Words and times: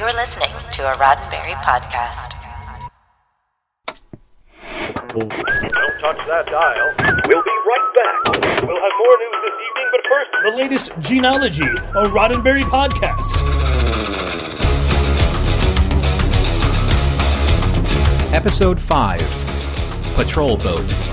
You're 0.00 0.12
listening 0.12 0.50
to 0.72 0.92
a 0.92 0.96
Roddenberry 0.96 1.54
podcast. 1.62 2.32
Don't 5.06 5.30
touch 6.00 6.26
that 6.26 6.46
dial. 6.46 6.92
We'll 7.28 7.44
be 7.44 7.56
right 7.64 7.88
back. 7.94 8.16
We'll 8.66 8.74
have 8.74 8.94
more 8.98 9.16
news 9.20 9.38
this 9.44 9.56
evening, 9.62 9.88
but 9.92 10.02
first, 10.10 10.30
the 10.42 10.50
latest 10.56 10.90
Gene-ology, 10.98 11.62
a 11.62 12.06
Roddenberry 12.10 12.64
podcast. 12.64 13.38
Episode 18.34 18.80
5 18.80 19.20
Patrol 20.16 20.56
Boat. 20.56 21.03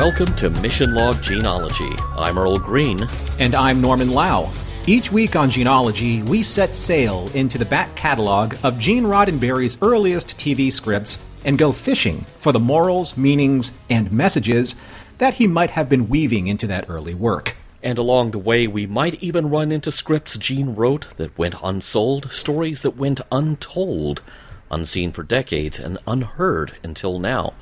Welcome 0.00 0.34
to 0.36 0.48
Mission 0.48 0.94
Log 0.94 1.20
Gene-ology. 1.20 1.94
I'm 2.16 2.38
Earl 2.38 2.56
Green. 2.56 3.06
And 3.38 3.54
I'm 3.54 3.82
Norman 3.82 4.12
Lao. 4.12 4.50
Each 4.86 5.12
week 5.12 5.36
on 5.36 5.50
Gene-ology, 5.50 6.22
we 6.22 6.42
set 6.42 6.74
sail 6.74 7.30
into 7.34 7.58
the 7.58 7.66
back 7.66 7.94
catalog 7.96 8.56
of 8.62 8.78
Gene 8.78 9.04
Roddenberry's 9.04 9.76
earliest 9.82 10.38
TV 10.38 10.72
scripts 10.72 11.18
and 11.44 11.58
go 11.58 11.70
fishing 11.70 12.24
for 12.38 12.50
the 12.50 12.58
morals, 12.58 13.18
meanings, 13.18 13.72
and 13.90 14.10
messages 14.10 14.74
that 15.18 15.34
he 15.34 15.46
might 15.46 15.68
have 15.72 15.90
been 15.90 16.08
weaving 16.08 16.46
into 16.46 16.66
that 16.66 16.88
early 16.88 17.12
work. 17.12 17.54
And 17.82 17.98
along 17.98 18.30
the 18.30 18.38
way, 18.38 18.66
we 18.66 18.86
might 18.86 19.22
even 19.22 19.50
run 19.50 19.70
into 19.70 19.92
scripts 19.92 20.38
Gene 20.38 20.74
wrote 20.74 21.14
that 21.18 21.36
went 21.36 21.56
unsold, 21.62 22.32
stories 22.32 22.80
that 22.80 22.96
went 22.96 23.20
untold, 23.30 24.22
unseen 24.70 25.12
for 25.12 25.22
decades, 25.22 25.78
and 25.78 25.98
unheard 26.06 26.72
until 26.82 27.18
now. 27.18 27.52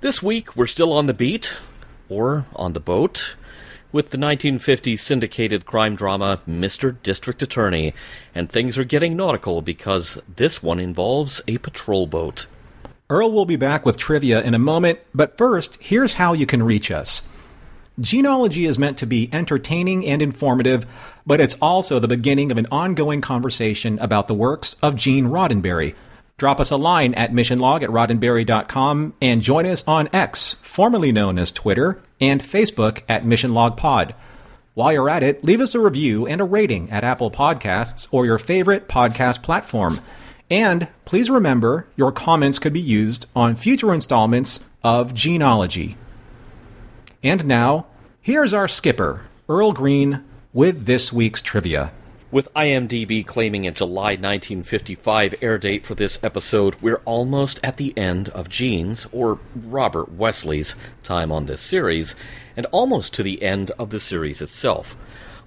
This 0.00 0.22
week, 0.22 0.54
we're 0.54 0.66
still 0.66 0.92
on 0.92 1.06
the 1.06 1.14
beat, 1.14 1.54
or 2.08 2.46
on 2.54 2.72
the 2.72 2.80
boat, 2.80 3.34
with 3.92 4.10
the 4.10 4.18
1950s 4.18 4.98
syndicated 4.98 5.66
crime 5.66 5.94
drama 5.94 6.40
Mr. 6.48 6.96
District 7.02 7.40
Attorney, 7.42 7.94
and 8.34 8.50
things 8.50 8.76
are 8.76 8.84
getting 8.84 9.16
nautical 9.16 9.62
because 9.62 10.20
this 10.36 10.62
one 10.62 10.80
involves 10.80 11.40
a 11.46 11.58
patrol 11.58 12.06
boat. 12.06 12.46
Earl 13.08 13.30
will 13.30 13.46
be 13.46 13.56
back 13.56 13.86
with 13.86 13.96
trivia 13.96 14.42
in 14.42 14.54
a 14.54 14.58
moment, 14.58 14.98
but 15.14 15.38
first, 15.38 15.80
here's 15.80 16.14
how 16.14 16.32
you 16.32 16.46
can 16.46 16.62
reach 16.62 16.90
us. 16.90 17.22
Gene-ology 18.00 18.66
is 18.66 18.78
meant 18.78 18.98
to 18.98 19.06
be 19.06 19.30
entertaining 19.32 20.04
and 20.04 20.20
informative, 20.20 20.84
but 21.24 21.40
it's 21.40 21.56
also 21.62 22.00
the 22.00 22.08
beginning 22.08 22.50
of 22.50 22.58
an 22.58 22.66
ongoing 22.72 23.20
conversation 23.20 23.98
about 24.00 24.26
the 24.26 24.34
works 24.34 24.74
of 24.82 24.96
Gene 24.96 25.26
Roddenberry. 25.26 25.94
Drop 26.36 26.58
us 26.58 26.72
a 26.72 26.76
line 26.76 27.14
at 27.14 27.32
missionlog 27.32 27.82
at 27.82 27.90
roddenberry.com 27.90 29.14
and 29.22 29.40
join 29.40 29.66
us 29.66 29.84
on 29.86 30.08
X, 30.12 30.54
formerly 30.54 31.12
known 31.12 31.38
as 31.38 31.52
Twitter, 31.52 32.02
and 32.20 32.42
Facebook 32.42 33.02
at 33.08 33.24
missionlogpod. 33.24 34.14
While 34.74 34.92
you're 34.92 35.08
at 35.08 35.22
it, 35.22 35.44
leave 35.44 35.60
us 35.60 35.76
a 35.76 35.80
review 35.80 36.26
and 36.26 36.40
a 36.40 36.44
rating 36.44 36.90
at 36.90 37.04
Apple 37.04 37.30
Podcasts 37.30 38.08
or 38.10 38.26
your 38.26 38.38
favorite 38.38 38.88
podcast 38.88 39.42
platform. 39.42 40.00
And 40.50 40.88
please 41.04 41.30
remember, 41.30 41.86
your 41.94 42.10
comments 42.10 42.58
could 42.58 42.72
be 42.72 42.80
used 42.80 43.26
on 43.36 43.54
future 43.54 43.94
installments 43.94 44.64
of 44.82 45.14
Gene-ology. 45.14 45.96
And 47.22 47.46
now, 47.46 47.86
here's 48.20 48.52
our 48.52 48.66
skipper, 48.66 49.22
Earl 49.48 49.72
Green, 49.72 50.24
with 50.52 50.86
this 50.86 51.12
week's 51.12 51.42
trivia. 51.42 51.92
With 52.34 52.52
IMDb 52.54 53.24
claiming 53.24 53.64
a 53.64 53.70
July 53.70 54.16
1955 54.16 55.36
air 55.40 55.56
date 55.56 55.86
for 55.86 55.94
this 55.94 56.18
episode, 56.20 56.74
we're 56.80 57.00
almost 57.04 57.60
at 57.62 57.76
the 57.76 57.96
end 57.96 58.28
of 58.30 58.48
Gene's, 58.48 59.06
or 59.12 59.38
Robert 59.54 60.10
Wesley's, 60.10 60.74
time 61.04 61.30
on 61.30 61.46
this 61.46 61.60
series, 61.60 62.16
and 62.56 62.66
almost 62.72 63.14
to 63.14 63.22
the 63.22 63.40
end 63.40 63.70
of 63.78 63.90
the 63.90 64.00
series 64.00 64.42
itself. 64.42 64.96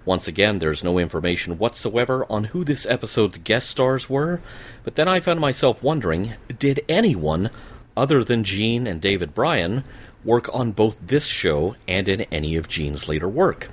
Once 0.05 0.29
again, 0.29 0.59
there's 0.59 0.81
no 0.81 0.97
information 0.97 1.57
whatsoever 1.57 2.25
on 2.29 2.45
who 2.45 2.63
this 2.63 2.85
episode's 2.85 3.39
guest 3.39 3.69
stars 3.69 4.09
were, 4.09 4.39
but 4.85 4.95
then 4.95 5.09
I 5.09 5.19
found 5.19 5.41
myself 5.41 5.83
wondering 5.83 6.35
did 6.57 6.79
anyone, 6.87 7.49
other 7.97 8.23
than 8.23 8.45
Gene 8.45 8.87
and 8.87 9.01
David 9.01 9.33
Bryan, 9.33 9.83
work 10.23 10.49
on 10.55 10.71
both 10.71 10.97
this 11.05 11.25
show 11.25 11.75
and 11.85 12.07
in 12.07 12.21
any 12.31 12.55
of 12.55 12.69
Gene's 12.69 13.09
later 13.09 13.27
work? 13.27 13.67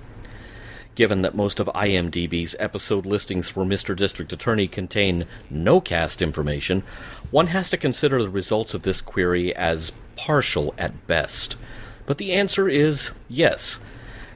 Given 0.94 1.22
that 1.22 1.34
most 1.34 1.58
of 1.58 1.66
IMDb's 1.74 2.54
episode 2.60 3.04
listings 3.04 3.48
for 3.48 3.64
Mr. 3.64 3.96
District 3.96 4.32
Attorney 4.32 4.68
contain 4.68 5.26
no 5.50 5.80
cast 5.80 6.22
information, 6.22 6.84
one 7.32 7.48
has 7.48 7.68
to 7.70 7.76
consider 7.76 8.22
the 8.22 8.28
results 8.28 8.74
of 8.74 8.82
this 8.82 9.00
query 9.00 9.54
as 9.56 9.90
partial 10.14 10.72
at 10.78 11.08
best. 11.08 11.56
But 12.06 12.18
the 12.18 12.32
answer 12.32 12.68
is 12.68 13.10
yes. 13.28 13.80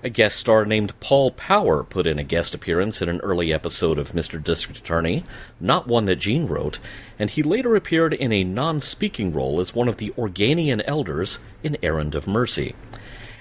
A 0.03 0.11
guest 0.11 0.37
star 0.37 0.65
named 0.65 0.99
Paul 0.99 1.31
Power 1.31 1.85
put 1.85 2.09
in 2.09 2.19
a 2.19 2.25
guest 2.25 2.57
appearance 2.57 3.01
in 3.01 3.09
an 3.09 3.21
early 3.21 3.53
episode 3.53 3.99
of 3.99 4.13
Mr. 4.13 4.43
District 4.43 4.79
Attorney, 4.79 5.25
not 5.61 5.87
one 5.87 6.07
that 6.07 6.17
Gene 6.17 6.47
wrote, 6.47 6.81
and 7.21 7.31
he 7.31 7.43
later 7.45 7.77
appeared 7.77 8.15
in 8.15 8.33
a 8.33 8.43
non 8.43 8.81
speaking 8.81 9.33
role 9.33 9.61
as 9.61 9.77
one 9.77 9.89
of 9.89 9.99
the 9.99 10.11
Organian 10.17 10.83
elders 10.87 11.39
in 11.63 11.77
Errand 11.85 12.17
of 12.17 12.27
Mercy. 12.27 12.75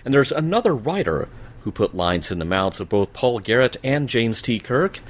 And 0.06 0.14
there's 0.14 0.32
another 0.32 0.76
writer 0.76 1.28
who 1.68 1.72
put 1.74 1.94
lines 1.94 2.32
in 2.32 2.40
the 2.40 2.46
mouths 2.46 2.80
of 2.80 2.88
both 2.88 3.12
Paul 3.12 3.40
Garrett 3.40 3.76
and 3.84 4.08
James 4.08 4.42
T. 4.42 4.58
Kirk, 4.58 5.02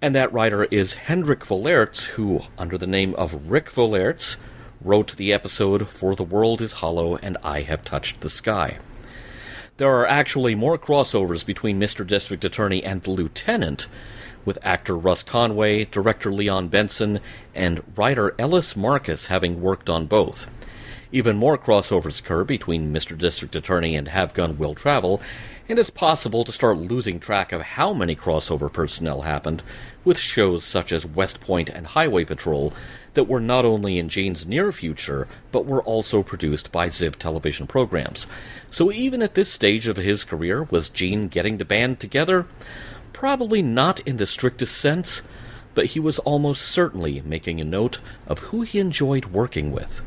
and 0.00 0.14
that 0.14 0.32
writer 0.32 0.62
is 0.70 0.94
Hendrik 0.94 1.40
Vollaerts, 1.40 2.04
who, 2.04 2.42
under 2.56 2.78
the 2.78 2.86
name 2.86 3.12
of 3.16 3.50
Rik 3.50 3.72
Vollaerts, 3.72 4.36
wrote 4.80 5.16
the 5.16 5.32
episode 5.32 5.88
For 5.88 6.14
the 6.14 6.22
World 6.22 6.62
is 6.62 6.74
Hollow 6.74 7.16
and 7.16 7.36
I 7.42 7.62
Have 7.62 7.82
Touched 7.82 8.20
the 8.20 8.30
Sky. 8.30 8.78
There 9.78 9.92
are 9.92 10.06
actually 10.06 10.54
more 10.54 10.78
crossovers 10.78 11.44
between 11.44 11.80
Mr. 11.80 12.06
District 12.06 12.44
Attorney 12.44 12.84
and 12.84 13.02
the 13.02 13.10
Lieutenant, 13.10 13.88
with 14.44 14.60
actor 14.62 14.96
Russ 14.96 15.24
Conway, 15.24 15.86
director 15.86 16.32
Leon 16.32 16.68
Benson, 16.68 17.18
and 17.52 17.82
writer 17.96 18.32
Ellis 18.38 18.76
Marcus 18.76 19.26
having 19.26 19.60
worked 19.60 19.90
on 19.90 20.06
both. 20.06 20.48
Even 21.16 21.38
more 21.38 21.56
crossovers 21.56 22.20
occur 22.20 22.44
between 22.44 22.92
Mr. 22.92 23.16
District 23.16 23.56
Attorney 23.56 23.96
and 23.96 24.06
Have 24.08 24.34
Gun 24.34 24.58
Will 24.58 24.74
Travel, 24.74 25.22
and 25.66 25.78
it's 25.78 25.88
possible 25.88 26.44
to 26.44 26.52
start 26.52 26.76
losing 26.76 27.18
track 27.18 27.52
of 27.52 27.62
how 27.62 27.94
many 27.94 28.14
crossover 28.14 28.70
personnel 28.70 29.22
happened 29.22 29.62
with 30.04 30.18
shows 30.18 30.62
such 30.62 30.92
as 30.92 31.06
West 31.06 31.40
Point 31.40 31.70
and 31.70 31.86
Highway 31.86 32.26
Patrol 32.26 32.70
that 33.14 33.28
were 33.28 33.40
not 33.40 33.64
only 33.64 33.96
in 33.96 34.10
Gene's 34.10 34.44
near 34.44 34.72
future, 34.72 35.26
but 35.52 35.64
were 35.64 35.82
also 35.84 36.22
produced 36.22 36.70
by 36.70 36.88
Ziv 36.88 37.16
television 37.16 37.66
programs. 37.66 38.26
So 38.68 38.92
even 38.92 39.22
at 39.22 39.32
this 39.32 39.50
stage 39.50 39.88
of 39.88 39.96
his 39.96 40.22
career, 40.22 40.64
was 40.64 40.90
Gene 40.90 41.28
getting 41.28 41.56
the 41.56 41.64
band 41.64 41.98
together? 41.98 42.44
Probably 43.14 43.62
not 43.62 44.00
in 44.00 44.18
the 44.18 44.26
strictest 44.26 44.76
sense, 44.76 45.22
but 45.74 45.86
he 45.86 45.98
was 45.98 46.18
almost 46.18 46.60
certainly 46.60 47.22
making 47.24 47.58
a 47.58 47.64
note 47.64 48.00
of 48.26 48.40
who 48.40 48.60
he 48.60 48.78
enjoyed 48.78 49.24
working 49.24 49.72
with. 49.72 50.02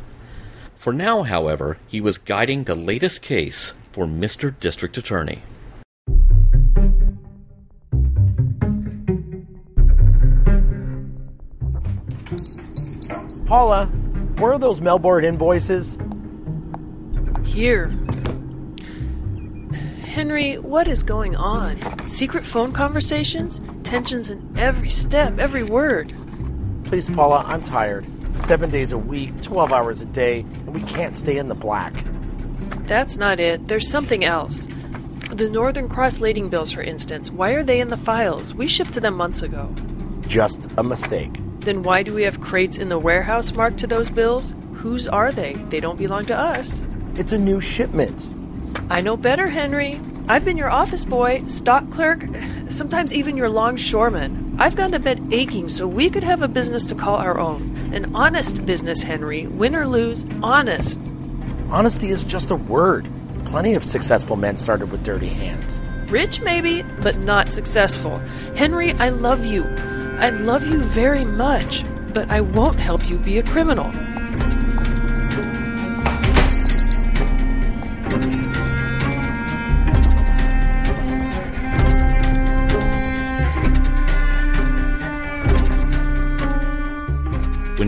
For 0.79 0.93
now, 0.93 1.23
however, 1.23 1.77
he 1.87 1.99
was 1.99 2.17
guiding 2.17 2.63
the 2.63 2.73
latest 2.73 3.21
case 3.21 3.73
for 3.91 4.05
Mr. 4.05 4.57
District 4.61 4.97
Attorney. 4.97 5.41
Paula, 13.45 13.87
where 14.37 14.53
are 14.53 14.57
those 14.57 14.79
mailboard 14.79 15.25
invoices? 15.25 15.97
Here. 17.43 17.87
Henry, 20.05 20.59
what 20.59 20.87
is 20.87 21.03
going 21.03 21.35
on? 21.35 22.07
Secret 22.07 22.45
phone 22.45 22.71
conversations? 22.71 23.59
Tensions 23.83 24.29
in 24.29 24.57
every 24.57 24.89
step, 24.89 25.39
every 25.39 25.63
word. 25.63 26.13
Please, 26.85 27.09
Paula, 27.09 27.43
I'm 27.45 27.61
tired. 27.63 28.05
Seven 28.39 28.69
days 28.71 28.91
a 28.91 28.97
week, 28.97 29.41
12 29.43 29.71
hours 29.71 30.01
a 30.01 30.05
day, 30.05 30.39
and 30.39 30.73
we 30.73 30.81
can't 30.81 31.15
stay 31.15 31.37
in 31.37 31.49
the 31.49 31.55
black. 31.55 31.93
That's 32.87 33.17
not 33.17 33.39
it. 33.39 33.67
There's 33.67 33.87
something 33.87 34.23
else. 34.23 34.67
The 35.29 35.49
Northern 35.49 35.87
Cross 35.87 36.21
lading 36.21 36.49
bills, 36.49 36.71
for 36.71 36.81
instance, 36.81 37.29
why 37.29 37.51
are 37.51 37.63
they 37.63 37.79
in 37.79 37.89
the 37.89 37.97
files? 37.97 38.55
We 38.55 38.65
shipped 38.65 38.93
to 38.93 38.99
them 38.99 39.15
months 39.15 39.43
ago. 39.43 39.71
Just 40.21 40.67
a 40.77 40.83
mistake. 40.83 41.31
Then 41.59 41.83
why 41.83 42.01
do 42.01 42.13
we 42.13 42.23
have 42.23 42.41
crates 42.41 42.77
in 42.77 42.89
the 42.89 42.97
warehouse 42.97 43.53
marked 43.53 43.77
to 43.79 43.87
those 43.87 44.09
bills? 44.09 44.55
Whose 44.73 45.07
are 45.07 45.31
they? 45.31 45.53
They 45.69 45.81
don't 45.81 45.97
belong 45.97 46.25
to 46.27 46.35
us. 46.35 46.81
It's 47.15 47.33
a 47.33 47.37
new 47.37 47.59
shipment. 47.59 48.25
I 48.89 49.01
know 49.01 49.17
better, 49.17 49.47
Henry. 49.47 49.99
I've 50.31 50.45
been 50.45 50.57
your 50.57 50.69
office 50.69 51.05
boy, 51.05 51.41
stock 51.47 51.89
clerk, 51.89 52.23
sometimes 52.67 53.15
even 53.15 53.35
your 53.35 53.49
longshoreman. 53.49 54.57
I've 54.59 54.75
gone 54.75 54.91
to 54.91 54.99
bed 54.99 55.27
aching 55.31 55.67
so 55.67 55.87
we 55.87 56.11
could 56.11 56.23
have 56.23 56.43
a 56.43 56.47
business 56.47 56.85
to 56.85 56.95
call 56.95 57.15
our 57.15 57.39
own. 57.39 57.89
An 57.95 58.13
honest 58.13 58.63
business, 58.63 59.01
Henry. 59.01 59.47
Win 59.47 59.75
or 59.75 59.87
lose, 59.87 60.27
honest. 60.43 61.01
Honesty 61.71 62.11
is 62.11 62.23
just 62.23 62.51
a 62.51 62.55
word. 62.55 63.09
Plenty 63.45 63.73
of 63.73 63.83
successful 63.83 64.35
men 64.35 64.57
started 64.57 64.91
with 64.91 65.03
dirty 65.03 65.29
hands. 65.29 65.81
Rich, 66.11 66.41
maybe, 66.41 66.83
but 67.01 67.17
not 67.17 67.49
successful. 67.49 68.19
Henry, 68.55 68.93
I 68.93 69.09
love 69.09 69.47
you. 69.47 69.63
I 70.19 70.29
love 70.29 70.67
you 70.67 70.77
very 70.77 71.25
much, 71.25 71.83
but 72.13 72.29
I 72.29 72.41
won't 72.41 72.79
help 72.79 73.09
you 73.09 73.17
be 73.17 73.39
a 73.39 73.43
criminal. 73.43 73.91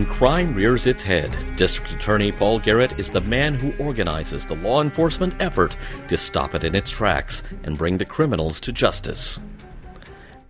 Crime 0.00 0.54
rears 0.54 0.86
its 0.86 1.02
head, 1.02 1.36
District 1.54 1.92
Attorney 1.92 2.32
Paul 2.32 2.58
Garrett 2.58 2.98
is 2.98 3.10
the 3.10 3.20
man 3.20 3.52
who 3.52 3.74
organizes 3.78 4.46
the 4.46 4.56
law 4.56 4.80
enforcement 4.80 5.34
effort 5.38 5.76
to 6.08 6.16
stop 6.16 6.54
it 6.54 6.64
in 6.64 6.74
its 6.74 6.90
tracks 6.90 7.42
and 7.64 7.76
bring 7.76 7.98
the 7.98 8.04
criminals 8.06 8.58
to 8.60 8.72
justice. 8.72 9.38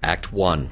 Act 0.00 0.32
1. 0.32 0.70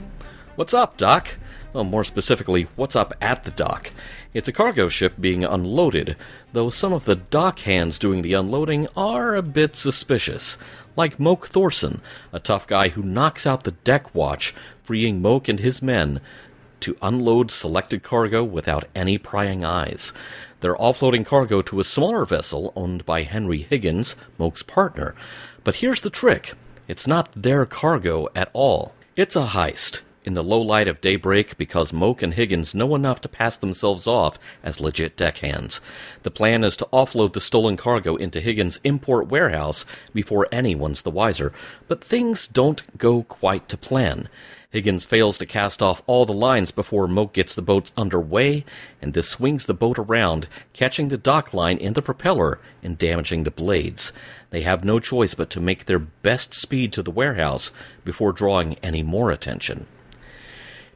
What's 0.55 0.73
up, 0.73 0.97
Doc? 0.97 1.37
Well, 1.73 1.83
more 1.83 2.05
specifically, 2.05 2.69
what's 2.77 2.95
up 2.95 3.13
at 3.21 3.43
the 3.43 3.51
dock? 3.51 3.91
It's 4.35 4.49
a 4.49 4.53
cargo 4.53 4.89
ship 4.89 5.15
being 5.19 5.45
unloaded, 5.45 6.17
though 6.53 6.71
some 6.71 6.93
of 6.93 7.07
the 7.07 7.17
dock 7.17 7.61
hands 7.61 7.99
doing 7.99 8.23
the 8.23 8.35
unloading 8.35 8.87
are 8.97 9.35
a 9.35 9.43
bit 9.43 9.75
suspicious. 9.75 10.59
Like 10.95 11.19
Moke 11.19 11.49
Thorson, 11.49 12.03
a 12.33 12.39
tough 12.39 12.69
guy 12.69 12.91
who 12.91 13.03
knocks 13.03 13.49
out 13.49 13.65
the 13.65 13.73
deck 13.73 14.15
watch, 14.15 14.55
freeing 14.85 15.21
Moke 15.21 15.49
and 15.49 15.59
his 15.59 15.83
men 15.83 16.21
to 16.81 16.97
unload 17.03 17.51
selected 17.51 18.03
cargo 18.03 18.43
without 18.45 18.89
any 18.95 19.19
prying 19.19 19.65
eyes. 19.65 20.13
They're 20.61 20.77
offloading 20.77 21.25
cargo 21.25 21.63
to 21.63 21.81
a 21.81 21.85
smaller 21.85 22.25
vessel 22.25 22.73
owned 22.77 23.07
by 23.07 23.23
Henry 23.23 23.63
Higgins, 23.63 24.17
Moke's 24.39 24.63
partner. 24.63 25.15
But 25.65 25.77
here's 25.77 26.03
the 26.03 26.11
trick 26.11 26.55
it's 26.89 27.07
not 27.07 27.31
their 27.35 27.67
cargo 27.67 28.29
at 28.35 28.51
all. 28.53 28.95
It's 29.17 29.37
a 29.37 29.47
heist 29.47 30.01
in 30.25 30.35
the 30.35 30.45
low 30.45 30.61
light 30.61 30.89
of 30.89 31.01
daybreak 31.01 31.57
because 31.57 31.93
Moke 31.93 32.23
and 32.23 32.35
Higgins 32.35 32.75
know 32.75 32.95
enough 32.95 33.21
to 33.23 33.29
pass 33.29 33.57
themselves 33.57 34.07
off 34.07 34.39
as 34.63 34.81
legit 34.81 35.17
deckhands. 35.17 35.81
The 36.23 36.31
plan 36.31 36.63
is 36.63 36.77
to 36.79 36.89
offload 36.93 37.33
the 37.33 37.41
stolen 37.41 37.77
cargo 37.77 38.17
into 38.17 38.41
Higgins' 38.41 38.81
import 38.85 39.29
warehouse 39.29 39.85
before 40.13 40.47
anyone's 40.53 41.03
the 41.03 41.11
wiser, 41.11 41.53
but 41.89 42.05
things 42.05 42.47
don't 42.47 42.99
go 42.99 43.23
quite 43.23 43.69
to 43.69 43.77
plan. 43.77 44.29
Higgins 44.71 45.05
fails 45.05 45.37
to 45.39 45.47
cast 45.47 45.83
off 45.83 46.01
all 46.07 46.25
the 46.25 46.33
lines 46.33 46.71
before 46.71 47.09
Moke 47.09 47.33
gets 47.33 47.57
the 47.57 47.63
boat 47.63 47.91
underway, 47.97 48.65
and 49.03 49.15
this 49.15 49.29
swings 49.29 49.67
the 49.67 49.75
boat 49.75 49.99
around, 49.99 50.47
catching 50.73 51.09
the 51.09 51.19
dock 51.19 51.53
line 51.53 51.77
in 51.77 51.95
the 51.95 52.03
propeller 52.03 52.61
and 52.81 52.97
damaging 52.97 53.43
the 53.43 53.51
blades. 53.51 54.13
They 54.51 54.63
have 54.63 54.85
no 54.85 55.01
choice 55.01 55.35
but 55.35 55.51
to 55.51 55.61
make 55.61 55.87
their 55.87 55.99
best 55.99 56.55
speed 56.55 56.93
to 56.93 57.03
the 57.03 57.11
warehouse 57.11 57.73
before 58.05 58.33
drawing 58.33 58.77
any 58.77 59.03
more 59.03 59.33
attention. 59.33 59.89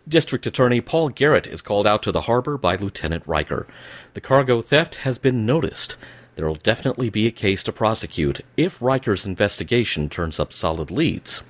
District 0.07 0.47
Attorney 0.47 0.81
Paul 0.81 1.09
Garrett 1.09 1.49
is 1.49 1.61
called 1.61 1.87
out 1.87 2.03
to 2.05 2.13
the 2.13 2.23
harbor 2.23 2.57
by 2.57 2.77
Lieutenant 2.77 3.25
Riker. 3.27 3.67
The 4.13 4.21
cargo 4.21 4.63
theft 4.63 4.97
has 4.97 5.19
been 5.19 5.45
noticed. 5.45 5.97
There 6.37 6.47
will 6.47 6.55
definitely 6.55 7.11
be 7.11 7.27
a 7.27 7.33
case 7.33 7.65
to 7.65 7.73
prosecute 7.73 8.41
if 8.57 8.81
Riker's 8.81 9.27
investigation 9.27 10.09
turns 10.09 10.39
up 10.39 10.53
solid 10.53 10.93
leads. 10.93 11.43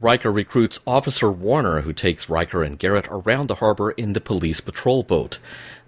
Riker 0.00 0.32
recruits 0.32 0.80
Officer 0.86 1.30
Warner, 1.30 1.82
who 1.82 1.92
takes 1.92 2.28
Riker 2.28 2.62
and 2.62 2.78
Garrett 2.78 3.06
around 3.08 3.48
the 3.48 3.56
harbor 3.56 3.92
in 3.92 4.12
the 4.12 4.20
police 4.20 4.60
patrol 4.60 5.02
boat. 5.02 5.38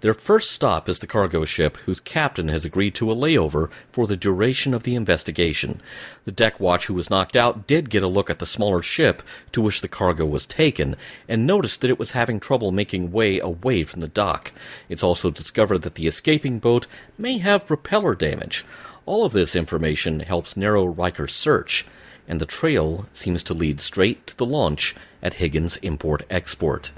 Their 0.01 0.13
first 0.13 0.51
stop 0.51 0.87
is 0.87 0.99
the 0.99 1.07
cargo 1.07 1.45
ship, 1.45 1.77
whose 1.85 1.99
captain 1.99 2.47
has 2.49 2.63
agreed 2.63 2.93
to 2.95 3.11
a 3.11 3.15
layover 3.15 3.69
for 3.91 4.07
the 4.07 4.15
duration 4.15 4.73
of 4.73 4.83
the 4.83 4.93
investigation. 4.93 5.81
The 6.25 6.31
deck 6.31 6.59
watch 6.59 6.85
who 6.85 6.93
was 6.93 7.09
knocked 7.09 7.35
out 7.35 7.65
did 7.65 7.89
get 7.89 8.03
a 8.03 8.07
look 8.07 8.29
at 8.29 8.39
the 8.39 8.45
smaller 8.45 8.81
ship 8.81 9.23
to 9.51 9.61
which 9.61 9.81
the 9.81 9.87
cargo 9.87 10.25
was 10.25 10.45
taken, 10.45 10.95
and 11.27 11.47
noticed 11.47 11.81
that 11.81 11.89
it 11.89 11.97
was 11.97 12.11
having 12.11 12.39
trouble 12.39 12.71
making 12.71 13.11
way 13.11 13.39
away 13.39 13.83
from 13.83 13.99
the 13.99 14.07
dock. 14.07 14.51
It's 14.89 15.03
also 15.03 15.31
discovered 15.31 15.79
that 15.83 15.95
the 15.95 16.07
escaping 16.07 16.59
boat 16.59 16.87
may 17.17 17.39
have 17.39 17.65
propeller 17.65 18.15
damage. 18.15 18.63
All 19.05 19.25
of 19.25 19.33
this 19.33 19.55
information 19.55 20.19
helps 20.19 20.57
narrow 20.57 20.85
Riker's 20.85 21.33
search 21.33 21.85
and 22.27 22.41
the 22.41 22.45
trail 22.45 23.05
seems 23.13 23.43
to 23.43 23.53
lead 23.53 23.79
straight 23.79 24.25
to 24.27 24.37
the 24.37 24.45
launch 24.45 24.95
at 25.21 25.35
Higgins 25.35 25.77
Import 25.77 26.23
Export. 26.29 26.91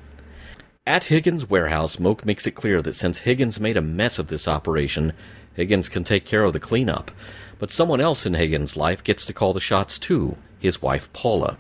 At 0.86 1.06
Higgins' 1.06 1.50
warehouse, 1.50 2.00
Moke 2.00 2.26
makes 2.26 2.48
it 2.48 2.56
clear 2.56 2.82
that 2.82 2.96
since 2.96 3.20
Higgins 3.20 3.60
made 3.60 3.76
a 3.76 3.82
mess 3.82 4.20
of 4.20 4.28
this 4.28 4.48
operation, 4.48 5.14
Higgins 5.54 5.90
can 5.90 6.04
take 6.04 6.26
care 6.26 6.44
of 6.44 6.54
the 6.54 6.60
cleanup. 6.60 7.12
But 7.60 7.72
someone 7.72 8.00
else 8.00 8.26
in 8.26 8.36
Higgins' 8.36 8.78
life 8.78 9.04
gets 9.04 9.26
to 9.26 9.34
call 9.34 9.54
the 9.54 9.60
shots 9.60 10.00
too 10.00 10.38
his 10.60 10.82
wife 10.82 11.12
Paula. 11.14 11.58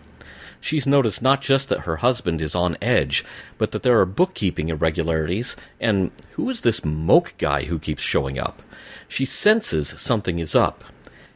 She's 0.59 0.87
noticed 0.87 1.21
not 1.21 1.41
just 1.41 1.69
that 1.69 1.81
her 1.81 1.97
husband 1.97 2.41
is 2.41 2.55
on 2.55 2.77
edge, 2.81 3.23
but 3.57 3.71
that 3.71 3.83
there 3.83 3.99
are 3.99 4.05
bookkeeping 4.05 4.69
irregularities, 4.69 5.55
and 5.79 6.11
who 6.31 6.49
is 6.49 6.61
this 6.61 6.83
Moke 6.83 7.33
guy 7.37 7.65
who 7.65 7.79
keeps 7.79 8.01
showing 8.01 8.39
up? 8.39 8.63
She 9.07 9.25
senses 9.25 9.93
something 9.97 10.39
is 10.39 10.55
up, 10.55 10.83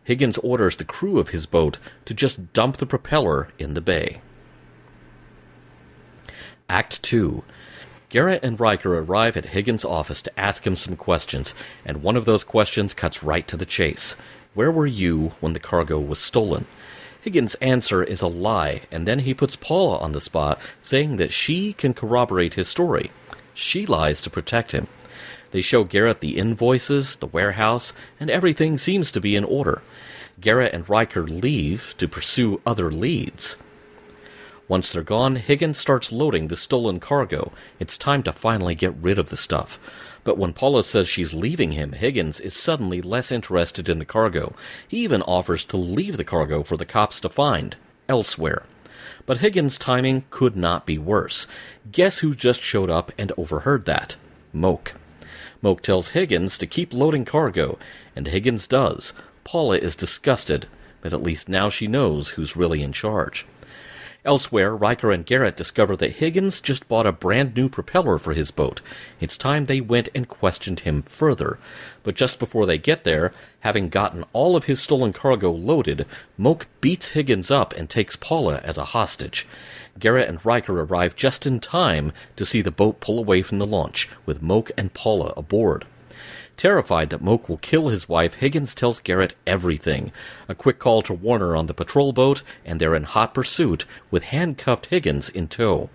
Higgins 0.03 0.37
orders 0.39 0.75
the 0.75 0.85
crew 0.85 1.19
of 1.19 1.29
his 1.29 1.45
boat 1.45 1.77
to 2.05 2.13
just 2.13 2.53
dump 2.53 2.77
the 2.77 2.85
propeller 2.85 3.49
in 3.59 3.73
the 3.73 3.81
bay. 3.81 4.21
Act 6.67 7.03
2. 7.03 7.43
Garrett 8.09 8.43
and 8.43 8.59
Riker 8.59 8.97
arrive 8.97 9.37
at 9.37 9.45
Higgins' 9.45 9.85
office 9.85 10.21
to 10.21 10.39
ask 10.39 10.65
him 10.67 10.75
some 10.75 10.95
questions, 10.95 11.53
and 11.85 12.03
one 12.03 12.17
of 12.17 12.25
those 12.25 12.43
questions 12.43 12.93
cuts 12.93 13.23
right 13.23 13.47
to 13.47 13.55
the 13.55 13.65
chase. 13.65 14.15
Where 14.53 14.71
were 14.71 14.87
you 14.87 15.33
when 15.39 15.53
the 15.53 15.59
cargo 15.59 15.99
was 15.99 16.19
stolen? 16.19 16.65
Higgins' 17.21 17.55
answer 17.55 18.03
is 18.03 18.21
a 18.21 18.27
lie, 18.27 18.81
and 18.91 19.07
then 19.07 19.19
he 19.19 19.33
puts 19.33 19.55
Paula 19.55 19.97
on 19.99 20.11
the 20.11 20.19
spot, 20.19 20.59
saying 20.81 21.17
that 21.17 21.31
she 21.31 21.71
can 21.71 21.93
corroborate 21.93 22.55
his 22.55 22.67
story. 22.67 23.11
She 23.53 23.85
lies 23.85 24.21
to 24.21 24.29
protect 24.29 24.71
him. 24.71 24.87
They 25.51 25.61
show 25.61 25.83
Garrett 25.83 26.21
the 26.21 26.37
invoices, 26.37 27.17
the 27.17 27.27
warehouse, 27.27 27.93
and 28.19 28.29
everything 28.29 28.77
seems 28.77 29.11
to 29.11 29.21
be 29.21 29.35
in 29.35 29.43
order. 29.43 29.81
Garrett 30.39 30.73
and 30.73 30.89
Riker 30.89 31.27
leave 31.27 31.93
to 31.97 32.07
pursue 32.07 32.61
other 32.65 32.91
leads. 32.91 33.57
Once 34.67 34.93
they're 34.93 35.03
gone, 35.03 35.35
Higgins 35.35 35.77
starts 35.77 36.13
loading 36.13 36.47
the 36.47 36.55
stolen 36.55 37.01
cargo. 37.01 37.51
It's 37.77 37.97
time 37.97 38.23
to 38.23 38.31
finally 38.31 38.73
get 38.73 38.95
rid 38.95 39.19
of 39.19 39.29
the 39.29 39.35
stuff. 39.35 39.77
But 40.23 40.37
when 40.37 40.53
Paula 40.53 40.83
says 40.83 41.09
she's 41.09 41.33
leaving 41.33 41.73
him, 41.73 41.91
Higgins 41.91 42.39
is 42.39 42.55
suddenly 42.55 43.01
less 43.01 43.33
interested 43.33 43.89
in 43.89 43.99
the 43.99 44.05
cargo. 44.05 44.55
He 44.87 44.99
even 44.99 45.21
offers 45.23 45.65
to 45.65 45.77
leave 45.77 46.15
the 46.15 46.23
cargo 46.23 46.63
for 46.63 46.77
the 46.77 46.85
cops 46.85 47.19
to 47.19 47.29
find 47.29 47.75
elsewhere. 48.07 48.63
But 49.25 49.39
Higgins' 49.39 49.77
timing 49.77 50.23
could 50.29 50.55
not 50.55 50.85
be 50.85 50.97
worse. 50.97 51.47
Guess 51.91 52.19
who 52.19 52.33
just 52.33 52.61
showed 52.61 52.89
up 52.89 53.11
and 53.17 53.33
overheard 53.37 53.85
that? 53.85 54.15
Moke. 54.53 54.93
Moke 55.61 55.81
tells 55.81 56.09
Higgins 56.09 56.57
to 56.57 56.65
keep 56.65 56.93
loading 56.93 57.25
cargo, 57.25 57.77
and 58.15 58.27
Higgins 58.27 58.67
does. 58.67 59.13
Paula 59.43 59.77
is 59.77 59.95
disgusted, 59.95 60.67
but 61.01 61.13
at 61.13 61.23
least 61.23 61.49
now 61.49 61.69
she 61.69 61.87
knows 61.87 62.29
who's 62.29 62.55
really 62.55 62.81
in 62.81 62.91
charge. 62.91 63.45
Elsewhere, 64.23 64.75
Riker 64.75 65.11
and 65.11 65.25
Garrett 65.25 65.57
discover 65.57 65.95
that 65.97 66.17
Higgins 66.17 66.59
just 66.59 66.87
bought 66.87 67.07
a 67.07 67.11
brand 67.11 67.55
new 67.55 67.67
propeller 67.67 68.19
for 68.19 68.33
his 68.33 68.51
boat. 68.51 68.79
It's 69.19 69.35
time 69.35 69.65
they 69.65 69.81
went 69.81 70.09
and 70.13 70.27
questioned 70.27 70.81
him 70.81 71.01
further. 71.01 71.57
But 72.03 72.15
just 72.15 72.37
before 72.37 72.67
they 72.67 72.77
get 72.77 73.03
there, 73.03 73.33
having 73.61 73.89
gotten 73.89 74.23
all 74.31 74.55
of 74.55 74.65
his 74.65 74.79
stolen 74.79 75.11
cargo 75.11 75.51
loaded, 75.51 76.05
Moke 76.37 76.67
beats 76.81 77.09
Higgins 77.09 77.49
up 77.49 77.73
and 77.73 77.89
takes 77.89 78.15
Paula 78.15 78.61
as 78.63 78.77
a 78.77 78.85
hostage. 78.85 79.47
Garrett 80.01 80.27
and 80.27 80.45
Riker 80.45 80.81
arrive 80.81 81.15
just 81.15 81.45
in 81.45 81.61
time 81.61 82.11
to 82.35 82.45
see 82.45 82.61
the 82.61 82.71
boat 82.71 82.99
pull 82.99 83.19
away 83.19 83.41
from 83.43 83.59
the 83.59 83.65
launch, 83.65 84.09
with 84.25 84.41
Moke 84.41 84.71
and 84.75 84.93
Paula 84.93 85.31
aboard. 85.37 85.85
Terrified 86.57 87.11
that 87.11 87.21
Moke 87.21 87.47
will 87.47 87.57
kill 87.57 87.87
his 87.87 88.09
wife, 88.09 88.33
Higgins 88.33 88.75
tells 88.75 88.99
Garrett 88.99 89.33
everything. 89.47 90.11
A 90.49 90.55
quick 90.55 90.79
call 90.79 91.01
to 91.03 91.13
Warner 91.13 91.55
on 91.55 91.67
the 91.67 91.73
patrol 91.73 92.13
boat, 92.13 92.43
and 92.65 92.81
they're 92.81 92.95
in 92.95 93.03
hot 93.03 93.33
pursuit, 93.33 93.85
with 94.09 94.23
handcuffed 94.23 94.87
Higgins 94.87 95.29
in 95.29 95.47
tow. 95.47 95.89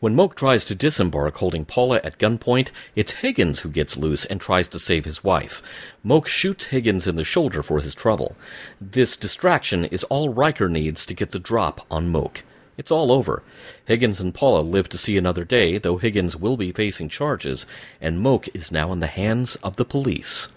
When 0.00 0.16
Moke 0.16 0.34
tries 0.34 0.64
to 0.64 0.74
disembark 0.74 1.36
holding 1.36 1.66
Paula 1.66 2.00
at 2.02 2.18
gunpoint, 2.18 2.70
it's 2.96 3.12
Higgins 3.12 3.60
who 3.60 3.68
gets 3.68 3.98
loose 3.98 4.24
and 4.24 4.40
tries 4.40 4.66
to 4.68 4.78
save 4.78 5.04
his 5.04 5.22
wife. 5.22 5.62
Moke 6.02 6.26
shoots 6.26 6.66
Higgins 6.66 7.06
in 7.06 7.16
the 7.16 7.24
shoulder 7.24 7.62
for 7.62 7.80
his 7.80 7.94
trouble. 7.94 8.34
This 8.80 9.14
distraction 9.14 9.84
is 9.84 10.04
all 10.04 10.30
Riker 10.30 10.70
needs 10.70 11.04
to 11.04 11.12
get 11.12 11.32
the 11.32 11.38
drop 11.38 11.84
on 11.90 12.08
Moke. 12.08 12.44
It's 12.76 12.90
all 12.90 13.12
over. 13.12 13.42
Higgins 13.84 14.20
and 14.20 14.34
Paula 14.34 14.60
live 14.60 14.88
to 14.90 14.98
see 14.98 15.16
another 15.16 15.44
day, 15.44 15.78
though 15.78 15.98
Higgins 15.98 16.36
will 16.36 16.56
be 16.56 16.72
facing 16.72 17.08
charges, 17.08 17.66
and 18.00 18.20
Moke 18.20 18.48
is 18.54 18.72
now 18.72 18.92
in 18.92 19.00
the 19.00 19.06
hands 19.06 19.56
of 19.56 19.76
the 19.76 19.84
police. 19.84 20.48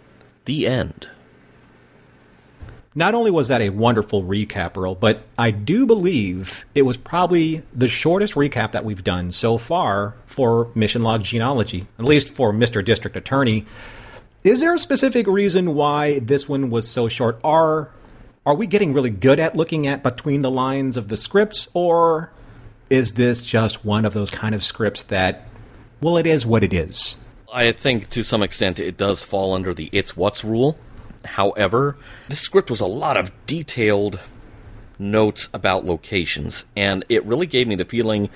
The 0.46 0.67
end. 0.67 1.08
Not 2.96 3.15
only 3.15 3.32
was 3.32 3.48
that 3.48 3.62
a 3.62 3.72
wonderful 3.72 4.22
recap, 4.24 4.77
Earl, 4.77 4.93
but 4.93 5.24
I 5.36 5.50
do 5.50 5.88
believe 5.88 6.63
it 6.75 6.84
was 6.84 6.96
probably 6.96 7.63
the 7.74 7.88
shortest 7.88 8.34
recap 8.36 8.72
that 8.74 8.86
we've 8.86 9.03
done 9.03 9.32
so 9.32 9.58
far 9.58 10.15
for 10.27 10.70
Mission 10.75 11.01
Log 11.01 11.24
Gene-ology, 11.24 11.88
at 11.98 12.05
least 12.05 12.29
for 12.29 12.53
Mr. 12.53 12.86
District 12.86 13.17
Attorney. 13.17 13.65
Is 14.43 14.60
there 14.60 14.75
a 14.75 14.79
specific 14.79 15.25
reason 15.25 15.74
why 15.74 16.20
this 16.20 16.48
one 16.48 16.70
was 16.70 16.88
so 16.88 17.08
short? 17.08 17.39
Are 17.43 17.89
are 18.45 18.55
we 18.55 18.67
getting 18.67 18.93
really 18.93 19.09
good 19.09 19.39
at 19.39 19.55
looking 19.55 19.88
at 19.88 20.03
between 20.03 20.41
the 20.41 20.51
lines 20.51 20.97
of 20.97 21.07
the 21.07 21.17
scripts, 21.17 21.67
or 21.73 22.31
is 22.89 23.13
this 23.13 23.41
just 23.41 23.85
one 23.85 24.05
of 24.05 24.13
those 24.13 24.29
kind 24.29 24.53
of 24.53 24.63
scripts 24.63 25.01
that, 25.03 25.47
well, 26.01 26.17
it 26.17 26.27
is 26.27 26.45
what 26.45 26.63
it 26.63 26.73
is? 26.73 27.17
I 27.53 27.71
think 27.71 28.09
to 28.09 28.23
some 28.23 28.43
extent 28.43 28.79
it 28.79 28.97
does 28.97 29.23
fall 29.23 29.53
under 29.53 29.73
the 29.73 29.89
it's 29.91 30.17
what's 30.17 30.43
rule. 30.43 30.77
However, 31.23 31.95
this 32.27 32.39
script 32.39 32.69
was 32.69 32.81
a 32.81 32.85
lot 32.85 33.15
of 33.15 33.31
detailed 33.45 34.19
notes 35.00 35.47
about 35.53 35.85
locations, 35.85 36.65
and 36.75 37.05
it 37.09 37.23
really 37.25 37.45
gave 37.47 37.67
me 37.67 37.75
the 37.75 37.85
feeling 37.85 38.29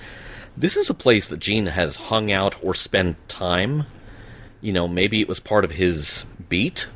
this 0.56 0.76
is 0.76 0.88
a 0.88 0.94
place 0.94 1.28
that 1.28 1.38
Gene 1.38 1.66
has 1.66 1.96
hung 1.96 2.32
out 2.32 2.56
or 2.64 2.74
spent 2.74 3.28
time. 3.28 3.86
you 4.60 4.72
know, 4.72 4.88
maybe 4.88 5.20
it 5.20 5.28
was 5.28 5.40
part 5.40 5.64
of 5.64 5.72
his 5.72 6.24
beat. 6.48 6.88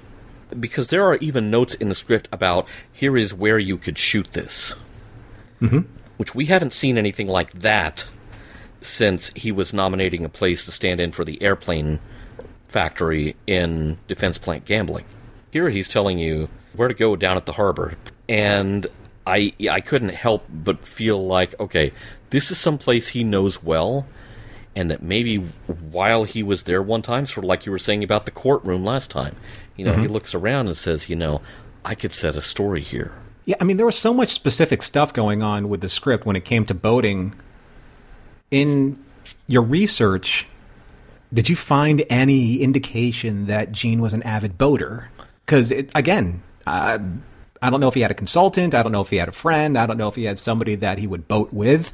Because 0.59 0.89
there 0.89 1.05
are 1.05 1.17
even 1.17 1.51
notes 1.51 1.75
in 1.75 1.89
the 1.89 1.95
script 1.95 2.29
about 2.33 2.69
here 2.91 3.17
is 3.17 3.35
where 3.35 3.59
you 3.59 3.79
could 3.79 3.99
shoot 3.99 4.33
this. 4.33 4.75
Mm-hmm. 5.61 5.81
Which 6.17 6.35
we 6.35 6.47
haven't 6.47 6.73
seen 6.73 6.99
anything 6.99 7.29
like 7.29 7.53
that 7.53 8.07
since 8.81 9.31
he 9.35 9.53
was 9.53 9.73
nominating 9.73 10.25
a 10.25 10.29
place 10.29 10.65
to 10.65 10.73
stand 10.73 11.01
in 11.01 11.13
for 11.13 11.25
the 11.25 11.41
airplane 11.43 12.01
factory 12.69 13.37
in 13.47 13.99
Defense 14.09 14.39
Plant 14.39 14.65
Gambling. 14.65 15.05
Here 15.51 15.71
he's 15.71 15.89
telling 15.89 16.19
you 16.19 16.49
where 16.75 16.89
to 16.89 16.95
go 16.95 17.17
down 17.17 17.37
at 17.37 17.47
the 17.47 17.53
harbor. 17.53 17.95
And 18.29 18.87
I 19.27 19.53
I 19.71 19.81
couldn't 19.81 20.11
help 20.11 20.47
but 20.49 20.85
feel 20.85 21.25
like, 21.25 21.59
okay, 21.61 21.93
this 22.31 22.51
is 22.51 22.59
some 22.59 22.79
place 22.79 23.09
he 23.09 23.25
knows 23.25 23.63
well, 23.63 24.07
and 24.75 24.91
that 24.91 25.03
maybe 25.03 25.37
while 25.37 26.25
he 26.25 26.43
was 26.43 26.65
there 26.65 26.83
one 26.83 27.03
time, 27.03 27.27
sort 27.27 27.45
of 27.45 27.49
like 27.49 27.67
you 27.67 27.73
were 27.73 27.79
saying 27.79 28.03
about 28.03 28.25
the 28.25 28.31
courtroom 28.31 28.85
last 28.85 29.11
time, 29.11 29.37
you 29.77 29.85
know, 29.85 29.95
he 29.95 30.09
looks 30.09 30.35
around 30.35 30.67
and 30.67 30.77
says, 30.77 31.09
you 31.09 31.17
know, 31.17 31.41
I 31.85 31.95
could 31.95 32.13
set 32.13 32.37
a 32.37 32.41
story 32.43 32.83
here. 32.83 33.13
Yeah, 33.45 33.57
I 33.61 33.65
mean, 33.65 33.77
there 33.77 33.87
was 33.87 33.99
so 33.99 34.15
much 34.15 34.29
specific 34.29 34.83
stuff 34.83 35.13
going 35.13 35.43
on 35.43 35.69
with 35.69 35.81
the 35.81 35.89
script 35.89 36.25
when 36.25 36.37
it 36.37 36.45
came 36.45 36.65
to 36.67 36.75
boating. 36.75 37.35
In 38.51 39.03
your 39.49 39.63
research, 39.63 40.47
did 41.33 41.49
you 41.49 41.57
find 41.57 42.05
any 42.11 42.61
indication 42.61 43.47
that 43.47 43.73
Gene 43.73 44.01
was 44.01 44.15
an 44.15 44.23
avid 44.23 44.59
boater? 44.59 45.11
Because, 45.45 45.73
again, 45.73 46.43
uh, 46.67 46.99
I 47.61 47.71
don't 47.71 47.81
know 47.81 47.89
if 47.89 47.95
he 47.95 48.03
had 48.03 48.11
a 48.11 48.15
consultant. 48.15 48.75
I 48.75 48.83
don't 48.83 48.93
know 48.93 49.01
if 49.01 49.11
he 49.11 49.17
had 49.17 49.29
a 49.29 49.33
friend. 49.33 49.79
I 49.79 49.87
don't 49.87 49.97
know 49.97 50.09
if 50.09 50.15
he 50.15 50.25
had 50.25 50.39
somebody 50.39 50.75
that 50.77 50.99
he 50.99 51.07
would 51.07 51.27
boat 51.27 51.53
with. 51.53 51.93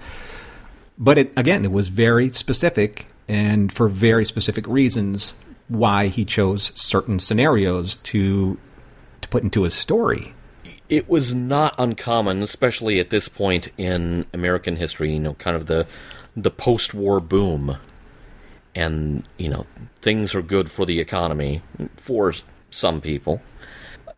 But 0.99 1.17
it, 1.17 1.33
again, 1.37 1.65
it 1.65 1.71
was 1.71 1.89
very 1.89 2.29
specific 2.31 3.07
and 3.29 3.73
for 3.73 3.89
very 3.89 4.25
specific 4.25 4.67
reasons 4.67 5.35
why 5.69 6.09
he 6.09 6.25
chose 6.25 6.73
certain 6.75 7.19
scenarios 7.19 7.97
to 7.97 8.59
to 9.21 9.29
put 9.29 9.43
into 9.43 9.65
his 9.65 9.75
story. 9.75 10.35
It 10.89 11.09
was 11.09 11.35
not 11.35 11.75
uncommon, 11.79 12.43
especially 12.43 12.99
at 12.99 13.11
this 13.11 13.29
point 13.29 13.69
in 13.77 14.27
American 14.33 14.77
history, 14.77 15.13
you 15.13 15.21
know, 15.21 15.35
kind 15.35 15.57
of 15.57 15.67
the 15.67 15.87
the 16.37 16.51
post-war 16.51 17.21
boom. 17.21 17.79
And, 18.75 19.25
you 19.39 19.49
know, 19.49 19.67
things 20.03 20.35
are 20.37 20.43
good 20.43 20.71
for 20.71 20.87
the 20.87 21.01
economy 21.01 21.63
for 21.97 22.33
some 22.71 23.01
people. 23.01 23.43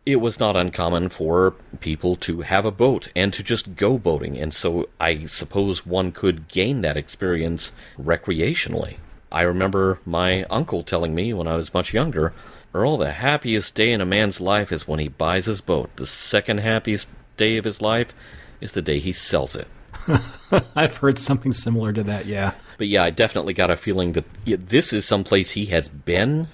It 0.05 0.17
was 0.17 0.39
not 0.39 0.55
uncommon 0.55 1.09
for 1.09 1.55
people 1.79 2.15
to 2.17 2.41
have 2.41 2.65
a 2.65 2.71
boat 2.71 3.07
and 3.15 3.33
to 3.33 3.43
just 3.43 3.75
go 3.75 3.97
boating, 3.97 4.37
and 4.37 4.53
so 4.53 4.89
I 4.99 5.25
suppose 5.25 5.85
one 5.85 6.11
could 6.11 6.47
gain 6.47 6.81
that 6.81 6.97
experience 6.97 7.71
recreationally. 7.99 8.97
I 9.31 9.41
remember 9.43 9.99
my 10.05 10.43
uncle 10.43 10.83
telling 10.83 11.15
me 11.15 11.33
when 11.33 11.47
I 11.47 11.55
was 11.55 11.73
much 11.73 11.93
younger, 11.93 12.33
Earl, 12.73 12.97
the 12.97 13.11
happiest 13.11 13.75
day 13.75 13.91
in 13.91 14.01
a 14.01 14.05
man's 14.05 14.41
life 14.41 14.71
is 14.71 14.87
when 14.87 14.99
he 14.99 15.07
buys 15.07 15.45
his 15.45 15.61
boat. 15.61 15.95
The 15.95 16.05
second 16.05 16.59
happiest 16.59 17.09
day 17.37 17.57
of 17.57 17.65
his 17.65 17.81
life 17.81 18.13
is 18.59 18.73
the 18.73 18.81
day 18.81 18.99
he 18.99 19.13
sells 19.13 19.55
it. 19.55 19.67
I've 20.75 20.97
heard 20.97 21.17
something 21.17 21.51
similar 21.51 21.93
to 21.93 22.03
that, 22.03 22.25
yeah. 22.25 22.53
But 22.77 22.87
yeah, 22.87 23.03
I 23.03 23.09
definitely 23.09 23.53
got 23.53 23.71
a 23.71 23.75
feeling 23.75 24.13
that 24.13 24.25
this 24.45 24.93
is 24.93 25.05
someplace 25.05 25.51
he 25.51 25.65
has 25.67 25.87
been, 25.87 26.47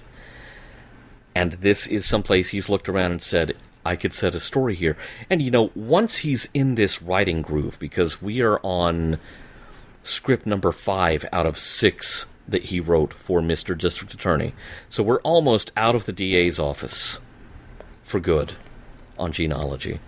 and 1.34 1.52
this 1.54 1.86
is 1.86 2.04
someplace 2.06 2.48
he's 2.48 2.68
looked 2.68 2.88
around 2.88 3.12
and 3.12 3.22
said, 3.22 3.56
I 3.84 3.96
could 3.96 4.12
set 4.12 4.34
a 4.34 4.40
story 4.40 4.74
here. 4.74 4.96
And 5.30 5.40
you 5.40 5.50
know, 5.50 5.70
once 5.74 6.18
he's 6.18 6.48
in 6.52 6.74
this 6.74 7.00
writing 7.00 7.42
groove, 7.42 7.78
because 7.78 8.20
we 8.20 8.42
are 8.42 8.60
on 8.62 9.18
script 10.02 10.46
number 10.46 10.72
five 10.72 11.24
out 11.32 11.46
of 11.46 11.58
six 11.58 12.26
that 12.48 12.64
he 12.64 12.80
wrote 12.80 13.12
for 13.12 13.40
Mr. 13.40 13.76
District 13.76 14.12
Attorney. 14.12 14.54
So 14.88 15.02
we're 15.02 15.20
almost 15.20 15.70
out 15.76 15.94
of 15.94 16.06
the 16.06 16.12
DA's 16.12 16.58
office 16.58 17.20
for 18.02 18.18
good 18.18 18.52
on 19.18 19.32
Gene-ology. 19.32 20.00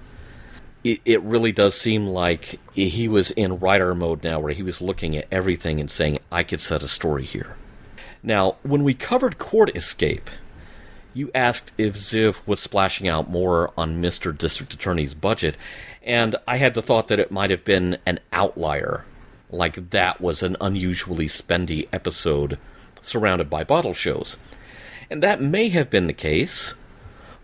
It, 0.82 1.00
it 1.04 1.22
really 1.22 1.52
does 1.52 1.74
seem 1.74 2.06
like 2.06 2.58
he 2.72 3.06
was 3.06 3.30
in 3.32 3.58
writer 3.58 3.94
mode 3.94 4.24
now, 4.24 4.40
where 4.40 4.54
he 4.54 4.62
was 4.62 4.80
looking 4.80 5.16
at 5.16 5.26
everything 5.30 5.78
and 5.78 5.90
saying, 5.90 6.18
I 6.32 6.42
could 6.42 6.60
set 6.60 6.82
a 6.82 6.88
story 6.88 7.24
here. 7.24 7.56
Now, 8.22 8.56
when 8.62 8.82
we 8.84 8.94
covered 8.94 9.38
Court 9.38 9.74
Escape, 9.76 10.30
you 11.12 11.30
asked 11.34 11.72
if 11.76 11.96
Ziv 11.96 12.38
was 12.46 12.60
splashing 12.60 13.08
out 13.08 13.28
more 13.28 13.72
on 13.76 14.00
Mr. 14.00 14.36
District 14.36 14.72
Attorney's 14.72 15.12
budget, 15.12 15.56
and 16.02 16.36
I 16.46 16.56
had 16.56 16.74
the 16.74 16.82
thought 16.82 17.08
that 17.08 17.18
it 17.18 17.30
might 17.30 17.50
have 17.50 17.64
been 17.64 17.98
an 18.06 18.20
outlier 18.32 19.04
like 19.50 19.90
that 19.90 20.20
was 20.20 20.42
an 20.42 20.56
unusually 20.60 21.26
spendy 21.26 21.88
episode 21.92 22.58
surrounded 23.02 23.50
by 23.50 23.64
bottle 23.64 23.94
shows. 23.94 24.36
And 25.10 25.22
that 25.22 25.40
may 25.40 25.68
have 25.70 25.90
been 25.90 26.06
the 26.06 26.12
case, 26.12 26.74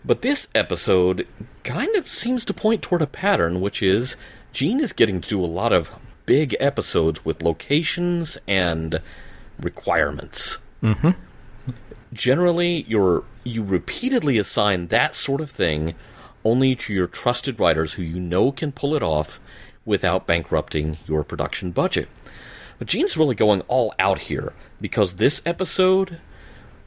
but 0.04 0.22
this 0.22 0.46
episode 0.54 1.26
kind 1.64 1.94
of 1.96 2.08
seems 2.08 2.44
to 2.44 2.54
point 2.54 2.82
toward 2.82 3.02
a 3.02 3.06
pattern, 3.06 3.60
which 3.60 3.82
is 3.82 4.16
Gene 4.52 4.80
is 4.80 4.92
getting 4.92 5.20
to 5.20 5.28
do 5.28 5.44
a 5.44 5.46
lot 5.46 5.72
of 5.72 5.90
big 6.26 6.56
episodes 6.60 7.24
with 7.24 7.42
locations 7.42 8.38
and 8.46 9.00
requirements. 9.58 10.58
Mm-hmm. 10.82 11.10
Generally, 12.12 12.84
you're, 12.88 13.24
you 13.44 13.62
repeatedly 13.62 14.38
assign 14.38 14.88
that 14.88 15.14
sort 15.14 15.40
of 15.40 15.50
thing 15.50 15.94
only 16.44 16.76
to 16.76 16.94
your 16.94 17.08
trusted 17.08 17.58
writers 17.58 17.94
who 17.94 18.02
you 18.02 18.20
know 18.20 18.52
can 18.52 18.70
pull 18.70 18.94
it 18.94 19.02
off 19.02 19.40
without 19.86 20.26
bankrupting 20.26 20.98
your 21.06 21.24
production 21.24 21.70
budget. 21.70 22.08
But 22.78 22.88
Gene's 22.88 23.16
really 23.16 23.34
going 23.34 23.62
all 23.62 23.94
out 23.98 24.18
here 24.18 24.52
because 24.80 25.14
this 25.14 25.40
episode, 25.46 26.20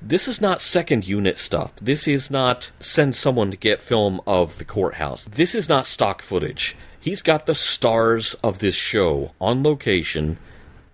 this 0.02 0.28
is 0.28 0.40
not 0.40 0.62
second 0.62 1.08
unit 1.08 1.40
stuff. 1.40 1.74
This 1.82 2.08
is 2.08 2.30
not 2.30 2.70
send 2.80 3.16
someone 3.16 3.50
to 3.50 3.58
get 3.58 3.82
film 3.82 4.22
of 4.28 4.60
the 4.60 4.66
courthouse. 4.66 5.26
This 5.26 5.56
is 5.56 5.68
not 5.68 5.88
stock 5.88 6.22
footage. 6.22 6.76
He's 7.00 7.22
got 7.22 7.46
the 7.46 7.56
stars 7.56 8.36
of 8.44 8.60
this 8.60 8.76
show 8.76 9.32
on 9.42 9.64
location 9.64 10.38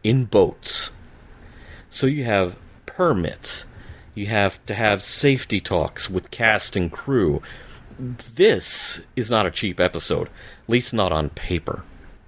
in 0.04 0.26
boats. 0.26 0.92
So 1.90 2.08
you 2.08 2.24
have 2.24 2.56
permits. 2.86 3.66
You 4.14 4.28
have 4.28 4.66
to 4.68 4.76
have 4.76 5.04
safety 5.04 5.60
talks 5.60 6.10
with 6.10 6.32
cast 6.32 6.76
and 6.78 6.92
crew. 6.92 7.42
This 8.00 9.02
is 9.16 9.30
not 9.30 9.46
a 9.46 9.52
cheap 9.52 9.80
episode, 9.80 10.28
at 10.28 10.70
least 10.70 10.94
not 10.94 11.12
on 11.12 11.30
paper. 11.30 11.84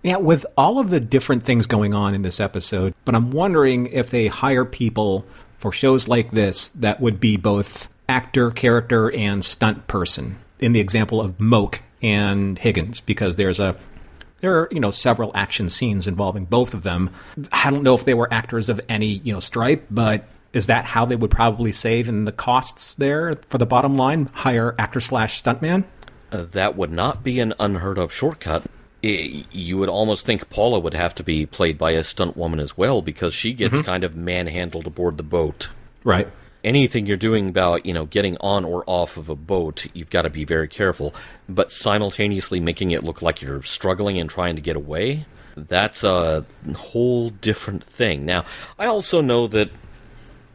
Yeah, 0.08 0.16
with 0.16 0.46
all 0.58 0.80
of 0.80 0.90
the 0.90 1.02
different 1.02 1.44
things 1.44 1.68
going 1.68 1.94
on 1.94 2.16
in 2.16 2.22
this 2.22 2.40
episode, 2.40 2.94
but 3.04 3.14
I'm 3.14 3.30
wondering 3.30 3.88
if 3.88 4.10
they 4.10 4.28
hire 4.28 4.64
people 4.64 5.26
for 5.58 5.74
shows 5.74 6.08
like 6.08 6.32
this 6.32 6.70
that 6.70 7.02
would 7.02 7.20
be 7.20 7.36
both 7.36 7.90
actor, 8.08 8.50
character, 8.50 9.12
and 9.12 9.44
stunt 9.44 9.86
person. 9.88 10.38
In 10.62 10.72
the 10.72 10.80
example 10.80 11.20
of 11.20 11.42
Moke 11.42 11.82
and 12.02 12.58
Higgins, 12.58 13.02
because 13.02 13.36
there's 13.36 13.60
a 13.60 13.76
there 14.40 14.58
are 14.58 14.70
you 14.72 14.80
know 14.80 14.92
several 14.92 15.30
action 15.36 15.68
scenes 15.68 16.08
involving 16.08 16.46
both 16.46 16.74
of 16.74 16.84
them. 16.84 17.10
I 17.52 17.70
don't 17.70 17.84
know 17.84 17.94
if 17.94 18.06
they 18.06 18.14
were 18.14 18.34
actors 18.34 18.70
of 18.70 18.80
any 18.88 19.08
you 19.08 19.34
know 19.34 19.42
stripe, 19.42 19.88
but 19.92 20.24
is 20.54 20.68
that 20.68 20.86
how 20.86 21.06
they 21.06 21.18
would 21.18 21.32
probably 21.32 21.74
save 21.74 22.08
in 22.08 22.24
the 22.24 22.32
costs 22.32 22.94
there 22.94 23.34
for 23.50 23.58
the 23.58 23.66
bottom 23.66 23.98
line? 23.98 24.28
Hire 24.28 24.74
actor 24.80 25.02
slash 25.02 25.44
stuntman. 25.44 25.84
Uh, 26.32 26.46
that 26.54 26.78
would 26.78 26.94
not 26.94 27.24
be 27.24 27.42
an 27.42 27.54
unheard 27.60 27.98
of 27.98 28.14
shortcut. 28.14 28.64
You 29.08 29.78
would 29.78 29.90
almost 29.90 30.26
think 30.26 30.50
Paula 30.50 30.80
would 30.80 30.94
have 30.94 31.16
to 31.16 31.24
be 31.24 31.46
played 31.46 31.78
by 31.78 31.92
a 31.92 32.04
stunt 32.04 32.36
woman 32.36 32.60
as 32.60 32.78
well 32.78 33.02
because 33.02 33.34
she 33.34 33.54
gets 33.54 33.76
mm-hmm. 33.76 33.86
kind 33.86 34.04
of 34.04 34.16
manhandled 34.16 34.88
aboard 34.88 35.18
the 35.18 35.24
boat. 35.24 35.70
Right. 36.04 36.28
Anything 36.64 37.06
you're 37.06 37.18
doing 37.18 37.50
about, 37.50 37.86
you 37.86 37.94
know, 37.94 38.06
getting 38.06 38.38
on 38.42 38.66
or 38.66 38.84
off 38.88 39.18
of 39.18 39.30
a 39.30 39.36
boat, 39.36 39.86
you've 39.94 40.10
got 40.10 40.24
to 40.24 40.30
be 40.30 40.44
very 40.44 40.68
careful. 40.68 41.14
But 41.48 41.72
simultaneously 41.72 42.60
making 42.60 42.92
it 42.92 43.04
look 43.04 43.22
like 43.22 43.42
you're 43.42 43.64
struggling 43.64 44.20
and 44.20 44.30
trying 44.30 44.56
to 44.56 44.62
get 44.62 44.76
away, 44.76 45.26
that's 45.56 46.04
a 46.04 46.46
whole 46.76 47.30
different 47.30 47.84
thing. 47.84 48.26
Now, 48.26 48.46
I 48.78 48.88
also 48.88 49.22
know 49.22 49.48
that 49.48 49.70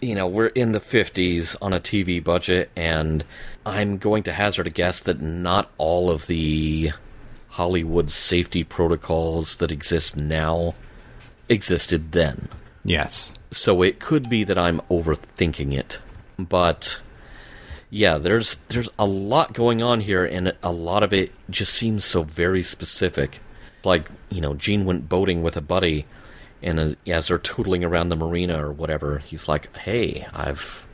you 0.02 0.16
know, 0.16 0.26
we're 0.26 0.46
in 0.46 0.72
the 0.72 0.80
50s 0.80 1.56
on 1.62 1.72
a 1.72 1.78
TV 1.78 2.22
budget, 2.22 2.70
and 2.74 3.24
I'm 3.64 3.98
going 3.98 4.24
to 4.24 4.32
hazard 4.32 4.66
a 4.66 4.70
guess 4.70 5.00
that 5.02 5.20
not 5.20 5.70
all 5.78 6.10
of 6.10 6.26
the 6.26 6.90
Hollywood 7.52 8.10
safety 8.10 8.64
protocols 8.64 9.56
that 9.56 9.70
exist 9.70 10.16
now 10.16 10.74
existed 11.50 12.12
then. 12.12 12.48
Yes. 12.82 13.34
So 13.50 13.82
it 13.82 14.00
could 14.00 14.30
be 14.30 14.42
that 14.44 14.56
I'm 14.56 14.80
overthinking 14.90 15.74
it. 15.74 16.00
But 16.38 16.98
yeah, 17.90 18.16
there's 18.16 18.56
there's 18.68 18.88
a 18.98 19.04
lot 19.04 19.52
going 19.52 19.82
on 19.82 20.00
here 20.00 20.24
and 20.24 20.54
a 20.62 20.72
lot 20.72 21.02
of 21.02 21.12
it 21.12 21.30
just 21.50 21.74
seems 21.74 22.06
so 22.06 22.22
very 22.22 22.62
specific. 22.62 23.40
Like, 23.84 24.08
you 24.30 24.40
know, 24.40 24.54
Gene 24.54 24.86
went 24.86 25.10
boating 25.10 25.42
with 25.42 25.56
a 25.56 25.60
buddy 25.60 26.06
and 26.62 26.96
as 27.06 27.28
they're 27.28 27.38
tootling 27.38 27.84
around 27.84 28.08
the 28.08 28.16
marina 28.16 28.64
or 28.64 28.72
whatever, 28.72 29.18
he's 29.18 29.46
like, 29.46 29.76
"Hey, 29.76 30.26
I've 30.32 30.86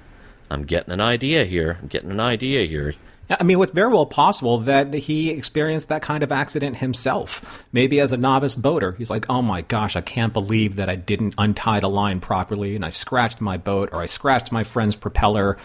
I'm 0.51 0.65
getting 0.65 0.93
an 0.93 1.01
idea 1.01 1.45
here. 1.45 1.79
I'm 1.81 1.89
getting 1.89 2.11
an 2.11 2.21
idea 2.21 2.67
here. 2.67 2.95
I 3.31 3.43
mean, 3.43 3.61
it's 3.61 3.73
very 3.73 3.93
well 3.93 4.07
possible 4.07 4.59
that 4.59 4.95
he 4.95 5.31
experienced 5.31 5.91
that 5.91 6.03
kind 6.03 6.23
of 6.23 6.33
accident 6.33 6.79
himself. 6.79 7.63
Maybe 7.73 8.01
as 8.01 8.13
a 8.13 8.17
novice 8.17 8.55
boater, 8.55 8.93
he's 8.93 9.11
like, 9.11 9.27
oh 9.29 9.43
my 9.43 9.63
gosh, 9.63 9.97
I 9.97 10.01
can't 10.01 10.33
believe 10.33 10.77
that 10.77 10.89
I 10.89 10.97
didn't 10.97 11.35
untie 11.37 11.81
the 11.81 11.91
line 11.91 12.21
properly 12.21 12.75
and 12.75 12.85
I 12.85 12.91
scratched 12.91 13.41
my 13.41 13.59
boat 13.59 13.91
or 13.93 14.01
I 14.01 14.07
scratched 14.07 14.51
my 14.51 14.65
friend's 14.65 14.97
propeller. 14.97 15.59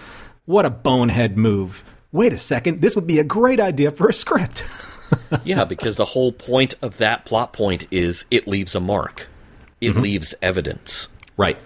What 0.45 0.65
a 0.65 0.69
bonehead 0.69 1.37
move. 1.37 1.85
Wait 2.11 2.33
a 2.33 2.37
second, 2.37 2.81
this 2.81 2.95
would 2.95 3.07
be 3.07 3.19
a 3.19 3.23
great 3.23 3.59
idea 3.59 3.91
for 3.91 4.09
a 4.09 4.13
script. 4.13 4.65
yeah, 5.43 5.63
because 5.63 5.95
the 5.95 6.05
whole 6.05 6.31
point 6.31 6.75
of 6.81 6.97
that 6.97 7.25
plot 7.25 7.53
point 7.53 7.87
is 7.91 8.25
it 8.29 8.47
leaves 8.47 8.75
a 8.75 8.79
mark, 8.79 9.27
it 9.79 9.91
mm-hmm. 9.91 10.01
leaves 10.01 10.35
evidence. 10.41 11.07
right. 11.37 11.57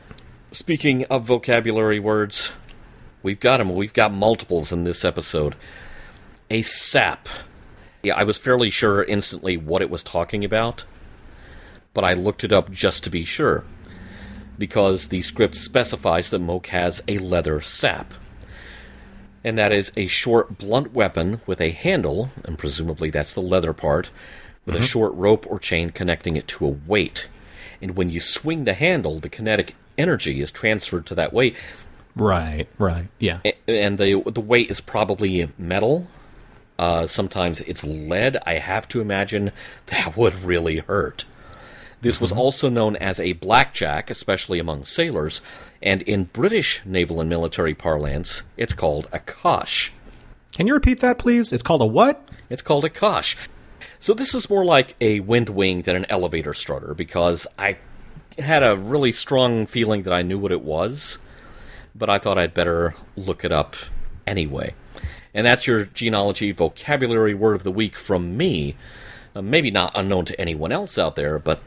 Speaking 0.54 1.04
of 1.06 1.26
vocabulary 1.26 2.00
words, 2.00 2.52
we've 3.22 3.40
got 3.40 3.58
them. 3.58 3.76
We've 3.76 3.92
got 3.92 4.14
multiples 4.14 4.72
in 4.72 4.86
this 4.86 5.04
episode. 5.04 5.56
A 6.50 6.62
sap. 6.62 7.28
Yeah, 8.04 8.16
I 8.16 8.24
was 8.24 8.38
fairly 8.38 8.70
sure 8.70 9.04
instantly 9.04 9.58
what 9.58 9.82
it 9.82 9.90
was 9.90 10.04
talking 10.04 10.46
about, 10.46 10.86
but 11.94 12.04
I 12.04 12.14
looked 12.14 12.44
it 12.44 12.54
up 12.54 12.72
just 12.72 13.04
to 13.04 13.10
be 13.10 13.26
sure. 13.26 13.64
Because 14.58 15.08
the 15.08 15.22
script 15.22 15.56
specifies 15.56 16.30
that 16.30 16.40
Moke 16.40 16.68
has 16.68 17.02
a 17.08 17.18
leather 17.20 17.62
sap. 17.62 18.14
And 19.44 19.58
that 19.58 19.72
is 19.72 19.92
a 19.96 20.08
short, 20.08 20.58
blunt 20.58 20.94
weapon 20.94 21.42
with 21.46 21.62
a 21.62 21.72
handle, 21.72 22.32
and 22.44 22.58
presumably 22.58 23.10
that's 23.10 23.34
the 23.34 23.42
leather 23.42 23.74
part, 23.74 24.10
with 24.66 24.76
a 24.76 24.80
mm-hmm. 24.80 24.88
short 24.88 25.14
rope 25.14 25.46
or 25.48 25.60
chain 25.60 25.92
connecting 25.92 26.36
it 26.36 26.48
to 26.50 26.66
a 26.66 26.70
weight. 26.70 27.28
And 27.82 27.96
when 27.96 28.10
you 28.10 28.20
swing 28.20 28.64
the 28.64 28.74
handle, 28.74 29.20
the 29.20 29.30
kinetic 29.30 29.76
energy 29.98 30.42
is 30.42 30.52
transferred 30.52 31.06
to 31.08 31.16
that 31.16 31.34
weight, 31.34 31.56
Right, 32.18 32.68
right. 32.80 33.08
Yeah. 33.20 33.42
and 33.68 33.98
the 33.98 34.24
the 34.26 34.42
weight 34.42 34.72
is 34.72 34.82
probably 34.82 35.50
metal. 35.58 36.08
Uh, 36.78 37.08
sometimes 37.08 37.62
it's 37.62 37.84
lead. 37.84 38.38
I 38.46 38.56
have 38.56 38.88
to 38.90 39.02
imagine 39.02 39.52
that 39.88 40.16
would 40.16 40.44
really 40.44 40.78
hurt. 40.78 41.26
This 42.02 42.22
was 42.22 42.32
also 42.32 42.70
known 42.70 42.96
as 42.96 43.20
a 43.20 43.34
blackjack, 43.34 44.10
especially 44.12 44.60
among 44.60 44.86
sailors, 44.86 45.42
and 45.82 46.04
in 46.04 46.26
British 46.26 46.82
naval 46.86 47.20
and 47.20 47.30
military 47.30 47.74
parlance, 47.74 48.44
it's 48.56 48.74
called 48.74 49.08
a 49.12 49.20
cosh. 49.20 49.92
Can 50.56 50.68
you 50.68 50.74
repeat 50.74 51.00
that, 51.00 51.18
please? 51.18 51.52
It's 51.52 51.64
called 51.64 51.82
a 51.82 51.86
what? 51.86 52.28
It's 52.50 52.62
called 52.62 52.86
a 52.86 52.90
cosh. 52.90 53.36
So 54.00 54.14
this 54.14 54.36
is 54.36 54.50
more 54.50 54.64
like 54.64 54.96
a 55.02 55.22
wind 55.22 55.50
wing 55.50 55.82
than 55.82 55.96
an 55.96 56.06
elevator 56.10 56.54
strutter 56.54 56.94
because 56.94 57.48
I 57.58 57.78
had 58.38 58.62
a 58.62 58.78
really 58.78 59.12
strong 59.12 59.66
feeling 59.66 60.04
that 60.04 60.14
I 60.14 60.22
knew 60.22 60.38
what 60.38 60.52
it 60.52 60.62
was, 60.62 61.18
but 61.96 62.10
I 62.10 62.20
thought 62.20 62.38
I'd 62.38 62.54
better 62.54 62.94
look 63.16 63.44
it 63.44 63.52
up 63.52 63.76
anyway. 64.28 64.76
And 65.38 65.46
that's 65.46 65.68
your 65.68 65.86
Gene-ology 65.86 66.52
vocabulary 66.52 67.36
word 67.36 67.54
of 67.56 67.64
the 67.64 67.72
week 67.72 67.96
from 67.96 68.36
me. 68.36 68.76
Uh, 69.36 69.44
maybe 69.44 69.70
not 69.70 69.92
unknown 69.94 70.26
to 70.26 70.42
anyone 70.42 70.72
else 70.72 70.98
out 70.98 71.16
there, 71.16 71.38
but 71.38 71.62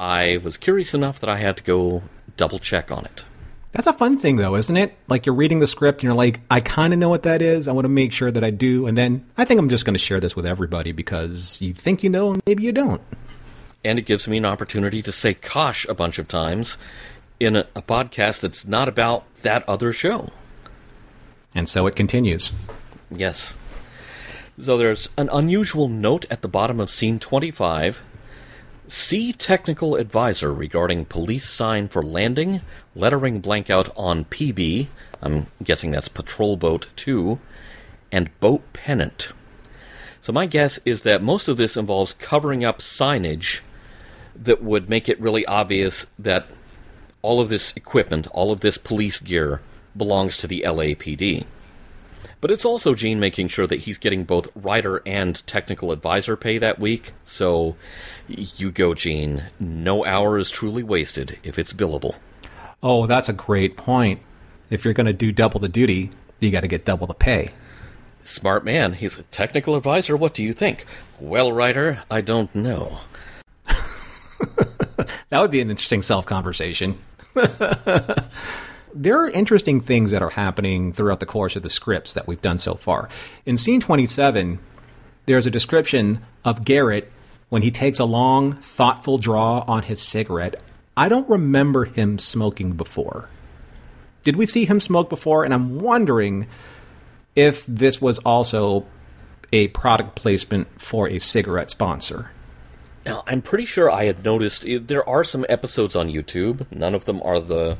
I 0.00 0.38
was 0.42 0.56
curious 0.56 0.94
enough 0.94 1.20
that 1.20 1.28
I 1.28 1.36
had 1.36 1.58
to 1.58 1.62
go 1.62 2.02
double 2.38 2.58
check 2.58 2.90
on 2.90 3.04
it. 3.04 3.26
That's 3.72 3.86
a 3.86 3.92
fun 3.92 4.16
thing, 4.16 4.36
though, 4.36 4.56
isn't 4.56 4.76
it? 4.76 4.96
Like 5.06 5.26
you're 5.26 5.34
reading 5.34 5.58
the 5.58 5.66
script 5.66 5.98
and 5.98 6.04
you're 6.04 6.14
like, 6.14 6.40
I 6.50 6.60
kind 6.60 6.94
of 6.94 6.98
know 6.98 7.10
what 7.10 7.24
that 7.24 7.42
is. 7.42 7.68
I 7.68 7.72
want 7.72 7.84
to 7.84 7.90
make 7.90 8.12
sure 8.12 8.30
that 8.30 8.42
I 8.42 8.48
do. 8.48 8.86
And 8.86 8.96
then 8.96 9.26
I 9.36 9.44
think 9.44 9.60
I'm 9.60 9.68
just 9.68 9.84
going 9.84 9.94
to 9.94 9.98
share 9.98 10.20
this 10.20 10.34
with 10.34 10.46
everybody 10.46 10.92
because 10.92 11.60
you 11.60 11.74
think 11.74 12.02
you 12.02 12.08
know 12.08 12.32
and 12.32 12.42
maybe 12.46 12.62
you 12.62 12.72
don't. 12.72 13.02
and 13.84 13.98
it 13.98 14.06
gives 14.06 14.26
me 14.26 14.38
an 14.38 14.46
opportunity 14.46 15.02
to 15.02 15.12
say 15.12 15.34
"kosh" 15.34 15.86
a 15.88 15.94
bunch 15.94 16.18
of 16.18 16.26
times 16.26 16.78
in 17.38 17.56
a, 17.56 17.66
a 17.76 17.82
podcast 17.82 18.40
that's 18.40 18.64
not 18.64 18.88
about 18.88 19.32
that 19.42 19.68
other 19.68 19.92
show. 19.92 20.30
And 21.54 21.68
so 21.68 21.86
it 21.86 21.94
continues. 21.94 22.52
Yes. 23.10 23.54
So 24.60 24.78
there's 24.78 25.08
an 25.16 25.28
unusual 25.32 25.88
note 25.88 26.26
at 26.30 26.42
the 26.42 26.48
bottom 26.48 26.78
of 26.78 26.90
scene 26.90 27.18
25. 27.18 28.02
See 28.86 29.32
technical 29.32 29.96
advisor 29.96 30.52
regarding 30.52 31.06
police 31.06 31.48
sign 31.48 31.88
for 31.88 32.02
landing, 32.02 32.60
lettering 32.94 33.40
blank 33.40 33.70
out 33.70 33.92
on 33.96 34.26
PB, 34.26 34.88
I'm 35.22 35.46
guessing 35.62 35.90
that's 35.90 36.08
patrol 36.08 36.56
boat 36.56 36.88
2, 36.96 37.38
and 38.12 38.38
boat 38.40 38.72
pennant. 38.72 39.30
So 40.20 40.32
my 40.32 40.46
guess 40.46 40.78
is 40.84 41.02
that 41.02 41.22
most 41.22 41.48
of 41.48 41.56
this 41.56 41.76
involves 41.76 42.12
covering 42.12 42.64
up 42.64 42.78
signage 42.78 43.60
that 44.36 44.62
would 44.62 44.88
make 44.88 45.08
it 45.08 45.20
really 45.20 45.44
obvious 45.46 46.06
that 46.18 46.46
all 47.22 47.40
of 47.40 47.48
this 47.48 47.72
equipment, 47.76 48.26
all 48.28 48.52
of 48.52 48.60
this 48.60 48.78
police 48.78 49.18
gear 49.18 49.62
belongs 49.96 50.36
to 50.36 50.46
the 50.46 50.62
LAPD. 50.66 51.44
But 52.44 52.50
it's 52.50 52.66
also 52.66 52.94
Gene 52.94 53.18
making 53.20 53.48
sure 53.48 53.66
that 53.66 53.80
he's 53.80 53.96
getting 53.96 54.24
both 54.24 54.48
writer 54.54 55.00
and 55.06 55.34
technical 55.46 55.92
advisor 55.92 56.36
pay 56.36 56.58
that 56.58 56.78
week. 56.78 57.14
So 57.24 57.74
you 58.28 58.70
go, 58.70 58.92
Gene. 58.92 59.44
No 59.58 60.04
hour 60.04 60.36
is 60.36 60.50
truly 60.50 60.82
wasted 60.82 61.38
if 61.42 61.58
it's 61.58 61.72
billable. 61.72 62.16
Oh, 62.82 63.06
that's 63.06 63.30
a 63.30 63.32
great 63.32 63.78
point. 63.78 64.20
If 64.68 64.84
you're 64.84 64.92
going 64.92 65.06
to 65.06 65.14
do 65.14 65.32
double 65.32 65.58
the 65.58 65.70
duty, 65.70 66.10
you 66.38 66.50
got 66.50 66.60
to 66.60 66.68
get 66.68 66.84
double 66.84 67.06
the 67.06 67.14
pay. 67.14 67.48
Smart 68.24 68.62
man. 68.62 68.92
He's 68.92 69.16
a 69.16 69.22
technical 69.22 69.74
advisor. 69.74 70.14
What 70.14 70.34
do 70.34 70.42
you 70.42 70.52
think? 70.52 70.84
Well, 71.18 71.50
writer, 71.50 72.02
I 72.10 72.20
don't 72.20 72.54
know. 72.54 72.98
That 75.30 75.40
would 75.40 75.50
be 75.50 75.62
an 75.62 75.70
interesting 75.70 76.02
self 76.02 76.26
conversation. 76.26 76.98
there 78.94 79.20
are 79.20 79.28
interesting 79.28 79.80
things 79.80 80.10
that 80.10 80.22
are 80.22 80.30
happening 80.30 80.92
throughout 80.92 81.20
the 81.20 81.26
course 81.26 81.56
of 81.56 81.62
the 81.62 81.70
scripts 81.70 82.12
that 82.12 82.26
we've 82.26 82.40
done 82.40 82.58
so 82.58 82.74
far. 82.74 83.08
In 83.44 83.58
scene 83.58 83.80
27, 83.80 84.58
there's 85.26 85.46
a 85.46 85.50
description 85.50 86.20
of 86.44 86.64
Garrett 86.64 87.10
when 87.48 87.62
he 87.62 87.70
takes 87.70 87.98
a 87.98 88.04
long, 88.04 88.54
thoughtful 88.54 89.18
draw 89.18 89.64
on 89.66 89.82
his 89.84 90.00
cigarette. 90.00 90.60
I 90.96 91.08
don't 91.08 91.28
remember 91.28 91.84
him 91.84 92.18
smoking 92.18 92.72
before. 92.72 93.28
Did 94.22 94.36
we 94.36 94.46
see 94.46 94.64
him 94.64 94.80
smoke 94.80 95.10
before? 95.10 95.44
And 95.44 95.52
I'm 95.52 95.80
wondering 95.80 96.46
if 97.34 97.66
this 97.66 98.00
was 98.00 98.18
also 98.20 98.86
a 99.52 99.68
product 99.68 100.14
placement 100.14 100.80
for 100.80 101.08
a 101.08 101.18
cigarette 101.18 101.70
sponsor. 101.70 102.30
Now, 103.04 103.22
I'm 103.26 103.42
pretty 103.42 103.66
sure 103.66 103.90
I 103.90 104.04
had 104.04 104.24
noticed 104.24 104.64
eh, 104.64 104.78
there 104.80 105.06
are 105.06 105.24
some 105.24 105.44
episodes 105.48 105.94
on 105.94 106.08
YouTube. 106.08 106.70
None 106.72 106.94
of 106.94 107.04
them 107.04 107.20
are 107.22 107.40
the 107.40 107.76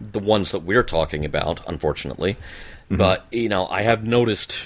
the 0.00 0.18
ones 0.18 0.52
that 0.52 0.60
we're 0.60 0.82
talking 0.82 1.24
about, 1.24 1.66
unfortunately. 1.68 2.36
But 2.90 3.26
you 3.30 3.48
know, 3.48 3.66
I 3.66 3.82
have 3.82 4.04
noticed 4.04 4.58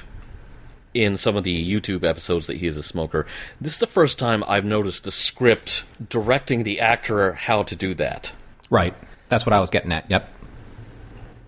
in 0.94 1.16
some 1.16 1.36
of 1.36 1.44
the 1.44 1.80
YouTube 1.80 2.04
episodes 2.04 2.46
that 2.46 2.56
he 2.56 2.66
is 2.66 2.76
a 2.76 2.82
smoker. 2.82 3.26
This 3.60 3.74
is 3.74 3.78
the 3.78 3.86
first 3.86 4.18
time 4.18 4.42
I've 4.46 4.64
noticed 4.64 5.04
the 5.04 5.10
script 5.10 5.84
directing 6.08 6.64
the 6.64 6.80
actor 6.80 7.34
how 7.34 7.62
to 7.64 7.76
do 7.76 7.94
that. 7.94 8.32
Right. 8.70 8.94
That's 9.28 9.46
what 9.46 9.52
I 9.52 9.60
was 9.60 9.70
getting 9.70 9.92
at. 9.92 10.10
Yep. 10.10 10.32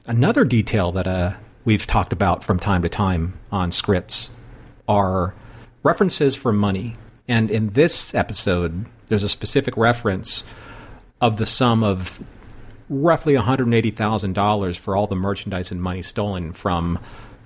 Another 0.06 0.44
detail 0.44 0.92
that 0.92 1.06
uh, 1.06 1.34
we've 1.64 1.86
talked 1.86 2.12
about 2.12 2.44
from 2.44 2.58
time 2.58 2.82
to 2.82 2.88
time 2.88 3.38
on 3.50 3.72
scripts 3.72 4.30
are 4.88 5.34
references 5.82 6.36
for 6.36 6.52
money. 6.52 6.96
And 7.26 7.50
in 7.50 7.70
this 7.70 8.14
episode, 8.14 8.86
there's 9.08 9.22
a 9.22 9.28
specific 9.28 9.76
reference 9.76 10.44
of 11.20 11.36
the 11.36 11.46
sum 11.46 11.82
of 11.82 12.22
roughly 12.90 13.34
$180,000 13.34 14.78
for 14.78 14.94
all 14.94 15.06
the 15.06 15.16
merchandise 15.16 15.70
and 15.70 15.80
money 15.80 16.02
stolen 16.02 16.52
from 16.52 16.98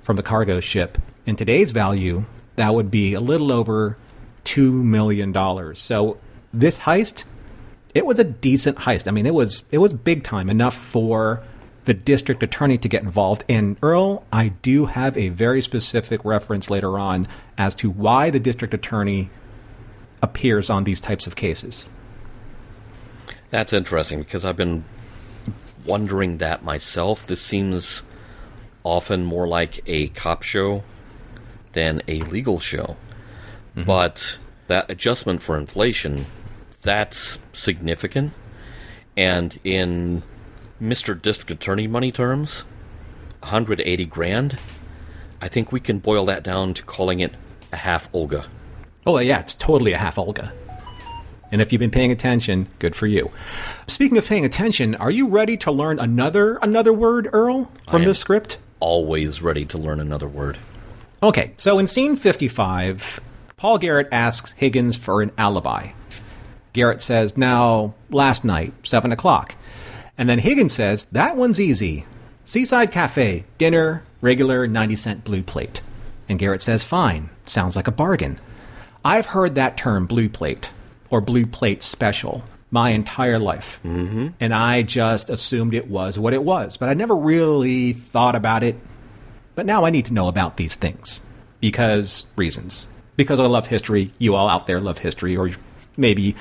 from 0.03 0.17
the 0.17 0.23
cargo 0.23 0.61
ship. 0.61 0.99
In 1.25 1.37
today's 1.37 1.73
value, 1.73 2.27
that 2.57 2.75
would 2.75 2.91
be 2.91 3.15
a 3.15 3.21
little 3.21 3.53
over 3.53 3.97
$2 4.45 4.73
million. 4.73 5.33
So 5.75 6.19
this 6.53 6.81
heist 6.81 7.25
it 7.95 8.05
was 8.05 8.19
a 8.19 8.25
decent 8.25 8.79
heist. 8.79 9.07
I 9.07 9.13
mean, 9.13 9.25
it 9.25 9.35
was 9.35 9.65
it 9.71 9.79
was 9.79 9.95
big 9.95 10.25
time 10.25 10.51
enough 10.51 10.75
for 10.75 11.43
the 11.85 11.95
district 11.95 12.43
attorney 12.43 12.77
to 12.79 12.89
get 12.89 13.03
involved. 13.03 13.45
And 13.49 13.77
Earl, 13.83 14.25
I 14.33 14.49
do 14.49 14.87
have 14.87 15.17
a 15.17 15.29
very 15.29 15.63
specific 15.63 16.25
reference 16.25 16.71
later 16.71 16.99
on 16.99 17.29
as 17.57 17.75
to 17.77 17.91
why 17.91 18.31
the 18.31 18.41
district 18.41 18.75
attorney 18.75 19.31
appears 20.23 20.71
on 20.71 20.85
these 20.85 21.01
types 21.01 21.27
of 21.27 21.37
cases. 21.37 21.89
That's 23.51 23.73
interesting 23.73 24.21
because 24.21 24.45
I've 24.45 24.57
been 24.57 24.85
wondering 25.85 26.39
that 26.39 26.65
myself. 26.65 27.27
This 27.27 27.41
seems 27.41 28.03
often 28.83 29.25
more 29.25 29.47
like 29.47 29.83
a 29.87 30.09
cop 30.09 30.43
show 30.43 30.83
than 31.73 32.03
a 32.09 32.21
legal 32.23 32.61
show. 32.61 32.97
Mm-hmm. 33.77 33.85
But 33.85 34.39
that 34.69 34.91
adjustment 34.91 35.43
for 35.43 35.57
inflation, 35.57 36.27
that's 36.83 37.39
significant. 37.53 38.33
And 39.17 39.59
in 39.65 40.23
Mr. 40.81 41.21
District 41.21 41.51
Attorney 41.51 41.87
money 41.87 42.13
terms, 42.13 42.65
180 43.41 44.07
grand, 44.07 44.59
I 45.41 45.49
think 45.49 45.73
we 45.73 45.81
can 45.81 45.99
boil 45.99 46.25
that 46.27 46.43
down 46.43 46.75
to 46.75 46.83
calling 46.83 47.21
it 47.21 47.35
a 47.73 47.77
half 47.77 48.09
Olga. 48.13 48.47
Oh 49.07 49.19
yeah, 49.19 49.41
it's 49.41 49.55
totally 49.55 49.93
a 49.93 49.99
half 49.99 50.19
Olga. 50.19 50.53
And 51.55 51.63
if 51.63 51.73
you've 51.73 51.79
been 51.79 51.93
paying 51.93 52.11
attention, 52.11 52.67
good 52.81 52.97
for 52.97 53.07
you. 53.07 53.31
Speaking 53.87 54.19
of 54.19 54.27
paying 54.27 54.45
attention, 54.45 54.97
are 54.97 55.11
you 55.13 55.29
ready 55.29 55.57
to 55.59 55.71
learn 55.71 56.01
another 56.01 56.57
another 56.57 56.93
word, 56.93 57.29
Earl, 57.33 57.71
from 57.89 58.03
this 58.03 58.19
script? 58.19 58.59
Always 58.81 59.41
ready 59.41 59.65
to 59.67 59.79
learn 59.79 60.01
another 60.01 60.27
word. 60.27 60.59
Okay, 61.23 61.53
so 61.57 61.79
in 61.79 61.87
scene 61.87 62.17
55, 62.17 63.21
Paul 63.57 63.79
Garrett 63.79 64.09
asks 64.11 64.51
Higgins 64.51 64.97
for 64.97 65.23
an 65.23 65.31
alibi. 65.39 65.93
Garrett 66.73 67.01
says, 67.01 67.37
Now, 67.37 67.95
last 68.11 68.45
night, 68.45 68.73
7 68.83 69.13
o'clock. 69.13 69.55
And 70.19 70.29
then 70.29 70.41
Higgins 70.41 70.73
says, 70.73 71.05
That 71.13 71.37
one's 71.37 71.61
easy. 71.61 72.05
Seaside 72.45 72.91
Cafe, 72.91 73.45
dinner, 73.59 74.03
regular 74.21 74.67
90 74.67 74.97
cent 74.97 75.23
blue 75.23 75.45
plate. 75.45 75.83
And 76.29 76.41
Garrett 76.41 76.63
says, 76.63 76.83
Fine, 76.83 77.31
sounds 77.47 77.77
like 77.77 77.87
a 77.87 77.93
bargain. 77.93 78.41
I've 79.05 79.27
heard 79.27 79.55
that 79.55 79.77
term 79.77 80.07
blue 80.07 80.29
plate 80.29 80.73
or 81.15 81.21
blue 81.21 81.47
plate 81.47 81.81
special 81.81 82.43
my 82.73 82.91
entire 82.91 83.39
life. 83.39 83.79
Mm-hmm. 83.85 84.31
And 84.41 84.53
I 84.53 84.83
just 84.83 85.31
assumed 85.31 85.73
it 85.73 85.87
was 85.87 86.19
what 86.19 86.33
it 86.33 86.43
was. 86.43 86.77
But 86.77 86.89
I 86.89 86.95
never 86.95 87.15
really 87.15 87.93
thought 87.93 88.35
about 88.35 88.65
it. 88.65 88.77
But 89.55 89.65
now 89.65 89.85
I 89.85 89.91
need 89.91 90.07
to 90.07 90.13
know 90.13 90.27
about 90.27 90.57
these 90.57 90.75
things 90.75 91.25
because 91.61 92.27
reasons. 92.35 92.89
Because 93.15 93.39
I 93.39 93.47
love 93.47 93.69
history. 93.69 94.11
You 94.19 94.35
all 94.35 94.49
out 94.49 94.67
there 94.67 94.81
love 94.81 94.99
history, 94.99 95.37
or 95.37 95.53
maybe 95.97 96.35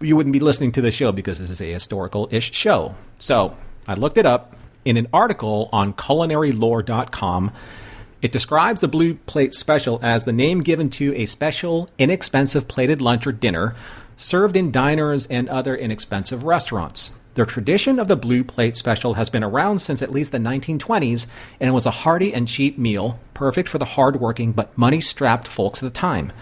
you 0.00 0.16
wouldn't 0.16 0.32
be 0.32 0.40
listening 0.40 0.72
to 0.72 0.80
the 0.80 0.90
show 0.90 1.12
because 1.12 1.38
this 1.38 1.48
is 1.48 1.60
a 1.60 1.72
historical 1.72 2.28
ish 2.32 2.52
show. 2.52 2.96
So 3.20 3.56
I 3.86 3.94
looked 3.94 4.18
it 4.18 4.26
up 4.26 4.56
in 4.84 4.96
an 4.96 5.06
article 5.12 5.68
on 5.72 5.92
culinarylore.com. 5.92 7.52
It 8.20 8.32
describes 8.32 8.80
the 8.80 8.88
blue 8.88 9.14
plate 9.14 9.54
special 9.54 10.00
as 10.02 10.24
the 10.24 10.32
name 10.32 10.64
given 10.64 10.90
to 10.90 11.14
a 11.14 11.26
special, 11.26 11.88
inexpensive 11.98 12.66
plated 12.66 13.00
lunch 13.00 13.28
or 13.28 13.32
dinner 13.32 13.76
served 14.18 14.56
in 14.56 14.70
diners 14.70 15.24
and 15.26 15.48
other 15.48 15.74
inexpensive 15.74 16.44
restaurants. 16.44 17.18
The 17.34 17.46
tradition 17.46 17.98
of 17.98 18.08
the 18.08 18.16
blue 18.16 18.44
plate 18.44 18.76
special 18.76 19.14
has 19.14 19.30
been 19.30 19.44
around 19.44 19.78
since 19.78 20.02
at 20.02 20.12
least 20.12 20.32
the 20.32 20.38
1920s, 20.38 21.26
and 21.58 21.70
it 21.70 21.72
was 21.72 21.86
a 21.86 22.02
hearty 22.02 22.34
and 22.34 22.46
cheap 22.46 22.76
meal, 22.76 23.18
perfect 23.32 23.70
for 23.70 23.78
the 23.78 23.84
hard-working 23.84 24.52
but 24.52 24.76
money-strapped 24.76 25.48
folks 25.48 25.80
of 25.80 25.86
the 25.90 25.98
time. 25.98 26.32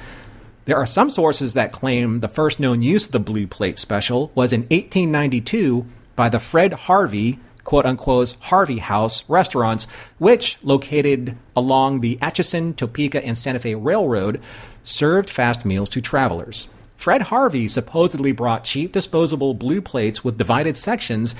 There 0.65 0.77
are 0.77 0.87
some 0.87 1.11
sources 1.11 1.53
that 1.53 1.71
claim 1.71 2.19
the 2.19 2.29
first 2.29 2.59
known 2.59 2.81
use 2.81 3.07
of 3.07 3.13
the 3.13 3.21
blue 3.21 3.47
plate 3.47 3.79
special 3.79 4.33
was 4.35 4.53
in 4.53 4.63
1892 4.63 5.87
by 6.17 6.29
the 6.29 6.41
Fred 6.41 6.73
Harvey 6.73 7.39
quote 7.67 7.85
unquote 7.85 8.37
Harvey 8.43 8.79
House 8.79 9.29
restaurants, 9.29 9.87
which, 10.19 10.57
located 10.63 11.37
along 11.55 12.01
the 12.01 12.17
Atchison, 12.23 12.73
Topeka, 12.73 13.23
and 13.25 13.37
Santa 13.37 13.59
Fe 13.59 13.75
Railroad, 13.75 14.41
served 14.85 15.29
fast 15.29 15.67
meals 15.67 15.89
to 15.91 16.01
travelers. 16.01 16.69
Fred 16.97 17.23
Harvey 17.23 17.69
supposedly 17.69 18.33
brought 18.33 18.65
cheap 18.65 18.93
disposable 18.93 19.55
blue 19.55 19.81
plates 19.81 20.25
with 20.25 20.39
divided 20.39 20.77
sections, 20.77 21.35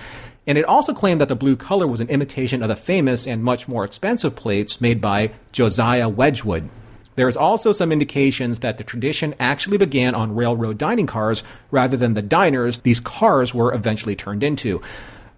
and 0.47 0.57
it 0.57 0.65
also 0.65 0.95
claimed 0.95 1.21
that 1.21 1.29
the 1.29 1.35
blue 1.35 1.57
color 1.57 1.87
was 1.87 2.01
an 2.01 2.09
imitation 2.09 2.63
of 2.63 2.69
the 2.69 2.77
famous 2.77 3.27
and 3.27 3.43
much 3.43 3.67
more 3.67 3.85
expensive 3.85 4.37
plates 4.37 4.81
made 4.81 5.01
by 5.01 5.33
Josiah 5.53 6.09
Wedgwood. 6.09 6.69
There 7.17 7.29
is 7.29 7.37
also 7.37 7.73
some 7.73 7.93
indications 7.93 8.61
that 8.61 8.77
the 8.77 8.85
tradition 8.85 9.35
actually 9.41 9.79
began 9.79 10.15
on 10.15 10.37
railroad 10.37 10.77
dining 10.77 11.07
cars 11.07 11.43
rather 11.71 11.97
than 11.97 12.13
the 12.13 12.23
diners 12.23 12.81
these 12.81 13.01
cars 13.01 13.55
were 13.55 13.75
eventually 13.75 14.15
turned 14.15 14.43
into. 14.43 14.83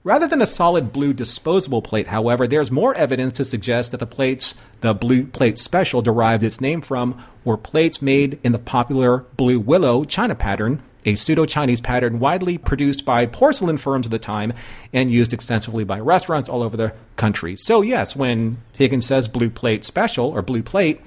Rather 0.09 0.27
than 0.27 0.41
a 0.41 0.47
solid 0.47 0.91
blue 0.91 1.13
disposable 1.13 1.83
plate, 1.83 2.07
however, 2.07 2.47
there's 2.47 2.71
more 2.71 2.95
evidence 2.95 3.35
to 3.35 3.45
suggest 3.45 3.91
that 3.91 4.01
the 4.01 4.07
plates 4.07 4.59
the 4.81 4.95
blue 4.95 5.27
plate 5.27 5.59
special 5.59 6.01
derived 6.01 6.43
its 6.43 6.63
name 6.63 6.81
from 6.81 7.23
were 7.45 7.59
plates 7.59 8.01
made 8.01 8.39
in 8.43 8.53
the 8.53 8.59
popular 8.59 9.27
blue 9.37 9.61
willow 9.61 10.05
china 10.05 10.35
pattern, 10.35 10.83
a 11.05 11.15
pseudo 11.15 11.45
Chinese 11.45 11.83
pattern 11.83 12.21
widely 12.21 12.57
produced 12.57 13.05
by 13.05 13.27
porcelain 13.27 13.77
firms 13.77 14.07
of 14.07 14.11
the 14.11 14.19
time 14.19 14.55
and 14.95 15.13
used 15.13 15.35
extensively 15.35 15.85
by 15.85 16.01
restaurants 16.01 16.49
all 16.49 16.63
over 16.63 16.79
the 16.79 16.95
country. 17.17 17.55
So, 17.55 17.83
yes, 17.83 18.17
when 18.17 18.57
Higgins 18.73 19.05
says 19.05 19.29
blue 19.29 19.51
plate 19.51 19.85
special 19.85 20.29
or 20.31 20.41
blue 20.41 20.63
plate, 20.63 21.03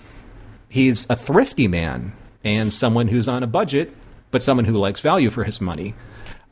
he's 0.70 1.10
a 1.10 1.16
thrifty 1.16 1.68
man 1.68 2.14
and 2.44 2.72
someone 2.72 3.08
who's 3.08 3.28
on 3.28 3.42
a 3.42 3.48
budget, 3.48 3.96
but 4.30 4.44
someone 4.44 4.66
who 4.66 4.78
likes 4.78 5.02
value 5.02 5.32
for 5.32 5.44
his 5.44 5.60
money. 5.60 5.96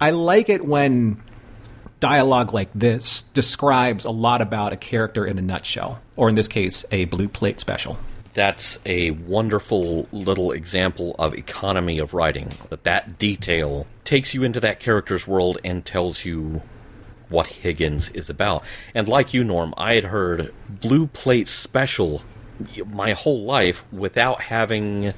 I 0.01 0.09
like 0.09 0.49
it 0.49 0.65
when 0.65 1.21
dialogue 1.99 2.53
like 2.53 2.69
this 2.73 3.23
describes 3.23 4.05
a 4.05 4.11
lot 4.11 4.41
about 4.41 4.73
a 4.73 4.77
character 4.77 5.25
in 5.25 5.37
a 5.37 5.41
nutshell, 5.41 6.01
or 6.15 6.29
in 6.29 6.35
this 6.35 6.47
case, 6.47 6.85
a 6.91 7.05
blue 7.05 7.27
plate 7.27 7.59
special. 7.59 7.97
That's 8.33 8.79
a 8.85 9.11
wonderful 9.11 10.07
little 10.11 10.51
example 10.51 11.15
of 11.19 11.33
economy 11.33 11.99
of 11.99 12.13
writing. 12.13 12.51
That 12.69 12.83
that 12.83 13.19
detail 13.19 13.87
takes 14.03 14.33
you 14.33 14.43
into 14.43 14.59
that 14.61 14.79
character's 14.79 15.27
world 15.27 15.57
and 15.63 15.85
tells 15.85 16.23
you 16.23 16.61
what 17.29 17.47
Higgins 17.47 18.09
is 18.09 18.29
about. 18.29 18.63
And 18.93 19.07
like 19.07 19.33
you, 19.33 19.43
Norm, 19.43 19.73
I 19.77 19.93
had 19.95 20.05
heard 20.05 20.53
blue 20.69 21.07
plate 21.07 21.47
special 21.47 22.21
my 22.87 23.13
whole 23.13 23.43
life 23.43 23.83
without 23.91 24.41
having 24.41 25.13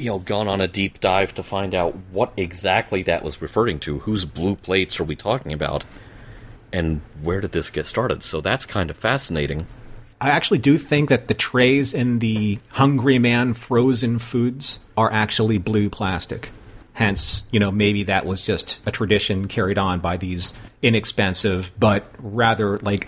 you 0.00 0.10
know 0.10 0.18
gone 0.18 0.48
on 0.48 0.60
a 0.60 0.66
deep 0.66 1.00
dive 1.00 1.34
to 1.34 1.42
find 1.42 1.74
out 1.74 1.94
what 2.10 2.32
exactly 2.36 3.02
that 3.04 3.22
was 3.22 3.42
referring 3.42 3.78
to. 3.80 4.00
Whose 4.00 4.24
blue 4.24 4.56
plates 4.56 4.98
are 4.98 5.04
we 5.04 5.14
talking 5.14 5.52
about? 5.52 5.84
And 6.72 7.02
where 7.22 7.40
did 7.40 7.52
this 7.52 7.68
get 7.68 7.86
started? 7.86 8.22
So 8.22 8.40
that's 8.40 8.64
kind 8.64 8.90
of 8.90 8.96
fascinating. 8.96 9.66
I 10.20 10.30
actually 10.30 10.58
do 10.58 10.78
think 10.78 11.08
that 11.08 11.28
the 11.28 11.34
trays 11.34 11.94
in 11.94 12.18
the 12.18 12.58
Hungry 12.70 13.18
Man 13.18 13.54
frozen 13.54 14.18
foods 14.18 14.84
are 14.96 15.12
actually 15.12 15.58
blue 15.58 15.90
plastic. 15.90 16.50
Hence, 16.92 17.44
you 17.50 17.60
know, 17.60 17.70
maybe 17.70 18.02
that 18.04 18.26
was 18.26 18.42
just 18.42 18.80
a 18.86 18.90
tradition 18.90 19.48
carried 19.48 19.78
on 19.78 20.00
by 20.00 20.16
these 20.16 20.52
inexpensive 20.82 21.72
but 21.78 22.04
rather 22.18 22.76
like 22.78 23.06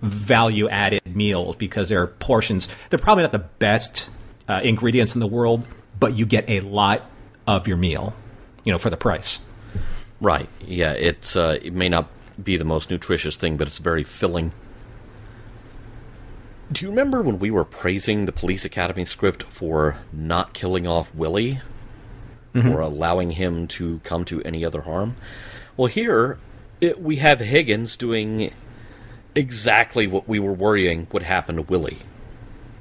value 0.00 0.68
added 0.68 1.02
meals 1.06 1.56
because 1.56 1.88
they're 1.88 2.06
portions. 2.06 2.68
They're 2.90 2.98
probably 2.98 3.22
not 3.24 3.32
the 3.32 3.38
best 3.38 4.10
uh, 4.48 4.60
ingredients 4.62 5.14
in 5.14 5.20
the 5.20 5.26
world, 5.26 5.66
but 5.98 6.14
you 6.14 6.26
get 6.26 6.48
a 6.48 6.60
lot 6.60 7.10
of 7.46 7.68
your 7.68 7.76
meal, 7.76 8.14
you 8.64 8.72
know, 8.72 8.78
for 8.78 8.90
the 8.90 8.96
price. 8.96 9.48
Right. 10.20 10.48
Yeah. 10.60 10.92
It's 10.92 11.36
uh, 11.36 11.58
it 11.62 11.72
may 11.72 11.88
not 11.88 12.08
be 12.42 12.56
the 12.56 12.64
most 12.64 12.90
nutritious 12.90 13.36
thing, 13.36 13.56
but 13.56 13.66
it's 13.66 13.78
very 13.78 14.04
filling. 14.04 14.52
Do 16.72 16.84
you 16.84 16.90
remember 16.90 17.22
when 17.22 17.38
we 17.38 17.50
were 17.50 17.64
praising 17.64 18.24
the 18.24 18.32
Police 18.32 18.64
Academy 18.64 19.04
script 19.04 19.44
for 19.44 19.98
not 20.12 20.54
killing 20.54 20.86
off 20.86 21.14
Willie 21.14 21.60
mm-hmm. 22.54 22.68
or 22.68 22.80
allowing 22.80 23.32
him 23.32 23.68
to 23.68 24.00
come 24.00 24.24
to 24.24 24.42
any 24.42 24.64
other 24.64 24.82
harm? 24.82 25.16
Well, 25.76 25.88
here 25.88 26.38
it, 26.80 27.00
we 27.00 27.16
have 27.16 27.40
Higgins 27.40 27.96
doing 27.96 28.52
exactly 29.34 30.06
what 30.06 30.28
we 30.28 30.38
were 30.38 30.52
worrying 30.52 31.06
would 31.12 31.22
happen 31.22 31.56
to 31.56 31.62
Willie. 31.62 31.98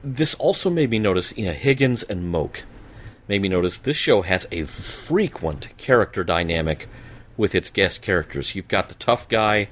This 0.04 0.34
also 0.36 0.70
made 0.70 0.90
me 0.90 1.00
notice, 1.00 1.36
you 1.38 1.46
know, 1.46 1.54
Higgins 1.54 2.04
and 2.04 2.30
Moke 2.30 2.64
made 3.34 3.42
me 3.42 3.50
notice 3.50 3.80
this 3.80 3.98
show 3.98 4.22
has 4.22 4.46
a 4.52 4.64
frequent 4.66 5.76
character 5.80 6.24
dynamic 6.24 6.88
with 7.36 7.56
its 7.56 7.72
guest 7.72 8.00
characters. 8.04 8.54
You've 8.54 8.68
got 8.68 8.90
the 8.90 8.94
tough 8.94 9.28
guy, 9.28 9.70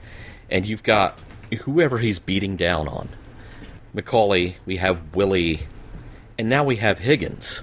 and 0.50 0.66
you've 0.66 0.82
got 0.82 1.20
whoever 1.66 2.00
he's 2.00 2.18
beating 2.18 2.56
down 2.56 2.88
on. 2.88 3.10
Macaulay, 3.94 4.56
we 4.66 4.78
have 4.78 5.14
Willie, 5.16 5.68
and 6.40 6.50
now 6.50 6.64
we 6.64 6.78
have 6.78 6.98
Higgins. 6.98 7.62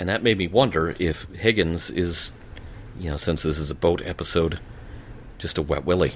And 0.00 0.08
that 0.08 0.22
made 0.22 0.38
me 0.38 0.46
wonder 0.46 0.96
if 0.98 1.24
Higgins 1.24 1.90
is, 1.90 2.32
you 2.98 3.10
know, 3.10 3.18
since 3.18 3.42
this 3.42 3.58
is 3.58 3.70
a 3.70 3.74
boat 3.74 4.00
episode, 4.06 4.60
just 5.36 5.58
a 5.58 5.62
wet 5.62 5.84
Willie. 5.84 6.14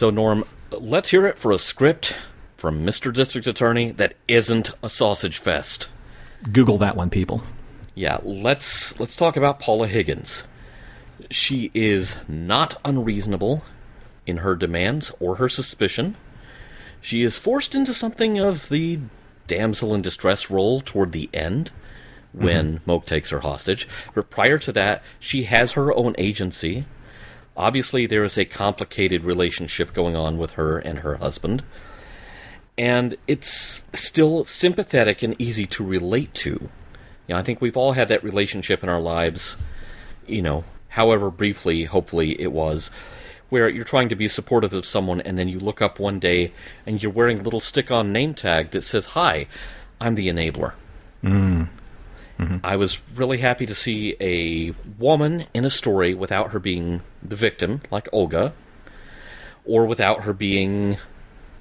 So, 0.00 0.08
Norm, 0.08 0.46
let's 0.70 1.10
hear 1.10 1.26
it 1.26 1.36
for 1.36 1.52
a 1.52 1.58
script 1.58 2.16
from 2.56 2.86
Mr. 2.86 3.12
District 3.12 3.46
Attorney 3.46 3.90
that 3.90 4.14
isn't 4.28 4.70
a 4.82 4.88
sausage 4.88 5.36
fest. 5.36 5.90
Google 6.50 6.78
that 6.78 6.96
one, 6.96 7.10
people. 7.10 7.42
Yeah, 7.94 8.16
let's 8.22 8.98
let's 8.98 9.14
talk 9.14 9.36
about 9.36 9.60
Paula 9.60 9.88
Higgins. 9.88 10.44
She 11.30 11.70
is 11.74 12.16
not 12.26 12.80
unreasonable 12.82 13.62
in 14.26 14.38
her 14.38 14.56
demands 14.56 15.12
or 15.20 15.34
her 15.34 15.50
suspicion. 15.50 16.16
She 17.02 17.22
is 17.22 17.36
forced 17.36 17.74
into 17.74 17.92
something 17.92 18.38
of 18.38 18.70
the 18.70 19.00
damsel 19.48 19.94
in 19.94 20.00
distress 20.00 20.48
role 20.48 20.80
toward 20.80 21.12
the 21.12 21.28
end 21.34 21.70
when 22.32 22.76
mm-hmm. 22.76 22.90
Moke 22.90 23.04
takes 23.04 23.28
her 23.28 23.40
hostage. 23.40 23.86
But 24.14 24.30
prior 24.30 24.56
to 24.60 24.72
that, 24.72 25.02
she 25.18 25.42
has 25.42 25.72
her 25.72 25.94
own 25.94 26.14
agency 26.16 26.86
Obviously, 27.60 28.06
there 28.06 28.24
is 28.24 28.38
a 28.38 28.46
complicated 28.46 29.22
relationship 29.22 29.92
going 29.92 30.16
on 30.16 30.38
with 30.38 30.52
her 30.52 30.78
and 30.78 31.00
her 31.00 31.16
husband, 31.16 31.62
and 32.78 33.18
it's 33.28 33.84
still 33.92 34.46
sympathetic 34.46 35.22
and 35.22 35.38
easy 35.38 35.66
to 35.66 35.84
relate 35.84 36.32
to. 36.32 36.52
You 37.28 37.34
know, 37.34 37.36
I 37.36 37.42
think 37.42 37.60
we've 37.60 37.76
all 37.76 37.92
had 37.92 38.08
that 38.08 38.24
relationship 38.24 38.82
in 38.82 38.88
our 38.88 38.98
lives, 38.98 39.58
you 40.26 40.40
know, 40.40 40.64
however 40.88 41.30
briefly, 41.30 41.84
hopefully, 41.84 42.40
it 42.40 42.50
was, 42.50 42.90
where 43.50 43.68
you're 43.68 43.84
trying 43.84 44.08
to 44.08 44.16
be 44.16 44.26
supportive 44.26 44.72
of 44.72 44.86
someone 44.86 45.20
and 45.20 45.38
then 45.38 45.46
you 45.46 45.60
look 45.60 45.82
up 45.82 46.00
one 46.00 46.18
day 46.18 46.54
and 46.86 47.02
you're 47.02 47.12
wearing 47.12 47.40
a 47.40 47.42
little 47.42 47.60
stick 47.60 47.90
on 47.90 48.10
name 48.10 48.32
tag 48.32 48.70
that 48.70 48.84
says, 48.84 49.04
Hi, 49.06 49.46
I'm 50.00 50.14
the 50.14 50.28
enabler. 50.28 50.72
Mm. 51.22 51.68
I 52.64 52.76
was 52.76 52.98
really 53.14 53.38
happy 53.38 53.66
to 53.66 53.74
see 53.74 54.16
a 54.18 54.70
woman 54.98 55.44
in 55.52 55.66
a 55.66 55.70
story 55.70 56.14
without 56.14 56.52
her 56.52 56.58
being 56.58 57.02
the 57.22 57.36
victim, 57.36 57.82
like 57.90 58.08
Olga, 58.12 58.52
or 59.64 59.86
without 59.86 60.22
her 60.22 60.32
being 60.32 60.96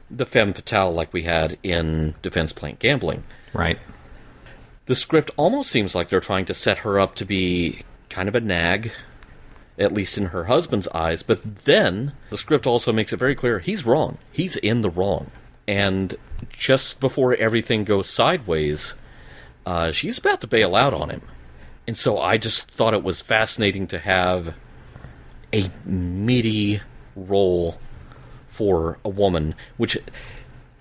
the 0.09 0.25
femme 0.25 0.53
fatale, 0.53 0.91
like 0.91 1.13
we 1.13 1.23
had 1.23 1.57
in 1.63 2.15
Defense 2.21 2.53
Plant 2.53 2.79
Gambling. 2.79 3.23
Right. 3.53 3.79
The 4.85 4.95
script 4.95 5.31
almost 5.37 5.69
seems 5.69 5.93
like 5.93 6.09
they're 6.09 6.19
trying 6.19 6.45
to 6.45 6.53
set 6.53 6.79
her 6.79 6.99
up 6.99 7.15
to 7.15 7.25
be 7.25 7.83
kind 8.09 8.27
of 8.27 8.35
a 8.35 8.41
nag, 8.41 8.91
at 9.77 9.93
least 9.93 10.17
in 10.17 10.27
her 10.27 10.45
husband's 10.45 10.87
eyes, 10.89 11.23
but 11.23 11.63
then 11.65 12.13
the 12.31 12.37
script 12.37 12.65
also 12.65 12.91
makes 12.91 13.13
it 13.13 13.17
very 13.17 13.35
clear 13.35 13.59
he's 13.59 13.85
wrong. 13.85 14.17
He's 14.31 14.55
in 14.57 14.81
the 14.81 14.89
wrong. 14.89 15.31
And 15.67 16.15
just 16.49 16.99
before 16.99 17.35
everything 17.35 17.83
goes 17.83 18.09
sideways, 18.09 18.95
uh, 19.65 19.91
she's 19.91 20.17
about 20.17 20.41
to 20.41 20.47
bail 20.47 20.75
out 20.75 20.93
on 20.93 21.11
him. 21.11 21.21
And 21.87 21.97
so 21.97 22.19
I 22.19 22.37
just 22.37 22.69
thought 22.71 22.93
it 22.93 23.03
was 23.03 23.21
fascinating 23.21 23.87
to 23.87 23.99
have 23.99 24.55
a 25.53 25.69
meaty 25.85 26.81
role 27.15 27.79
for 28.47 28.99
a 29.05 29.09
woman, 29.09 29.55
which 29.77 29.97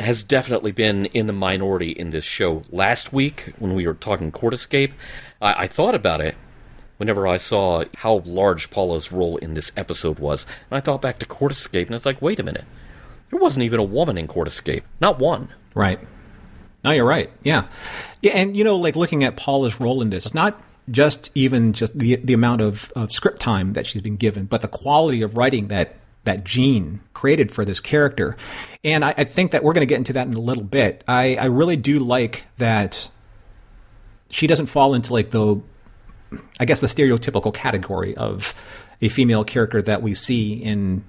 has 0.01 0.23
definitely 0.23 0.73
been 0.73 1.07
in 1.07 1.27
the 1.27 1.33
minority 1.33 1.91
in 1.91 2.11
this 2.11 2.25
show. 2.25 2.63
Last 2.71 3.13
week, 3.13 3.53
when 3.59 3.75
we 3.75 3.87
were 3.87 3.95
talking 3.95 4.31
Court 4.31 4.55
Escape, 4.55 4.93
I, 5.43 5.65
I 5.65 5.67
thought 5.67 5.95
about 5.95 6.21
it 6.21 6.37
whenever 6.99 7.27
I 7.27 7.37
saw 7.37 7.85
how 7.97 8.23
large 8.25 8.71
Paula's 8.71 9.11
role 9.13 9.37
in 9.39 9.55
this 9.55 9.73
episode 9.77 10.19
was. 10.19 10.47
And 10.71 10.79
I 10.79 10.81
thought 10.81 11.03
back 11.03 11.19
to 11.21 11.27
Court 11.27 11.53
Escape, 11.53 11.89
and 11.89 11.95
it's 11.95 12.07
like, 12.07 12.23
wait 12.23 12.41
a 12.41 12.43
minute. 12.43 12.65
There 13.31 13.41
wasn't 13.41 13.65
even 13.65 13.81
a 13.81 13.85
woman 13.85 14.17
in 14.19 14.27
Court 14.27 14.49
Escape. 14.49 14.85
Not 15.01 15.19
one. 15.19 15.49
Right. 15.75 16.01
No, 16.85 16.93
you're 16.93 17.05
right. 17.05 17.31
Yeah. 17.43 17.67
Yeah, 18.23 18.33
and 18.33 18.57
you 18.57 18.65
know, 18.65 18.77
like 18.77 18.97
looking 18.97 19.25
at 19.25 19.37
Paula's 19.37 19.81
role 19.81 20.01
in 20.01 20.11
this, 20.11 20.27
it's 20.27 20.35
not 20.35 20.61
just 20.91 21.31
even 21.35 21.73
just 21.73 21.99
the 21.99 22.17
the 22.17 22.33
amount 22.33 22.61
of, 22.61 22.93
of 22.95 23.13
script 23.13 23.41
time 23.41 23.73
that 23.75 23.87
she's 23.87 24.03
been 24.03 24.17
given, 24.17 24.47
but 24.47 24.61
the 24.61 24.69
quality 24.69 25.23
of 25.23 25.37
writing 25.37 25.69
that 25.69 25.97
that 26.25 26.45
Gene 26.45 27.01
created 27.15 27.51
for 27.51 27.65
this 27.65 27.81
character. 27.81 28.37
And 28.85 29.05
I, 29.05 29.15
I 29.17 29.25
think 29.25 29.53
that 29.53 29.65
we're 29.65 29.73
going 29.73 29.87
to 29.87 29.87
get 29.87 29.97
into 29.97 30.13
that 30.13 30.27
in 30.27 30.35
a 30.35 30.41
little 30.41 30.65
bit. 30.65 31.03
I, 31.09 31.37
I 31.37 31.47
really 31.47 31.77
do 31.77 31.99
like 32.01 32.45
that 32.59 33.09
she 34.29 34.47
doesn't 34.47 34.67
fall 34.67 34.95
into 34.95 35.13
like 35.13 35.31
the, 35.31 35.61
I 36.61 36.67
guess, 36.67 36.81
the 36.81 36.87
stereotypical 36.87 37.55
category 37.55 38.15
of 38.15 38.55
a 39.01 39.09
female 39.09 39.43
character 39.43 39.81
that 39.83 40.03
we 40.03 40.15
see 40.15 40.53
in 40.53 41.03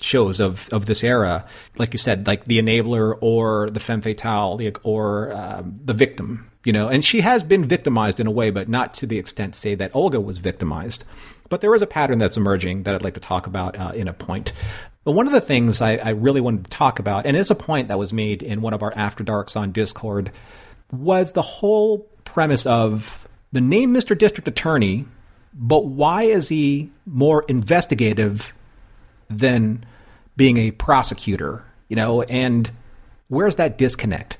shows 0.00 0.40
of, 0.40 0.68
of 0.70 0.86
this 0.86 1.04
era, 1.04 1.46
like 1.76 1.92
you 1.92 1.98
said, 1.98 2.26
like 2.26 2.44
the 2.44 2.60
enabler 2.60 3.16
or 3.20 3.70
the 3.70 3.80
femme 3.80 4.00
fatale 4.00 4.60
or 4.82 5.32
um, 5.32 5.78
the 5.84 5.94
victim, 5.94 6.50
you 6.64 6.72
know. 6.72 6.88
And 6.88 7.04
she 7.04 7.20
has 7.20 7.42
been 7.42 7.64
victimized 7.64 8.20
in 8.20 8.26
a 8.26 8.30
way, 8.30 8.50
but 8.50 8.68
not 8.68 8.94
to 8.94 9.06
the 9.06 9.18
extent, 9.18 9.54
say, 9.54 9.74
that 9.74 9.94
Olga 9.94 10.20
was 10.20 10.38
victimized. 10.38 11.04
But 11.48 11.60
there 11.60 11.74
is 11.74 11.82
a 11.82 11.86
pattern 11.86 12.18
that's 12.18 12.36
emerging 12.36 12.82
that 12.82 12.94
I'd 12.94 13.04
like 13.04 13.14
to 13.14 13.20
talk 13.20 13.46
about 13.46 13.78
uh, 13.78 13.92
in 13.94 14.08
a 14.08 14.12
point. 14.12 14.52
But 15.04 15.12
one 15.12 15.26
of 15.26 15.32
the 15.32 15.40
things 15.40 15.82
I, 15.82 15.96
I 15.96 16.10
really 16.10 16.40
wanted 16.40 16.64
to 16.64 16.70
talk 16.70 16.98
about, 16.98 17.26
and 17.26 17.36
it's 17.36 17.50
a 17.50 17.54
point 17.54 17.88
that 17.88 17.98
was 17.98 18.12
made 18.12 18.42
in 18.42 18.62
one 18.62 18.72
of 18.72 18.82
our 18.82 18.92
After 18.96 19.22
Darks 19.22 19.54
on 19.54 19.70
Discord, 19.70 20.32
was 20.90 21.32
the 21.32 21.42
whole 21.42 21.98
premise 22.24 22.66
of 22.66 23.28
the 23.52 23.60
name 23.60 23.92
Mr. 23.92 24.16
District 24.16 24.48
Attorney, 24.48 25.04
but 25.52 25.86
why 25.86 26.24
is 26.24 26.48
he 26.48 26.90
more 27.06 27.44
investigative 27.48 28.54
than 29.28 29.84
being 30.36 30.56
a 30.56 30.70
prosecutor? 30.72 31.64
You 31.88 31.96
know, 31.96 32.22
and 32.22 32.70
where's 33.28 33.56
that 33.56 33.76
disconnect? 33.76 34.38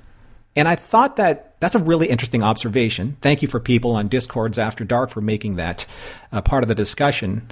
And 0.56 0.68
I 0.68 0.76
thought 0.76 1.16
that 1.16 1.58
that's 1.60 1.74
a 1.74 1.80
really 1.80 2.08
interesting 2.08 2.42
observation. 2.42 3.16
Thank 3.20 3.42
you 3.42 3.48
for 3.48 3.58
people 3.58 3.92
on 3.92 4.08
Discords 4.08 4.58
After 4.58 4.84
Dark 4.84 5.10
for 5.10 5.20
making 5.20 5.56
that 5.56 5.86
uh, 6.30 6.42
part 6.42 6.62
of 6.62 6.68
the 6.68 6.74
discussion. 6.74 7.50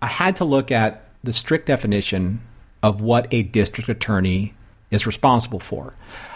I 0.00 0.06
had 0.06 0.36
to 0.36 0.44
look 0.44 0.70
at 0.70 1.08
the 1.24 1.32
strict 1.32 1.66
definition 1.66 2.40
of 2.82 3.00
what 3.00 3.26
a 3.32 3.42
district 3.42 3.88
attorney 3.88 4.54
is 4.90 5.06
responsible 5.06 5.58
for. 5.58 5.94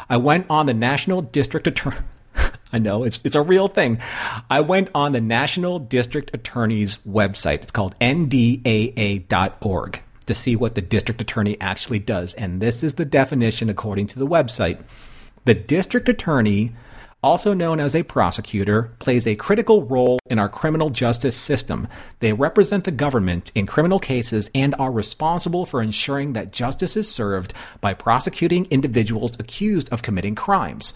I 0.08 0.16
went 0.16 0.46
on 0.50 0.66
the 0.66 0.74
National 0.74 1.22
District 1.22 1.66
Attorney. 1.66 1.98
I 2.72 2.78
know 2.78 3.04
it's 3.04 3.20
it's 3.24 3.34
a 3.34 3.42
real 3.42 3.68
thing. 3.68 4.00
I 4.48 4.60
went 4.60 4.88
on 4.94 5.12
the 5.12 5.20
National 5.20 5.78
District 5.78 6.30
Attorney's 6.34 6.96
website. 6.98 7.62
It's 7.62 7.70
called 7.70 7.94
ndaa.org 8.00 10.02
to 10.26 10.34
see 10.34 10.56
what 10.56 10.74
the 10.74 10.80
district 10.80 11.20
attorney 11.20 11.60
actually 11.60 11.98
does, 11.98 12.34
and 12.34 12.60
this 12.60 12.82
is 12.82 12.94
the 12.94 13.04
definition 13.04 13.68
according 13.68 14.06
to 14.08 14.18
the 14.18 14.26
website. 14.26 14.82
The 15.44 15.54
district 15.54 16.08
attorney, 16.08 16.72
also 17.22 17.54
known 17.54 17.80
as 17.80 17.94
a 17.94 18.02
prosecutor, 18.02 18.92
plays 18.98 19.26
a 19.26 19.36
critical 19.36 19.84
role 19.84 20.18
in 20.26 20.38
our 20.38 20.50
criminal 20.50 20.90
justice 20.90 21.34
system. 21.34 21.88
They 22.18 22.34
represent 22.34 22.84
the 22.84 22.90
government 22.90 23.50
in 23.54 23.66
criminal 23.66 23.98
cases 23.98 24.50
and 24.54 24.74
are 24.74 24.92
responsible 24.92 25.64
for 25.64 25.80
ensuring 25.80 26.34
that 26.34 26.52
justice 26.52 26.94
is 26.94 27.10
served 27.10 27.54
by 27.80 27.94
prosecuting 27.94 28.66
individuals 28.66 29.38
accused 29.40 29.90
of 29.90 30.02
committing 30.02 30.34
crimes. 30.34 30.92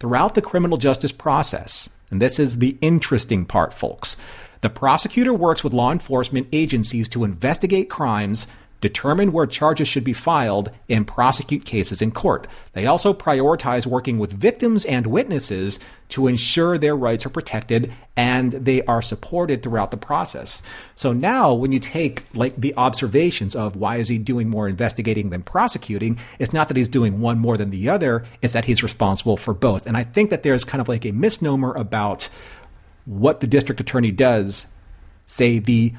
Throughout 0.00 0.34
the 0.34 0.42
criminal 0.42 0.78
justice 0.78 1.12
process, 1.12 1.90
and 2.10 2.20
this 2.20 2.38
is 2.38 2.58
the 2.58 2.78
interesting 2.80 3.44
part, 3.44 3.74
folks, 3.74 4.16
the 4.62 4.70
prosecutor 4.70 5.34
works 5.34 5.62
with 5.62 5.72
law 5.72 5.92
enforcement 5.92 6.48
agencies 6.52 7.08
to 7.10 7.24
investigate 7.24 7.90
crimes 7.90 8.46
determine 8.82 9.32
where 9.32 9.46
charges 9.46 9.88
should 9.88 10.04
be 10.04 10.12
filed, 10.12 10.70
and 10.90 11.06
prosecute 11.06 11.64
cases 11.64 12.02
in 12.02 12.10
court. 12.10 12.46
They 12.74 12.84
also 12.84 13.14
prioritize 13.14 13.86
working 13.86 14.18
with 14.18 14.32
victims 14.32 14.84
and 14.84 15.06
witnesses 15.06 15.80
to 16.10 16.26
ensure 16.26 16.76
their 16.76 16.96
rights 16.96 17.24
are 17.24 17.30
protected 17.30 17.94
and 18.16 18.52
they 18.52 18.82
are 18.82 19.00
supported 19.00 19.62
throughout 19.62 19.90
the 19.92 19.96
process. 19.96 20.62
So 20.94 21.12
now 21.14 21.54
when 21.54 21.72
you 21.72 21.78
take 21.78 22.24
like 22.34 22.56
the 22.56 22.74
observations 22.76 23.56
of 23.56 23.76
why 23.76 23.96
is 23.96 24.08
he 24.08 24.18
doing 24.18 24.50
more 24.50 24.68
investigating 24.68 25.30
than 25.30 25.42
prosecuting, 25.42 26.18
it's 26.38 26.52
not 26.52 26.68
that 26.68 26.76
he's 26.76 26.88
doing 26.88 27.20
one 27.20 27.38
more 27.38 27.56
than 27.56 27.70
the 27.70 27.88
other, 27.88 28.24
it's 28.42 28.52
that 28.52 28.66
he's 28.66 28.82
responsible 28.82 29.38
for 29.38 29.54
both. 29.54 29.86
And 29.86 29.96
I 29.96 30.04
think 30.04 30.28
that 30.30 30.42
there's 30.42 30.64
kind 30.64 30.82
of 30.82 30.88
like 30.88 31.06
a 31.06 31.12
misnomer 31.12 31.72
about 31.72 32.28
what 33.06 33.40
the 33.40 33.46
district 33.46 33.80
attorney 33.80 34.10
does, 34.10 34.66
say 35.24 35.58
the 35.60 35.94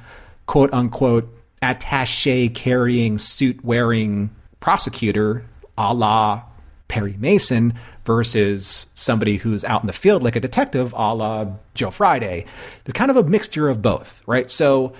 quote 0.45 0.73
unquote 0.73 1.33
attache 1.63 2.49
carrying, 2.49 3.17
suit 3.17 3.63
wearing 3.63 4.29
prosecutor 4.59 5.45
a 5.77 5.93
la 5.93 6.43
Perry 6.87 7.15
Mason 7.19 7.73
versus 8.05 8.91
somebody 8.93 9.37
who's 9.37 9.63
out 9.65 9.81
in 9.81 9.87
the 9.87 9.93
field 9.93 10.21
like 10.21 10.35
a 10.35 10.39
detective 10.39 10.93
a 10.93 11.13
la 11.13 11.47
Joe 11.73 11.89
Friday. 11.89 12.45
It's 12.85 12.93
kind 12.93 13.09
of 13.09 13.17
a 13.17 13.23
mixture 13.23 13.69
of 13.69 13.81
both, 13.81 14.21
right? 14.27 14.49
So 14.49 14.93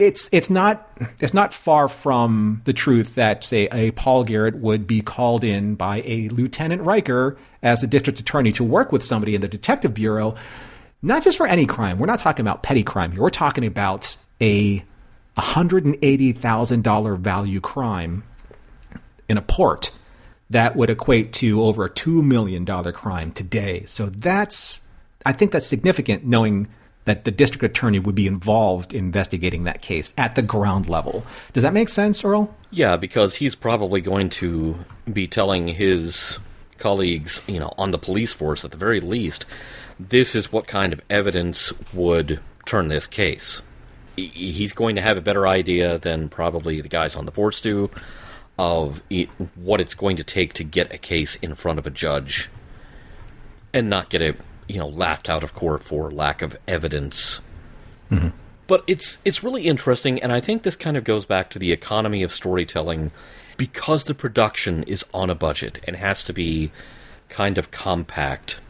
it's 0.00 0.28
it's 0.32 0.48
not 0.48 0.88
it's 1.20 1.34
not 1.34 1.52
far 1.52 1.88
from 1.88 2.62
the 2.64 2.72
truth 2.72 3.16
that 3.16 3.44
say 3.44 3.68
a 3.72 3.90
Paul 3.92 4.24
Garrett 4.24 4.56
would 4.56 4.86
be 4.86 5.02
called 5.02 5.44
in 5.44 5.74
by 5.74 6.02
a 6.06 6.28
Lieutenant 6.28 6.82
Riker 6.82 7.36
as 7.62 7.82
a 7.82 7.86
district 7.86 8.18
attorney 8.18 8.52
to 8.52 8.64
work 8.64 8.92
with 8.92 9.02
somebody 9.02 9.34
in 9.34 9.42
the 9.42 9.48
detective 9.48 9.92
bureau, 9.92 10.34
not 11.02 11.22
just 11.22 11.36
for 11.36 11.46
any 11.46 11.66
crime. 11.66 11.98
We're 11.98 12.06
not 12.06 12.20
talking 12.20 12.42
about 12.42 12.62
petty 12.62 12.82
crime 12.82 13.12
here. 13.12 13.20
We're 13.20 13.30
talking 13.30 13.66
about 13.66 14.16
a 14.40 14.82
$180,000 15.36 17.18
value 17.18 17.60
crime 17.60 18.24
in 19.28 19.38
a 19.38 19.42
port 19.42 19.92
that 20.50 20.74
would 20.74 20.90
equate 20.90 21.32
to 21.32 21.62
over 21.62 21.84
a 21.84 21.90
$2 21.90 22.22
million 22.24 22.66
crime 22.92 23.30
today. 23.32 23.84
So 23.86 24.06
that's, 24.06 24.86
I 25.24 25.32
think 25.32 25.52
that's 25.52 25.66
significant 25.66 26.24
knowing 26.24 26.68
that 27.04 27.24
the 27.24 27.30
district 27.30 27.64
attorney 27.64 27.98
would 27.98 28.14
be 28.14 28.26
involved 28.26 28.92
in 28.92 29.06
investigating 29.06 29.64
that 29.64 29.80
case 29.80 30.12
at 30.18 30.34
the 30.34 30.42
ground 30.42 30.88
level. 30.88 31.24
Does 31.52 31.62
that 31.62 31.72
make 31.72 31.88
sense, 31.88 32.24
Earl? 32.24 32.54
Yeah, 32.70 32.96
because 32.96 33.36
he's 33.36 33.54
probably 33.54 34.00
going 34.00 34.28
to 34.30 34.76
be 35.10 35.26
telling 35.26 35.68
his 35.68 36.38
colleagues, 36.78 37.40
you 37.46 37.58
know, 37.58 37.72
on 37.78 37.90
the 37.92 37.98
police 37.98 38.32
force 38.32 38.64
at 38.64 38.70
the 38.70 38.76
very 38.76 39.00
least, 39.00 39.46
this 39.98 40.34
is 40.34 40.52
what 40.52 40.66
kind 40.66 40.92
of 40.92 41.00
evidence 41.08 41.72
would 41.92 42.40
turn 42.66 42.88
this 42.88 43.06
case 43.06 43.62
he's 44.16 44.72
going 44.72 44.96
to 44.96 45.02
have 45.02 45.16
a 45.16 45.20
better 45.20 45.46
idea 45.46 45.98
than 45.98 46.28
probably 46.28 46.80
the 46.80 46.88
guys 46.88 47.16
on 47.16 47.26
the 47.26 47.32
force 47.32 47.60
do 47.60 47.90
of 48.58 49.02
what 49.54 49.80
it's 49.80 49.94
going 49.94 50.16
to 50.16 50.24
take 50.24 50.52
to 50.52 50.64
get 50.64 50.92
a 50.92 50.98
case 50.98 51.36
in 51.36 51.54
front 51.54 51.78
of 51.78 51.86
a 51.86 51.90
judge 51.90 52.50
and 53.72 53.88
not 53.88 54.10
get 54.10 54.20
it, 54.20 54.38
you 54.68 54.78
know, 54.78 54.88
laughed 54.88 55.30
out 55.30 55.42
of 55.42 55.54
court 55.54 55.82
for 55.82 56.10
lack 56.10 56.42
of 56.42 56.56
evidence. 56.68 57.40
Mm-hmm. 58.10 58.28
But 58.66 58.84
it's 58.86 59.18
it's 59.24 59.42
really 59.42 59.62
interesting, 59.62 60.22
and 60.22 60.32
I 60.32 60.40
think 60.40 60.62
this 60.62 60.76
kind 60.76 60.96
of 60.96 61.04
goes 61.04 61.24
back 61.24 61.50
to 61.50 61.58
the 61.58 61.72
economy 61.72 62.22
of 62.22 62.32
storytelling 62.32 63.10
because 63.56 64.04
the 64.04 64.14
production 64.14 64.82
is 64.84 65.04
on 65.12 65.30
a 65.30 65.34
budget 65.34 65.80
and 65.86 65.96
has 65.96 66.22
to 66.24 66.32
be 66.32 66.70
kind 67.28 67.58
of 67.58 67.70
compact. 67.70 68.60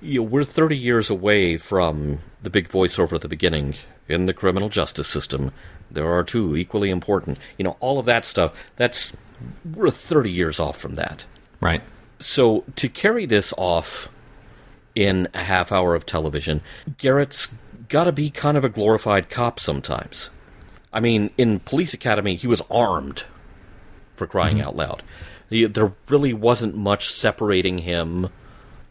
You 0.00 0.20
know, 0.20 0.24
we're 0.24 0.44
30 0.44 0.76
years 0.76 1.10
away 1.10 1.56
from 1.58 2.20
the 2.42 2.50
big 2.50 2.68
voiceover 2.68 3.14
at 3.14 3.20
the 3.20 3.28
beginning 3.28 3.74
in 4.12 4.26
the 4.26 4.34
criminal 4.34 4.68
justice 4.68 5.08
system. 5.08 5.50
There 5.90 6.10
are 6.12 6.22
two 6.22 6.56
equally 6.56 6.90
important. 6.90 7.38
You 7.58 7.64
know, 7.64 7.76
all 7.80 7.98
of 7.98 8.06
that 8.06 8.24
stuff. 8.24 8.52
That's 8.76 9.12
we're 9.74 9.90
30 9.90 10.30
years 10.30 10.60
off 10.60 10.76
from 10.76 10.94
that. 10.94 11.24
Right. 11.60 11.82
So 12.20 12.64
to 12.76 12.88
carry 12.88 13.26
this 13.26 13.52
off 13.56 14.08
in 14.94 15.28
a 15.34 15.42
half 15.42 15.72
hour 15.72 15.94
of 15.94 16.06
television. 16.06 16.60
Garrett's 16.98 17.54
got 17.88 18.04
to 18.04 18.12
be 18.12 18.30
kind 18.30 18.56
of 18.56 18.64
a 18.64 18.68
glorified 18.68 19.30
cop 19.30 19.58
sometimes. 19.58 20.30
I 20.92 21.00
mean, 21.00 21.30
in 21.38 21.60
Police 21.60 21.94
Academy, 21.94 22.36
he 22.36 22.46
was 22.46 22.62
armed, 22.70 23.24
for 24.16 24.26
crying 24.26 24.58
mm-hmm. 24.58 24.68
out 24.68 24.76
loud. 24.76 25.02
He- 25.48 25.66
There 25.66 25.92
really 26.08 26.32
wasn't 26.32 26.76
much 26.76 27.12
separating 27.12 27.78
him 27.78 28.28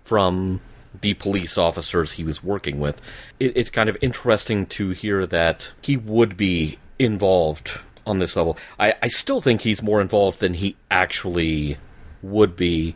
from 0.03 0.62
the 0.99 1.13
police 1.13 1.58
officers 1.58 2.13
he 2.13 2.23
was 2.23 2.43
working 2.43 2.80
with. 2.80 3.01
It, 3.39 3.56
it's 3.56 3.69
kind 3.69 3.89
of 3.89 3.97
interesting 4.01 4.65
to 4.67 4.89
hear 4.89 5.25
that 5.27 5.71
he 5.82 5.97
would 5.97 6.36
be 6.36 6.77
involved 6.99 7.80
on 8.06 8.19
this 8.19 8.36
level. 8.36 8.58
I, 8.80 8.95
I 9.01 9.08
still 9.08 9.41
think 9.41 9.62
he's 9.62 9.82
more 9.82 10.01
involved 10.01 10.39
than 10.39 10.56
he 10.56 10.75
actually 10.89 11.77
would 12.21 12.56
be, 12.56 12.95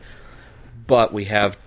but 0.87 1.13
we 1.13 1.25
have 1.25 1.57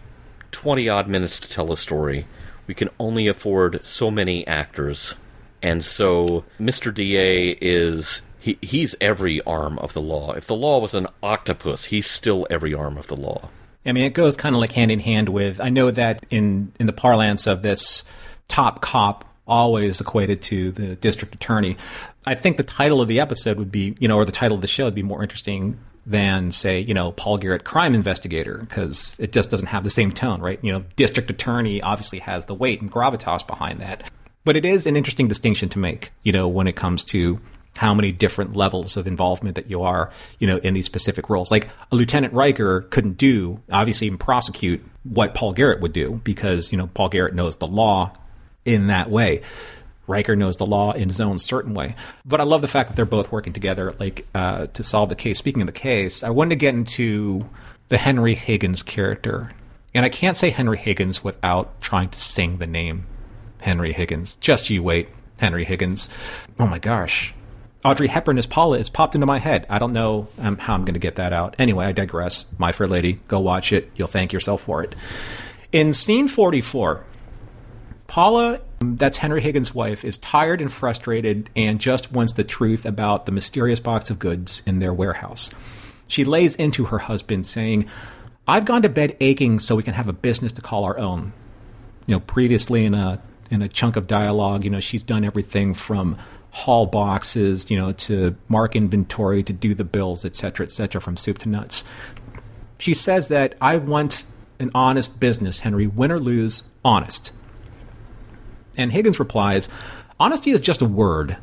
20 0.51 0.89
odd 0.89 1.09
minutes 1.09 1.41
to 1.41 1.49
tell 1.49 1.73
a 1.73 1.77
story. 1.77 2.27
We 2.67 2.75
can 2.75 2.91
only 2.99 3.27
afford 3.27 3.85
so 3.85 4.11
many 4.11 4.47
actors. 4.47 5.15
And 5.63 5.85
so 5.85 6.45
Mr. 6.61 6.93
DA 6.95 7.57
is 7.61 8.23
he, 8.39 8.59
he's 8.61 8.95
every 9.01 9.41
arm 9.43 9.79
of 9.79 9.93
the 9.93 10.03
law. 10.03 10.33
If 10.33 10.47
the 10.47 10.55
law 10.55 10.79
was 10.79 10.95
an 10.95 11.09
octopus, 11.23 11.87
he's 11.87 12.07
still 12.07 12.47
every 12.51 12.73
arm 12.73 12.97
of 12.97 13.09
the 13.09 13.17
law. 13.17 13.51
I 13.89 13.93
mean, 13.93 14.05
it 14.05 14.15
goes 14.15 14.37
kind 14.37 14.55
of 14.55 14.61
like 14.61 14.73
hand 14.73 14.91
in 14.91 15.01
hand 15.01 15.31
with. 15.31 15.61
I 15.61 15.71
know 15.71 15.91
that 15.91 16.25
in 16.31 16.73
in 16.79 16.87
the 16.87 16.93
parlance 16.93 17.47
of 17.47 17.63
this, 17.63 18.05
top 18.47 18.81
cop 18.81 19.25
always 19.47 20.01
equated 20.01 20.43
to 20.43 20.71
the 20.73 20.95
district 20.97 21.35
attorney. 21.35 21.77
I 22.27 22.35
think 22.35 22.59
the 22.59 22.63
title 22.63 23.01
of 23.01 23.09
the 23.09 23.19
episode 23.19 23.57
would 23.57 23.73
be, 23.73 23.97
you 23.99 24.07
know, 24.07 24.17
or 24.17 24.27
the 24.27 24.33
title 24.33 24.57
of 24.57 24.61
the 24.61 24.67
show 24.67 24.85
would 24.85 24.95
be 24.95 25.03
more 25.03 25.23
interesting 25.23 25.79
than 26.05 26.53
say, 26.53 26.81
you 26.81 26.95
know, 26.95 27.13
Paul 27.13 27.39
Garrett 27.39 27.65
crime 27.65 27.95
investigator 27.95 28.59
because 28.59 29.17
it 29.19 29.33
just 29.33 29.51
doesn't 29.51 29.69
have 29.69 29.85
the 29.85 29.91
same 29.91 30.11
tone, 30.13 30.41
right? 30.41 30.59
You 30.63 30.73
know, 30.73 30.85
district 30.97 31.31
attorney 31.31 31.81
obviously 31.81 32.19
has 32.21 32.47
the 32.47 32.55
weight 32.55 32.81
and 32.81 32.93
gravitas 32.93 33.47
behind 33.47 33.81
that. 33.81 34.11
But 34.45 34.57
it 34.57 34.65
is 34.65 34.87
an 34.87 34.97
interesting 34.97 35.29
distinction 35.29 35.69
to 35.71 35.79
make, 35.79 36.11
you 36.23 36.33
know, 36.33 36.49
when 36.49 36.67
it 36.67 36.77
comes 36.77 37.05
to 37.07 37.41
how 37.79 37.95
many 37.95 38.11
different 38.11 38.57
levels 38.57 38.97
of 38.97 39.07
involvement 39.07 39.55
that 39.55 39.71
you 39.71 39.83
are, 39.83 40.11
you 40.41 40.47
know, 40.47 40.57
in 40.59 40.75
these 40.75 40.87
specific 40.87 41.31
roles. 41.31 41.51
Like 41.51 41.69
a 41.93 41.97
Lieutenant 41.97 42.35
Riker 42.35 42.83
couldn't 42.83 43.17
do, 43.17 43.61
obviously, 43.71 44.09
even 44.09 44.19
prosecute 44.19 44.85
what 45.05 45.33
Paul 45.33 45.53
Garrett 45.53 45.81
would 45.81 45.93
do 45.93 46.21
because, 46.25 46.73
you 46.73 46.79
know, 46.79 46.89
Paul 46.89 47.09
Garrett 47.09 47.35
knows 47.35 47.57
the 47.57 47.69
law 47.69 48.13
in 48.65 48.89
that 48.89 49.11
way. 49.11 49.43
Riker 50.09 50.35
knows 50.35 50.57
the 50.57 50.67
law 50.67 50.93
in 50.93 51.09
his 51.09 51.21
own 51.21 51.39
certain 51.39 51.73
way. 51.73 51.95
But 52.25 52.41
I 52.41 52.45
love 52.45 52.63
the 52.63 52.69
fact 52.69 52.91
that 52.91 52.97
they're 52.97 53.05
both 53.05 53.31
working 53.31 53.53
together, 53.53 53.95
like, 54.01 54.27
uh, 54.35 54.67
to 54.69 54.83
solve 54.83 55.09
the 55.09 55.15
case. 55.15 55.39
Speaking 55.39 55.63
of 55.63 55.67
the 55.67 55.73
case, 55.73 56.25
I 56.25 56.31
wanted 56.31 56.51
to 56.51 56.57
get 56.57 56.75
into 56.75 57.49
the 57.91 57.99
Henry 57.99 58.35
Higgins 58.35 58.83
character. 58.83 59.53
And 59.95 60.05
I 60.05 60.09
can't 60.09 60.37
say 60.37 60.51
Henry 60.51 60.79
Higgins 60.79 61.23
without 61.23 61.81
trying 61.81 62.09
to 62.09 62.19
sing 62.19 62.59
the 62.59 62.67
name 62.67 63.07
Henry 63.61 63.93
Higgins. 63.93 64.35
Just 64.37 64.69
you 64.69 64.83
wait, 64.83 65.11
Henry 65.39 65.65
Higgins. 65.65 66.09
Oh 66.59 66.67
my 66.67 66.79
gosh. 66.79 67.35
Audrey 67.85 68.09
Hepburn 68.09 68.39
as 68.39 68.47
Paula 68.47 68.79
has 68.79 68.91
popped 68.91 69.15
into 69.15 69.27
my 69.27 69.39
head. 69.39 69.67
I 69.69 69.79
don't 69.79 69.93
know 69.93 70.29
um, 70.39 70.59
how 70.59 70.75
I'm 70.75 70.85
going 70.85 70.95
to 70.95 71.01
get 71.01 71.15
that 71.17 71.33
out. 71.33 71.55
Anyway, 71.59 71.85
I 71.87 71.93
digress. 71.93 72.47
My 72.59 72.73
Fair 72.73 72.89
Lady, 72.89 73.21
go 73.29 73.39
watch 73.39 73.73
it. 73.73 73.91
You'll 73.95 74.09
thank 74.09 74.33
yourself 74.33 74.63
for 74.63 74.83
it. 74.83 74.95
In 75.71 75.93
scene 75.93 76.27
44, 76.27 77.05
Paula, 78.09 78.61
that's 78.81 79.19
Henry 79.19 79.41
Higgins' 79.41 79.75
wife, 79.75 80.05
is 80.05 80.17
tired 80.17 80.61
and 80.61 80.73
frustrated 80.73 81.51
and 81.55 81.79
just 81.81 82.11
wants 82.11 82.33
the 82.33 82.43
truth 82.43 82.85
about 82.85 83.27
the 83.27 83.33
mysterious 83.33 83.79
box 83.79 84.11
of 84.11 84.19
goods 84.19 84.63
in 84.67 84.81
their 84.81 84.93
warehouse. 84.93 85.51
She 86.09 86.25
lays 86.25 86.57
into 86.57 86.87
her 86.87 86.99
husband, 86.99 87.47
saying, 87.47 87.87
I've 88.49 88.65
gone 88.65 88.83
to 88.83 88.89
bed 88.89 89.17
aching 89.21 89.59
so 89.59 89.77
we 89.77 89.83
can 89.83 89.95
have 89.95 90.09
a 90.09 90.13
business 90.13 90.53
to 90.55 90.63
call 90.63 90.85
our 90.85 90.99
own. 90.99 91.35
You 92.07 92.17
know, 92.17 92.21
previously 92.21 92.87
in 92.87 92.95
a 92.95 93.21
in 93.51 93.63
a 93.63 93.69
chunk 93.69 93.97
of 93.97 94.07
dialogue, 94.07 94.65
you 94.65 94.71
know, 94.71 94.81
she's 94.81 95.03
done 95.03 95.25
everything 95.25 95.73
from 95.75 96.19
haul 96.59 96.87
boxes, 96.87 97.71
you 97.71 97.79
know, 97.79 97.93
to 97.93 98.37
mark 98.49 98.75
inventory, 98.75 99.43
to 99.43 99.53
do 99.53 99.75
the 99.75 99.85
bills, 99.85 100.25
et 100.25 100.35
cetera, 100.35 100.67
et 100.67 100.73
cetera, 100.73 101.01
from 101.01 101.17
soup 101.17 101.39
to 101.39 101.49
nuts. 101.49 101.85
She 102.79 102.95
says 102.95 103.29
that 103.29 103.55
I 103.61 103.79
want 103.79 104.25
an 104.59 104.71
honest 104.75 105.21
business, 105.21 105.61
Henry, 105.61 105.87
win 105.87 106.11
or 106.11 106.19
lose, 106.19 106.69
honest. 106.85 107.33
And 108.77 108.93
Higgins 108.93 109.19
replies, 109.19 109.69
Honesty 110.21 110.51
is 110.51 110.61
just 110.61 110.83
a 110.83 110.87
word. 110.87 111.37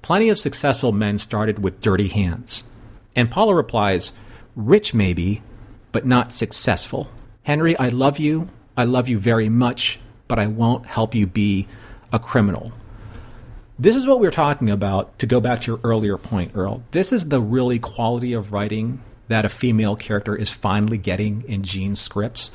Plenty 0.00 0.30
of 0.30 0.38
successful 0.38 0.92
men 0.92 1.18
started 1.18 1.62
with 1.62 1.80
dirty 1.80 2.08
hands. 2.08 2.70
And 3.14 3.30
Paula 3.30 3.54
replies, 3.54 4.12
Rich 4.56 4.94
maybe, 4.94 5.42
but 5.92 6.06
not 6.06 6.32
successful. 6.32 7.10
Henry, 7.42 7.76
I 7.78 7.90
love 7.90 8.18
you. 8.18 8.48
I 8.76 8.84
love 8.84 9.08
you 9.08 9.18
very 9.18 9.48
much, 9.48 9.98
but 10.26 10.38
I 10.38 10.46
won't 10.46 10.86
help 10.86 11.14
you 11.14 11.26
be 11.26 11.68
a 12.12 12.18
criminal. 12.18 12.72
This 13.80 13.94
is 13.94 14.08
what 14.08 14.18
we 14.18 14.26
we're 14.26 14.32
talking 14.32 14.70
about 14.70 15.16
to 15.20 15.26
go 15.26 15.38
back 15.38 15.60
to 15.60 15.70
your 15.70 15.80
earlier 15.84 16.18
point, 16.18 16.50
Earl. 16.56 16.82
This 16.90 17.12
is 17.12 17.28
the 17.28 17.40
really 17.40 17.78
quality 17.78 18.32
of 18.32 18.52
writing 18.52 19.00
that 19.28 19.44
a 19.44 19.48
female 19.48 19.94
character 19.94 20.34
is 20.34 20.50
finally 20.50 20.98
getting 20.98 21.44
in 21.46 21.62
Gene's 21.62 22.00
scripts 22.00 22.50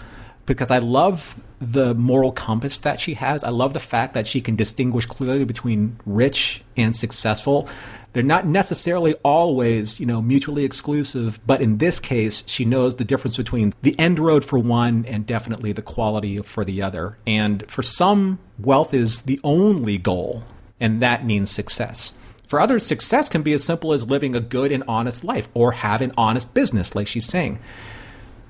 because 0.45 0.69
I 0.69 0.79
love 0.79 1.41
the 1.61 1.93
moral 1.93 2.33
compass 2.33 2.77
that 2.79 2.99
she 2.99 3.13
has. 3.13 3.41
I 3.41 3.51
love 3.51 3.71
the 3.71 3.79
fact 3.79 4.13
that 4.15 4.27
she 4.27 4.41
can 4.41 4.57
distinguish 4.57 5.05
clearly 5.05 5.45
between 5.45 5.97
rich 6.05 6.61
and 6.75 6.93
successful. 6.93 7.69
They're 8.11 8.21
not 8.21 8.45
necessarily 8.45 9.15
always, 9.23 10.01
you 10.01 10.05
know, 10.05 10.21
mutually 10.21 10.65
exclusive, 10.65 11.39
but 11.47 11.61
in 11.61 11.77
this 11.77 12.01
case, 12.01 12.43
she 12.47 12.65
knows 12.65 12.97
the 12.97 13.05
difference 13.05 13.37
between 13.37 13.71
the 13.81 13.97
end 13.97 14.19
road 14.19 14.43
for 14.43 14.59
one 14.59 15.05
and 15.05 15.25
definitely 15.25 15.71
the 15.71 15.81
quality 15.81 16.39
for 16.39 16.65
the 16.65 16.81
other. 16.81 17.17
And 17.25 17.63
for 17.71 17.81
some, 17.81 18.39
wealth 18.59 18.93
is 18.93 19.21
the 19.21 19.39
only 19.41 19.97
goal, 19.97 20.43
and 20.83 21.01
that 21.01 21.25
means 21.25 21.49
success. 21.49 22.19
For 22.45 22.59
others, 22.59 22.85
success 22.85 23.29
can 23.29 23.41
be 23.41 23.53
as 23.53 23.63
simple 23.63 23.93
as 23.93 24.09
living 24.09 24.35
a 24.35 24.41
good 24.41 24.71
and 24.71 24.83
honest 24.85 25.23
life 25.23 25.47
or 25.53 25.71
have 25.71 26.01
an 26.01 26.11
honest 26.17 26.53
business, 26.53 26.93
like 26.93 27.07
she's 27.07 27.25
saying. 27.25 27.57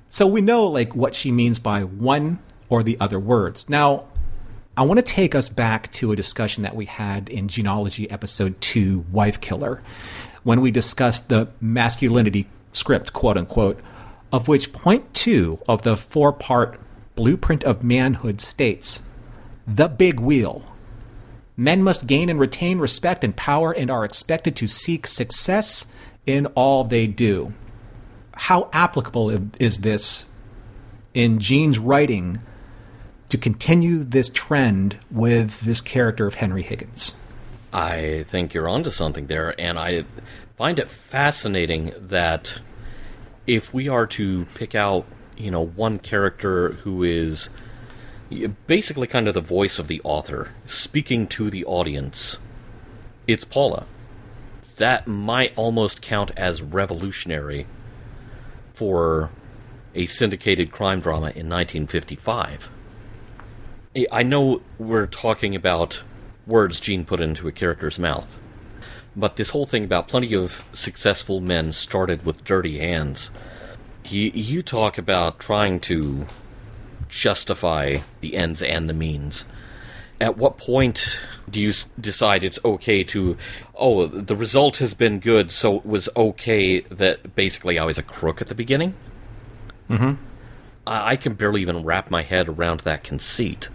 So 0.10 0.26
we 0.26 0.42
know 0.42 0.66
like 0.66 0.96
what 0.96 1.16
she 1.16 1.32
means 1.32 1.60
by 1.60 1.84
one 1.84 2.40
or 2.70 2.82
the 2.82 2.98
other 3.00 3.20
words. 3.20 3.70
Now, 3.70 4.06
I 4.76 4.82
want 4.82 4.98
to 4.98 5.04
take 5.04 5.36
us 5.36 5.48
back 5.48 5.92
to 5.94 6.12
a 6.12 6.16
discussion 6.16 6.64
that 6.64 6.76
we 6.76 6.86
had 6.86 7.30
in 7.30 7.48
Gene-ology 7.48 8.10
episode 8.10 8.60
2, 8.60 9.06
Wife 9.12 9.40
Killer, 9.40 9.84
when 10.42 10.60
we 10.60 10.72
discussed 10.72 11.30
the 11.30 11.50
masculinity 11.62 12.50
script, 12.72 13.14
quote 13.14 13.38
unquote, 13.38 13.80
of 14.32 14.48
which 14.48 14.74
point 14.74 15.14
2 15.14 15.60
of 15.68 15.84
the 15.84 15.96
four-part 15.96 16.80
blueprint 17.16 17.64
of 17.64 17.84
manhood 17.84 18.42
states, 18.42 19.04
the 19.68 19.88
big 19.88 20.20
wheel. 20.20 20.64
Men 21.56 21.84
must 21.84 22.08
gain 22.08 22.30
and 22.30 22.40
retain 22.40 22.80
respect 22.80 23.24
and 23.24 23.36
power 23.36 23.72
and 23.72 23.92
are 23.92 24.06
expected 24.06 24.56
to 24.56 24.68
seek 24.68 25.08
success 25.08 25.86
in 26.26 26.48
all 26.48 26.84
they 26.84 27.06
do 27.06 27.54
how 28.36 28.70
applicable 28.74 29.30
is 29.60 29.80
this 29.80 30.30
in 31.14 31.40
Gene's 31.40 31.80
writing 31.80 32.42
to 33.30 33.38
continue 33.38 34.04
this 34.04 34.30
trend 34.30 34.98
with 35.12 35.62
this 35.62 35.82
character 35.82 36.26
of 36.26 36.36
Henry 36.36 36.64
Higgins? 36.64 37.16
I 37.72 38.26
think 38.28 38.54
you're 38.54 38.70
onto 38.70 38.92
something 38.92 39.28
there, 39.28 39.60
and 39.60 39.80
I 39.80 40.06
find 40.58 40.78
it 40.80 40.92
fascinating 40.92 41.94
that 41.98 42.60
if 43.48 43.74
we 43.74 43.88
are 43.90 44.06
to 44.08 44.46
pick 44.56 44.76
out, 44.76 45.06
you 45.38 45.52
know, 45.52 45.66
one 45.66 46.00
character 46.00 46.70
who 46.70 47.04
is 47.04 47.50
basically 48.68 49.08
kind 49.08 49.28
of 49.28 49.34
the 49.34 49.42
voice 49.42 49.80
of 49.80 49.88
the 49.88 50.02
author, 50.04 50.50
speaking 50.66 51.28
to 51.28 51.50
the 51.50 51.66
audience, 51.66 52.38
it's 53.28 53.44
Paula. 53.44 53.86
That 54.78 55.08
might 55.08 55.58
almost 55.58 56.02
count 56.02 56.32
as 56.36 56.62
revolutionary 56.62 57.68
for 58.74 59.30
a 59.96 60.06
syndicated 60.08 60.72
crime 60.72 61.00
drama 61.00 61.28
in 61.28 61.50
1955. 61.50 62.70
I 64.12 64.24
know 64.24 64.62
we're 64.80 65.06
talking 65.06 65.56
about 65.56 66.02
words 66.48 66.80
Gene 66.80 67.06
put 67.06 67.22
into 67.22 67.48
a 67.48 67.52
character's 67.52 68.00
mouth, 68.00 68.40
but 69.16 69.36
this 69.36 69.52
whole 69.52 69.68
thing 69.68 69.84
about 69.84 70.08
plenty 70.08 70.34
of 70.34 70.66
successful 70.74 71.40
men 71.40 71.74
started 71.74 72.26
with 72.26 72.44
dirty 72.44 72.80
hands. 72.80 73.30
You, 74.06 74.32
you 74.34 74.64
talk 74.64 74.98
about 74.98 75.40
trying 75.40 75.80
to 75.82 76.28
justify 77.14 77.98
the 78.22 78.36
ends 78.36 78.62
and 78.62 78.90
the 78.90 78.94
means. 78.94 79.46
At 80.20 80.38
what 80.38 80.58
point 80.58 81.20
do 81.50 81.60
you 81.60 81.70
s- 81.70 81.88
decide 82.00 82.44
it's 82.44 82.60
okay 82.66 83.04
to, 83.06 83.38
oh, 83.76 84.08
the 84.08 84.36
result 84.36 84.78
has 84.78 84.94
been 84.94 85.20
good, 85.20 85.52
so 85.52 85.78
it 85.78 85.86
was 85.86 86.10
okay 86.16 86.80
that 86.82 87.36
basically 87.36 87.78
I 87.78 87.86
was 87.86 87.98
a 87.98 88.04
crook 88.04 88.42
at 88.42 88.48
the 88.48 88.56
beginning? 88.56 88.96
Mm-hmm. 89.90 90.14
I, 90.88 91.12
I 91.12 91.16
can 91.16 91.34
barely 91.34 91.62
even 91.62 91.84
wrap 91.84 92.10
my 92.10 92.24
head 92.24 92.50
around 92.50 92.82
that 92.82 93.04
conceit. 93.04 93.70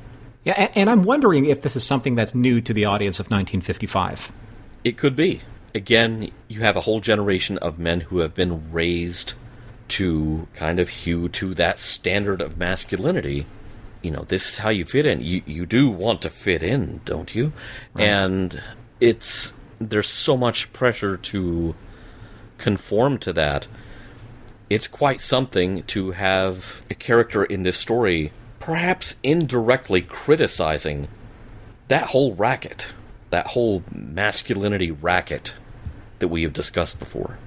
Yeah, 0.45 0.55
and, 0.57 0.70
and 0.74 0.91
I'm 0.91 1.03
wondering 1.05 1.45
if 1.45 1.62
this 1.62 1.76
is 1.76 1.84
something 1.84 2.14
that's 2.16 2.34
new 2.34 2.61
to 2.62 2.72
the 2.72 2.86
audience 2.86 3.20
of 3.20 3.26
1955. 3.26 4.32
It 4.82 4.97
could 4.97 5.14
be. 5.14 5.43
Again, 5.74 6.32
you 6.49 6.61
have 6.61 6.76
a 6.76 6.80
whole 6.80 7.01
generation 7.01 7.59
of 7.59 7.78
men 7.78 8.01
who 8.01 8.18
have 8.18 8.34
been 8.34 8.72
raised 8.72 9.34
to 9.89 10.47
kind 10.55 10.78
of 10.78 10.89
hew 10.89 11.28
to 11.30 11.55
that 11.55 11.78
standard 11.78 12.41
of 12.41 12.59
masculinity 12.59 13.47
you 14.03 14.11
know, 14.11 14.24
this 14.28 14.51
is 14.51 14.59
how 14.59 14.68
you 14.68 14.84
fit 14.84 15.07
in. 15.07 15.20
You 15.22 15.43
you 15.47 15.66
do 15.66 15.91
want 15.91 16.22
to 16.22 16.30
fit 16.30 16.62
in, 16.62 17.01
don't 17.05 17.34
you? 17.34 17.53
And 17.97 18.62
it's 19.01 19.53
there's 19.80 20.09
so 20.09 20.36
much 20.36 20.72
pressure 20.72 21.16
to 21.16 21.74
conform 22.59 23.18
to 23.18 23.32
that. 23.32 23.66
It's 24.70 24.86
quite 24.86 25.20
something 25.20 25.82
to 25.84 26.12
have 26.12 26.82
a 26.91 26.95
character 26.95 27.45
in 27.45 27.62
this 27.62 27.76
story 27.76 28.32
perhaps 28.61 29.14
indirectly 29.22 30.03
criticizing 30.03 31.09
that 31.86 32.09
whole 32.09 32.34
racket, 32.34 32.89
that 33.30 33.49
whole 33.49 33.82
masculinity 33.93 34.91
racket 34.91 35.55
that 36.18 36.28
we 36.28 36.43
have 36.43 36.53
discussed 36.53 36.99
before. 36.99 37.39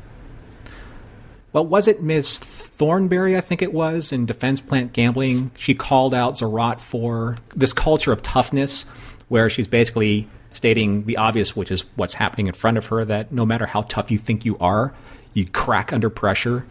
Well, 1.53 1.65
was 1.65 1.87
it 1.89 2.01
Miss 2.01 2.39
Thornberry, 2.39 3.35
I 3.35 3.41
think 3.41 3.61
it 3.61 3.73
was, 3.73 4.13
in 4.13 4.25
Defense 4.25 4.61
Plant 4.61 4.93
Gambling? 4.93 5.51
She 5.57 5.75
called 5.75 6.15
out 6.15 6.35
Zarat 6.35 6.79
for 6.79 7.37
this 7.53 7.73
culture 7.73 8.13
of 8.13 8.21
toughness, 8.21 8.87
where 9.27 9.49
she's 9.49 9.67
basically 9.67 10.29
stating 10.49 11.05
the 11.05 11.17
obvious, 11.17 11.55
which 11.55 11.69
is 11.69 11.83
what's 11.95 12.13
happening 12.13 12.47
in 12.47 12.53
front 12.53 12.77
of 12.77 12.85
her 12.87 13.03
that 13.03 13.31
no 13.31 13.45
matter 13.45 13.65
how 13.65 13.81
tough 13.81 14.11
you 14.11 14.17
think 14.17 14.45
you 14.45 14.57
are, 14.59 14.93
you 15.33 15.45
crack 15.45 15.91
under 15.91 16.09
pressure, 16.09 16.65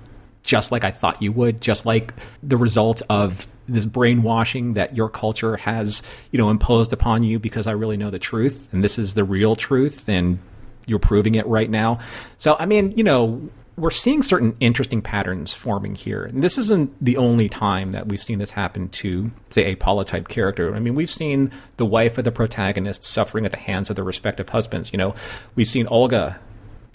just 0.45 0.73
like 0.73 0.85
I 0.85 0.91
thought 0.91 1.21
you 1.21 1.33
would, 1.33 1.61
just 1.61 1.85
like 1.85 2.15
the 2.43 2.57
result 2.57 3.03
of 3.11 3.47
this 3.67 3.87
brainwashing 3.87 4.75
that 4.75 4.97
your 4.97 5.09
culture 5.09 5.57
has, 5.59 6.03
you 6.31 6.39
know, 6.39 6.51
imposed 6.51 6.93
upon 6.93 7.23
you 7.23 7.39
because 7.39 7.67
I 7.67 7.73
really 7.73 7.97
know 7.97 8.11
the 8.11 8.19
truth 8.19 8.69
and 8.73 8.83
this 8.83 8.99
is 8.99 9.15
the 9.15 9.25
real 9.25 9.55
truth 9.55 10.09
and 10.09 10.39
you're 10.87 10.99
proving 10.99 11.37
it 11.37 11.47
right 11.47 11.71
now. 11.71 12.01
So, 12.37 12.57
I 12.59 12.67
mean, 12.67 12.93
you 12.97 13.05
know, 13.05 13.49
we're 13.81 13.91
seeing 13.91 14.23
certain 14.23 14.57
interesting 14.61 15.01
patterns 15.01 15.55
forming 15.55 15.95
here. 15.95 16.25
And 16.25 16.43
this 16.43 16.59
isn't 16.59 16.93
the 17.03 17.17
only 17.17 17.49
time 17.49 17.93
that 17.93 18.07
we've 18.07 18.21
seen 18.21 18.39
this 18.39 18.51
happen 18.51 18.89
to, 18.91 19.31
say, 19.49 19.65
a 19.65 19.75
Paula 19.75 20.05
type 20.05 20.29
character. 20.29 20.75
I 20.75 20.79
mean, 20.79 20.95
we've 20.95 21.11
seen 21.11 21.51
the 21.79 21.87
wife 21.87 22.19
of 22.19 22.25
the 22.25 22.33
protagonist 22.33 23.05
suffering 23.05 23.47
at 23.47 23.53
the 23.53 23.59
hands 23.59 23.89
of 23.89 23.97
their 23.97 24.05
respective 24.05 24.51
husbands. 24.51 24.93
You 24.93 24.99
know, 24.99 25.15
we've 25.55 25.67
seen 25.67 25.87
Olga 25.87 26.39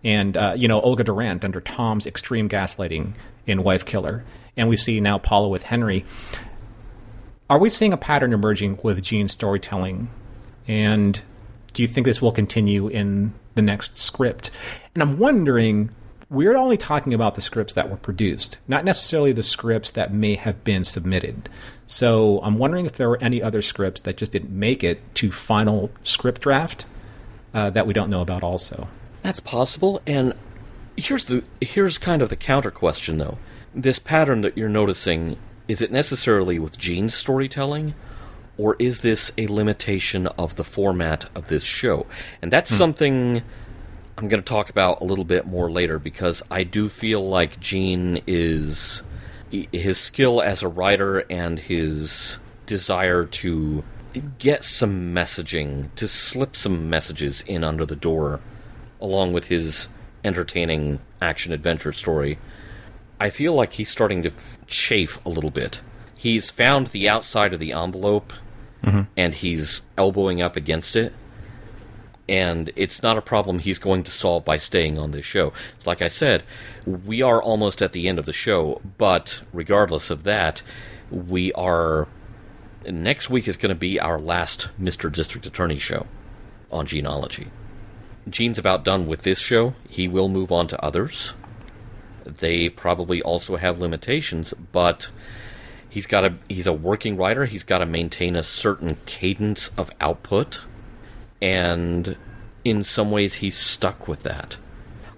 and, 0.04 0.38
uh, 0.38 0.54
you 0.56 0.68
know, 0.68 0.80
Olga 0.82 1.04
Durant 1.04 1.44
under 1.44 1.60
Tom's 1.60 2.06
extreme 2.06 2.48
gaslighting 2.48 3.16
in 3.48 3.64
Wife 3.64 3.84
Killer. 3.84 4.24
And 4.56 4.70
we 4.70 4.78
see 4.78 5.02
now 5.02 5.18
Paula 5.18 5.50
with 5.50 5.64
Henry. 5.64 6.06
Are 7.50 7.60
we 7.60 7.70
seeing 7.70 7.94
a 7.94 7.98
pattern 7.98 8.32
emerging 8.32 8.80
with 8.84 9.02
Gene's 9.02 9.32
storytelling? 9.32 10.10
And 10.68 11.22
do 11.74 11.82
you 11.82 11.88
think 11.88 12.06
this 12.06 12.22
will 12.22 12.32
continue 12.32 12.88
in 12.88 13.34
the 13.56 13.62
next 13.62 13.98
script? 13.98 14.52
And 14.94 15.02
I'm 15.02 15.18
wondering, 15.18 15.90
we're 16.30 16.56
only 16.56 16.78
talking 16.78 17.14
about 17.14 17.36
the 17.36 17.42
scripts 17.42 17.74
that 17.74 17.90
were 17.90 17.98
produced, 17.98 18.58
not 18.68 18.84
necessarily 18.84 19.32
the 19.32 19.44
scripts 19.44 19.92
that 19.92 20.14
may 20.14 20.36
have 20.36 20.64
been 20.64 20.84
submitted. 20.84 21.50
So 21.86 22.40
I'm 22.42 22.58
wondering 22.58 22.86
if 22.86 22.94
there 22.94 23.10
were 23.10 23.22
any 23.22 23.42
other 23.44 23.62
scripts 23.62 24.02
that 24.02 24.18
just 24.18 24.32
didn't 24.32 24.52
make 24.52 24.84
it 24.84 25.00
to 25.16 25.32
final 25.32 25.92
script 26.02 26.42
draft 26.42 26.86
uh, 27.54 27.70
that 27.70 27.86
we 27.86 27.94
don't 27.94 28.10
know 28.10 28.22
about 28.22 28.44
also. 28.44 28.88
That's 29.22 29.40
possible, 29.40 30.02
and 30.06 30.34
here's 30.98 31.26
the 31.26 31.44
here's 31.62 31.98
kind 31.98 32.22
of 32.22 32.30
the 32.30 32.36
counter 32.36 32.72
question 32.72 33.18
though. 33.18 33.38
This 33.74 34.00
pattern 34.00 34.42
that 34.42 34.58
you're 34.58 34.70
noticing, 34.70 35.38
is 35.68 35.82
it 35.82 35.92
necessarily 35.92 36.60
with 36.60 36.78
Gene's 36.78 37.14
storytelling? 37.14 37.94
Or 38.58 38.78
is 38.80 39.02
this 39.02 39.34
a 39.38 39.48
limitation 39.48 40.28
of 40.28 40.56
the 40.56 40.64
format 40.64 41.30
of 41.36 41.50
this 41.50 41.64
show? 41.64 42.06
And 42.42 42.54
that's 42.54 42.74
something 42.74 43.44
I'm 44.18 44.30
going 44.30 44.42
to 44.42 44.48
talk 44.48 44.70
about 44.70 45.02
a 45.02 45.04
little 45.04 45.26
bit 45.26 45.46
more 45.46 45.70
later 45.70 46.00
because 46.00 46.42
I 46.50 46.64
do 46.64 46.88
feel 46.88 47.28
like 47.28 47.60
Gene 47.60 48.22
is 48.28 49.02
his 49.50 49.98
skill 49.98 50.42
as 50.42 50.64
a 50.64 50.68
writer 50.68 51.20
and 51.30 51.60
his 51.60 52.38
desire 52.66 53.26
to 53.26 53.84
get 54.40 54.64
some 54.64 55.14
messaging, 55.14 55.94
to 55.96 56.08
slip 56.08 56.56
some 56.56 56.90
messages 56.90 57.42
in 57.42 57.64
under 57.64 57.86
the 57.86 57.96
door, 57.96 58.40
along 59.02 59.34
with 59.34 59.46
his 59.46 59.90
entertaining 60.24 61.00
action 61.22 61.52
adventure 61.52 61.94
story. 61.94 62.40
I 63.20 63.30
feel 63.30 63.54
like 63.54 63.74
he's 63.74 63.90
starting 63.90 64.24
to 64.24 64.32
chafe 64.66 65.24
a 65.26 65.30
little 65.30 65.52
bit. 65.52 65.82
He's 66.16 66.50
found 66.50 66.88
the 66.88 67.10
outside 67.10 67.54
of 67.54 67.60
the 67.60 67.74
envelope 67.74 68.32
mm-hmm. 68.84 69.02
and 69.18 69.36
he's 69.36 69.82
elbowing 69.98 70.42
up 70.42 70.56
against 70.56 70.96
it 70.96 71.14
and 72.28 72.72
it's 72.76 73.04
not 73.04 73.18
a 73.18 73.22
problem 73.22 73.60
he's 73.60 73.80
going 73.80 74.04
to 74.04 74.12
solve 74.12 74.44
by 74.44 74.58
staying 74.58 74.98
on 74.98 75.12
this 75.12 75.26
show. 75.26 75.54
Like 75.86 76.02
I 76.02 76.08
said, 76.08 76.44
we 76.86 77.22
are 77.22 77.42
almost 77.42 77.82
at 77.82 77.94
the 77.94 78.08
end 78.08 78.20
of 78.20 78.26
the 78.26 78.34
show, 78.34 78.82
but 78.98 79.42
regardless 79.54 80.10
of 80.10 80.24
that, 80.24 80.62
we 81.12 81.52
are. 81.54 82.08
Next 82.88 83.32
week 83.32 83.48
is 83.48 83.58
going 83.58 83.70
to 83.70 83.76
be 83.76 84.00
our 84.00 84.20
last 84.20 84.70
Mr. 84.80 85.12
District 85.12 85.46
Attorney 85.48 85.80
show 85.80 86.06
on 86.72 86.86
Gene-ology. 86.86 87.48
Gene's 88.30 88.60
about 88.60 88.84
done 88.84 89.08
with 89.08 89.24
this 89.24 89.40
show. 89.40 89.74
He 89.90 90.08
will 90.08 90.30
move 90.30 90.52
on 90.52 90.68
to 90.68 90.84
others. 90.84 91.34
They 92.26 92.70
probably 92.70 93.24
also 93.24 93.56
have 93.56 93.80
limitations, 93.80 94.54
but 94.72 95.10
he's 95.90 96.06
got 96.06 96.26
a 96.26 96.36
he's 96.48 96.68
a 96.68 96.74
working 96.74 97.18
writer. 97.18 97.46
He's 97.46 97.64
got 97.64 97.80
to 97.80 97.86
maintain 97.86 98.36
a 98.36 98.44
certain 98.44 98.98
cadence 99.06 99.70
of 99.78 99.92
output 100.02 100.62
and 101.42 102.18
in 102.64 102.84
some 102.84 103.12
ways 103.12 103.36
he's 103.36 103.58
stuck 103.58 104.08
with 104.08 104.24
that. 104.24 104.58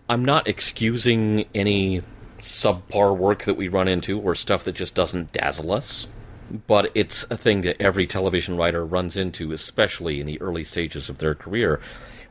I'm 0.09 0.23
not 0.23 0.47
excusing 0.47 1.45
any 1.53 2.01
subpar 2.39 3.15
work 3.15 3.43
that 3.43 3.55
we 3.55 3.67
run 3.67 3.87
into 3.87 4.19
or 4.19 4.35
stuff 4.35 4.63
that 4.65 4.73
just 4.73 4.95
doesn't 4.95 5.33
dazzle 5.33 5.71
us, 5.71 6.07
but 6.67 6.91
it's 6.95 7.23
a 7.29 7.37
thing 7.37 7.61
that 7.61 7.81
every 7.81 8.07
television 8.07 8.55
writer 8.55 8.85
runs 8.85 9.17
into, 9.17 9.51
especially 9.51 10.21
in 10.21 10.27
the 10.27 10.39
early 10.39 10.63
stages 10.63 11.09
of 11.09 11.17
their 11.17 11.35
career, 11.35 11.81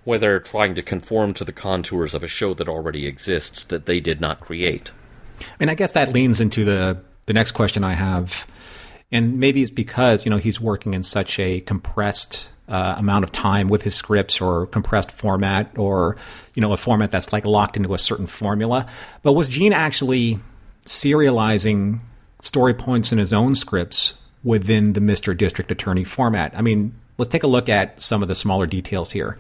where 0.05 0.19
they're 0.19 0.41
trying 0.41 0.75
to 0.75 0.83
conform 0.83 1.35
to 1.35 1.45
the 1.45 1.53
contours 1.53 2.15
of 2.15 2.23
a 2.23 2.29
show 2.29 2.55
that 2.55 2.69
already 2.69 3.07
exists 3.07 3.65
that 3.65 3.87
they 3.87 4.01
did 4.01 4.21
not 4.21 4.41
create. 4.41 4.93
And 5.61 5.71
I 5.71 5.75
guess 5.75 5.93
that 5.93 6.13
leans 6.13 6.41
into 6.41 6.65
the 6.65 6.99
the 7.27 7.33
next 7.33 7.53
question 7.53 7.83
I 7.83 7.95
have, 7.95 8.47
and 9.11 9.39
maybe 9.39 9.61
it's 9.61 9.71
because 9.71 10.25
you 10.25 10.31
know 10.31 10.39
he's 10.39 10.61
working 10.61 10.95
in 10.95 11.03
such 11.03 11.39
a 11.39 11.61
compressed 11.61 12.53
uh, 12.69 12.95
amount 12.99 13.25
of 13.25 13.33
time 13.33 13.69
with 13.69 13.83
his 13.83 13.95
scripts 13.95 14.41
or 14.41 14.67
compressed 14.67 15.13
format 15.13 15.77
or 15.79 16.17
you 16.55 16.61
know 16.61 16.73
a 16.73 16.77
format 16.77 17.11
that's 17.11 17.33
like 17.33 17.45
locked 17.45 17.77
into 17.77 17.95
a 17.95 17.99
certain 17.99 18.27
formula. 18.27 18.87
But 19.23 19.33
was 19.33 19.49
Gene 19.49 19.73
actually 19.73 20.41
serializing 20.85 22.01
story 22.41 22.75
points 22.75 23.13
in 23.13 23.19
his 23.19 23.33
own 23.33 23.55
scripts 23.55 24.15
within 24.43 24.93
the 24.93 25.01
Mr. 25.01 25.37
District 25.37 25.71
Attorney 25.71 26.05
format? 26.05 26.53
I 26.57 26.63
mean, 26.63 26.95
let's 27.19 27.31
take 27.31 27.43
a 27.43 27.49
look 27.49 27.69
at 27.69 28.01
some 28.01 28.23
of 28.23 28.29
the 28.29 28.35
smaller 28.35 28.67
details 28.67 29.13
here. 29.13 29.39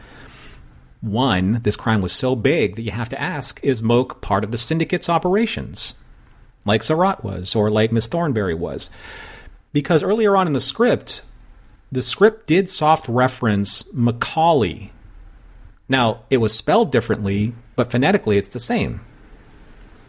One, 1.01 1.61
this 1.63 1.77
crime 1.77 2.01
was 2.01 2.13
so 2.13 2.35
big 2.35 2.77
that 2.77 2.83
you 2.83 2.91
have 2.91 3.09
to 3.11 3.21
ask, 3.21 3.63
is 3.63 3.83
Moak 3.83 4.21
part 4.23 4.45
of 4.45 4.51
the 4.51 4.59
syndicate's 4.59 5.09
operations? 5.09 5.95
Like 6.65 6.83
Zarat 6.83 7.23
was, 7.23 7.55
or 7.55 7.71
like 7.71 7.93
Miss 7.93 8.09
Thornberry 8.09 8.55
was. 8.55 8.91
Because 9.73 10.03
earlier 10.03 10.37
on 10.37 10.47
in 10.47 10.53
the 10.53 10.61
script, 10.61 11.23
the 11.91 12.03
script 12.03 12.47
did 12.47 12.69
soft 12.69 13.09
reference 13.09 13.93
Macaulay. 13.93 14.93
Now, 15.89 16.23
it 16.31 16.39
was 16.39 16.55
spelled 16.55 16.91
differently, 16.91 17.55
but 17.77 17.91
phonetically 17.91 18.39
it's 18.39 18.49
the 18.49 18.61
same. 18.61 19.03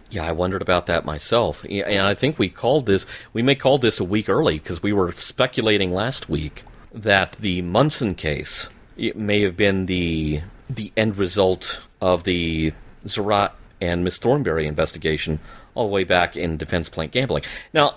Yeah, 0.09 0.25
I 0.25 0.31
wondered 0.31 0.61
about 0.61 0.85
that 0.87 1.05
myself. 1.05 1.65
And 1.65 2.01
I 2.01 2.13
think 2.13 2.39
we 2.39 2.49
called 2.49 2.85
this, 2.85 3.05
we 3.33 3.41
may 3.41 3.55
call 3.55 3.77
this 3.77 3.99
a 3.99 4.03
week 4.03 4.29
early 4.29 4.57
because 4.57 4.81
we 4.81 4.93
were 4.93 5.11
speculating 5.13 5.93
last 5.93 6.29
week 6.29 6.63
that 6.93 7.33
the 7.33 7.61
Munson 7.61 8.15
case 8.15 8.69
it 8.95 9.15
may 9.15 9.41
have 9.41 9.55
been 9.55 9.85
the 9.85 10.41
the 10.69 10.91
end 10.97 11.17
result 11.17 11.81
of 12.01 12.23
the 12.23 12.73
Zarat 13.05 13.51
and 13.79 14.03
Miss 14.03 14.17
Thornberry 14.17 14.65
investigation 14.65 15.39
all 15.75 15.85
the 15.87 15.93
way 15.93 16.03
back 16.03 16.35
in 16.35 16.57
Defense 16.57 16.89
Plant 16.89 17.11
Gambling. 17.11 17.43
Now, 17.73 17.95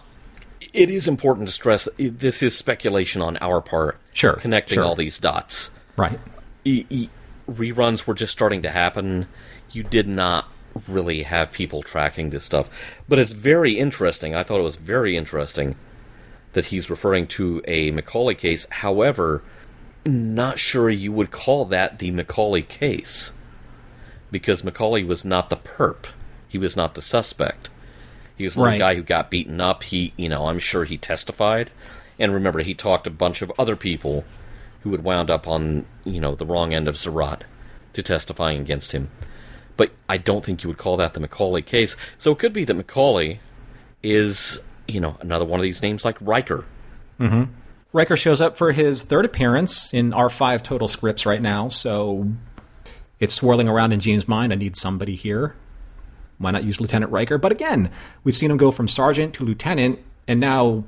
it 0.73 0.91
is 0.91 1.09
important 1.09 1.49
to 1.49 1.53
stress 1.53 1.89
this 1.99 2.43
is 2.43 2.57
speculation 2.57 3.23
on 3.23 3.37
our 3.39 3.61
part. 3.61 3.99
Sure, 4.13 4.35
Connecting 4.35 4.77
sure. 4.77 4.85
all 4.85 4.95
these 4.95 5.19
dots. 5.19 5.71
Right. 5.97 6.19
E- 6.65 6.87
e- 6.91 7.09
reruns 7.49 8.07
were 8.07 8.15
just 8.15 8.33
starting 8.33 8.63
to 8.63 8.71
happen. 8.71 9.27
You 9.71 9.83
did 9.83 10.09
not 10.09 10.49
really 10.87 11.25
have 11.25 11.53
people 11.53 11.83
tracking 11.83 12.31
this 12.31 12.45
stuff. 12.45 12.69
But 13.09 13.19
it's 13.19 13.33
very 13.33 13.79
interesting. 13.79 14.35
I 14.35 14.43
thought 14.43 14.61
it 14.61 14.65
was 14.65 14.77
very 14.77 15.17
interesting 15.17 15.77
that 16.53 16.67
he's 16.67 16.91
referring 16.91 17.27
to 17.29 17.63
a 17.67 17.91
Macaulay 17.91 18.35
case. 18.35 18.67
However, 18.71 19.43
not 20.07 20.59
sure 20.59 20.89
you 20.91 21.13
would 21.13 21.31
call 21.31 21.65
that 21.67 21.99
the 21.99 22.11
Macaulay 22.11 22.63
case. 22.63 23.33
Because 24.31 24.63
Macaulay 24.65 25.03
was 25.05 25.25
not 25.25 25.51
the 25.51 25.57
perp. 25.57 26.07
He 26.49 26.59
was 26.59 26.77
not 26.77 26.95
the 26.95 27.03
suspect. 27.03 27.69
He 28.41 28.47
was 28.47 28.55
the 28.55 28.63
Right. 28.63 28.79
guy 28.79 28.95
who 28.95 29.03
got 29.03 29.31
beaten 29.31 29.61
up. 29.61 29.83
He, 29.85 30.13
you 30.17 30.29
know, 30.29 30.49
I'm 30.49 30.59
sure 30.59 30.85
he 30.85 30.97
testified. 30.97 31.71
And 32.19 32.33
remember, 32.35 32.61
he 32.61 32.75
talked 32.75 33.05
to 33.05 33.11
a 33.11 33.13
bunch 33.13 33.43
of 33.43 33.53
other 33.59 33.77
people 33.77 34.25
who 34.83 34.91
had 34.93 35.05
wound 35.05 35.31
up 35.31 35.47
on, 35.47 35.85
you 36.05 36.21
know, 36.21 36.35
the 36.35 36.47
wrong 36.47 36.73
end 36.75 36.89
of 36.89 36.95
Zarat 36.97 37.43
to 37.93 38.03
testifying 38.03 38.61
against 38.61 38.93
him. 38.93 39.11
But 39.77 39.91
I 40.09 40.17
don't 40.17 40.45
think 40.45 40.63
you 40.63 40.69
would 40.69 40.79
call 40.79 40.97
that 40.99 41.15
the 41.15 41.21
Macaulay 41.21 41.63
case. 41.63 41.97
So 42.19 42.33
it 42.33 42.39
could 42.39 42.53
be 42.53 42.65
that 42.65 42.75
Macaulay 42.75 43.41
is, 44.03 44.59
you 44.89 45.01
know, 45.01 45.17
another 45.21 45.45
one 45.45 45.61
of 45.61 45.65
these 45.65 45.83
names 45.83 46.05
like 46.05 46.17
Riker. 46.21 46.65
Mm-hmm. 47.19 47.53
Riker 47.93 48.17
shows 48.17 48.41
up 48.41 48.57
for 48.57 48.73
his 48.73 49.03
third 49.03 49.25
appearance 49.25 49.93
in 49.93 50.13
our 50.13 50.31
five 50.31 50.63
total 50.63 50.89
scripts 50.89 51.27
right 51.27 51.43
now, 51.43 51.69
so 51.69 52.31
it's 53.19 53.35
swirling 53.35 53.69
around 53.69 53.93
in 53.93 54.01
Gene's 54.01 54.29
mind. 54.29 54.53
I 54.53 54.57
need 54.57 54.77
somebody 54.77 55.17
here. 55.17 55.57
Why 56.41 56.51
not 56.51 56.65
use 56.65 56.81
Lieutenant 56.81 57.13
Riker? 57.13 57.39
But 57.39 57.53
again, 57.53 57.91
we've 58.25 58.35
seen 58.35 58.51
him 58.51 58.57
go 58.57 58.73
from 58.73 58.89
sergeant 58.89 59.35
to 59.35 59.45
lieutenant, 59.45 59.99
and 60.27 60.41
now 60.41 60.85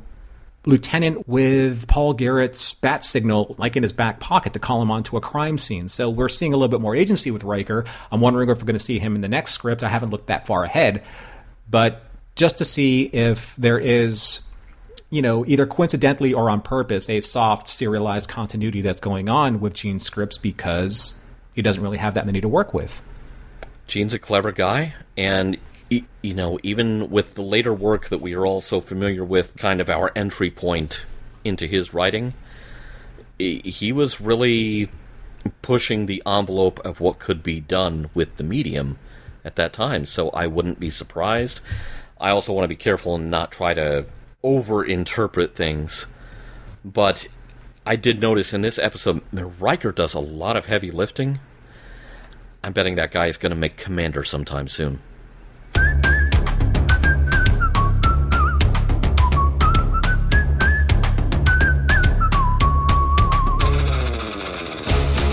lieutenant 0.64 1.28
with 1.28 1.86
Paul 1.88 2.14
Garrett's 2.14 2.72
bat 2.74 3.04
signal 3.04 3.54
like 3.58 3.76
in 3.76 3.82
his 3.82 3.92
back 3.92 4.18
pocket 4.18 4.54
to 4.54 4.58
call 4.58 4.80
him 4.80 4.90
onto 4.90 5.16
a 5.16 5.20
crime 5.20 5.58
scene. 5.58 5.88
So 5.88 6.08
we're 6.08 6.28
seeing 6.28 6.52
a 6.52 6.56
little 6.56 6.68
bit 6.68 6.80
more 6.80 6.96
agency 6.96 7.30
with 7.30 7.44
Riker. 7.44 7.84
I'm 8.10 8.20
wondering 8.20 8.48
if 8.48 8.58
we're 8.58 8.66
going 8.66 8.74
to 8.74 8.84
see 8.84 8.98
him 8.98 9.14
in 9.14 9.20
the 9.20 9.28
next 9.28 9.52
script. 9.52 9.82
I 9.82 9.88
haven't 9.88 10.10
looked 10.10 10.28
that 10.28 10.46
far 10.46 10.64
ahead, 10.64 11.02
but 11.70 12.02
just 12.34 12.58
to 12.58 12.64
see 12.64 13.04
if 13.04 13.54
there 13.56 13.78
is 13.78 14.48
you 15.10 15.20
know, 15.20 15.44
either 15.46 15.66
coincidentally 15.66 16.32
or 16.32 16.48
on 16.48 16.62
purpose, 16.62 17.10
a 17.10 17.20
soft 17.20 17.68
serialized 17.68 18.30
continuity 18.30 18.80
that's 18.80 19.00
going 19.00 19.28
on 19.28 19.60
with 19.60 19.74
Gene's 19.74 20.06
scripts 20.06 20.38
because 20.38 21.12
he 21.54 21.60
doesn't 21.60 21.82
really 21.82 21.98
have 21.98 22.14
that 22.14 22.24
many 22.24 22.40
to 22.40 22.48
work 22.48 22.72
with. 22.72 23.02
Gene's 23.92 24.14
a 24.14 24.18
clever 24.18 24.52
guy, 24.52 24.94
and 25.18 25.58
you 25.90 26.32
know, 26.32 26.58
even 26.62 27.10
with 27.10 27.34
the 27.34 27.42
later 27.42 27.74
work 27.74 28.08
that 28.08 28.22
we 28.22 28.32
are 28.32 28.46
all 28.46 28.62
so 28.62 28.80
familiar 28.80 29.22
with, 29.22 29.54
kind 29.58 29.82
of 29.82 29.90
our 29.90 30.10
entry 30.16 30.50
point 30.50 31.02
into 31.44 31.66
his 31.66 31.92
writing, 31.92 32.32
he 33.38 33.92
was 33.92 34.18
really 34.18 34.88
pushing 35.60 36.06
the 36.06 36.22
envelope 36.26 36.80
of 36.86 37.02
what 37.02 37.18
could 37.18 37.42
be 37.42 37.60
done 37.60 38.08
with 38.14 38.34
the 38.38 38.42
medium 38.42 38.98
at 39.44 39.56
that 39.56 39.74
time. 39.74 40.06
So 40.06 40.30
I 40.30 40.46
wouldn't 40.46 40.80
be 40.80 40.88
surprised. 40.88 41.60
I 42.18 42.30
also 42.30 42.54
want 42.54 42.64
to 42.64 42.68
be 42.68 42.76
careful 42.76 43.16
and 43.16 43.30
not 43.30 43.52
try 43.52 43.74
to 43.74 44.06
over-interpret 44.42 45.54
things, 45.54 46.06
but 46.82 47.26
I 47.84 47.96
did 47.96 48.22
notice 48.22 48.54
in 48.54 48.62
this 48.62 48.78
episode, 48.78 49.20
Riker 49.30 49.92
does 49.92 50.14
a 50.14 50.18
lot 50.18 50.56
of 50.56 50.64
heavy 50.64 50.90
lifting. 50.90 51.40
I'm 52.64 52.72
betting 52.72 52.94
that 52.94 53.10
guy 53.10 53.26
is 53.26 53.38
going 53.38 53.50
to 53.50 53.56
make 53.56 53.76
Commander 53.76 54.22
sometime 54.22 54.68
soon. 54.68 55.00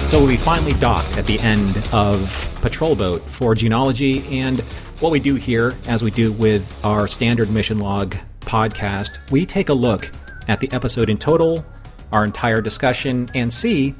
So 0.07 0.25
we 0.25 0.37
finally 0.37 0.73
docked 0.73 1.17
at 1.17 1.27
the 1.27 1.39
end 1.39 1.87
of 1.93 2.49
Patrol 2.61 2.95
Boat 2.95 3.29
for 3.29 3.53
Gene-ology, 3.53 4.25
and 4.39 4.61
what 4.99 5.11
we 5.11 5.19
do 5.19 5.35
here, 5.35 5.77
as 5.85 6.03
we 6.03 6.09
do 6.09 6.31
with 6.31 6.73
our 6.83 7.07
standard 7.07 7.51
mission 7.51 7.77
log 7.77 8.15
podcast, 8.39 9.19
we 9.29 9.45
take 9.45 9.69
a 9.69 9.73
look 9.73 10.11
at 10.47 10.61
the 10.61 10.71
episode 10.71 11.11
in 11.11 11.19
total, 11.19 11.63
our 12.11 12.25
entire 12.25 12.59
discussion, 12.59 13.29
and 13.35 13.53
see 13.53 13.93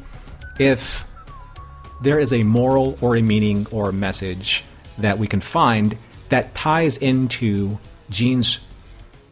if 0.59 1.07
there 2.01 2.19
is 2.19 2.33
a 2.33 2.43
moral 2.43 2.97
or 3.01 3.15
a 3.15 3.21
meaning 3.21 3.67
or 3.71 3.89
a 3.89 3.93
message 3.93 4.63
that 4.97 5.19
we 5.19 5.27
can 5.27 5.41
find 5.41 5.97
that 6.29 6.53
ties 6.53 6.97
into 6.97 7.79
Gene's 8.09 8.59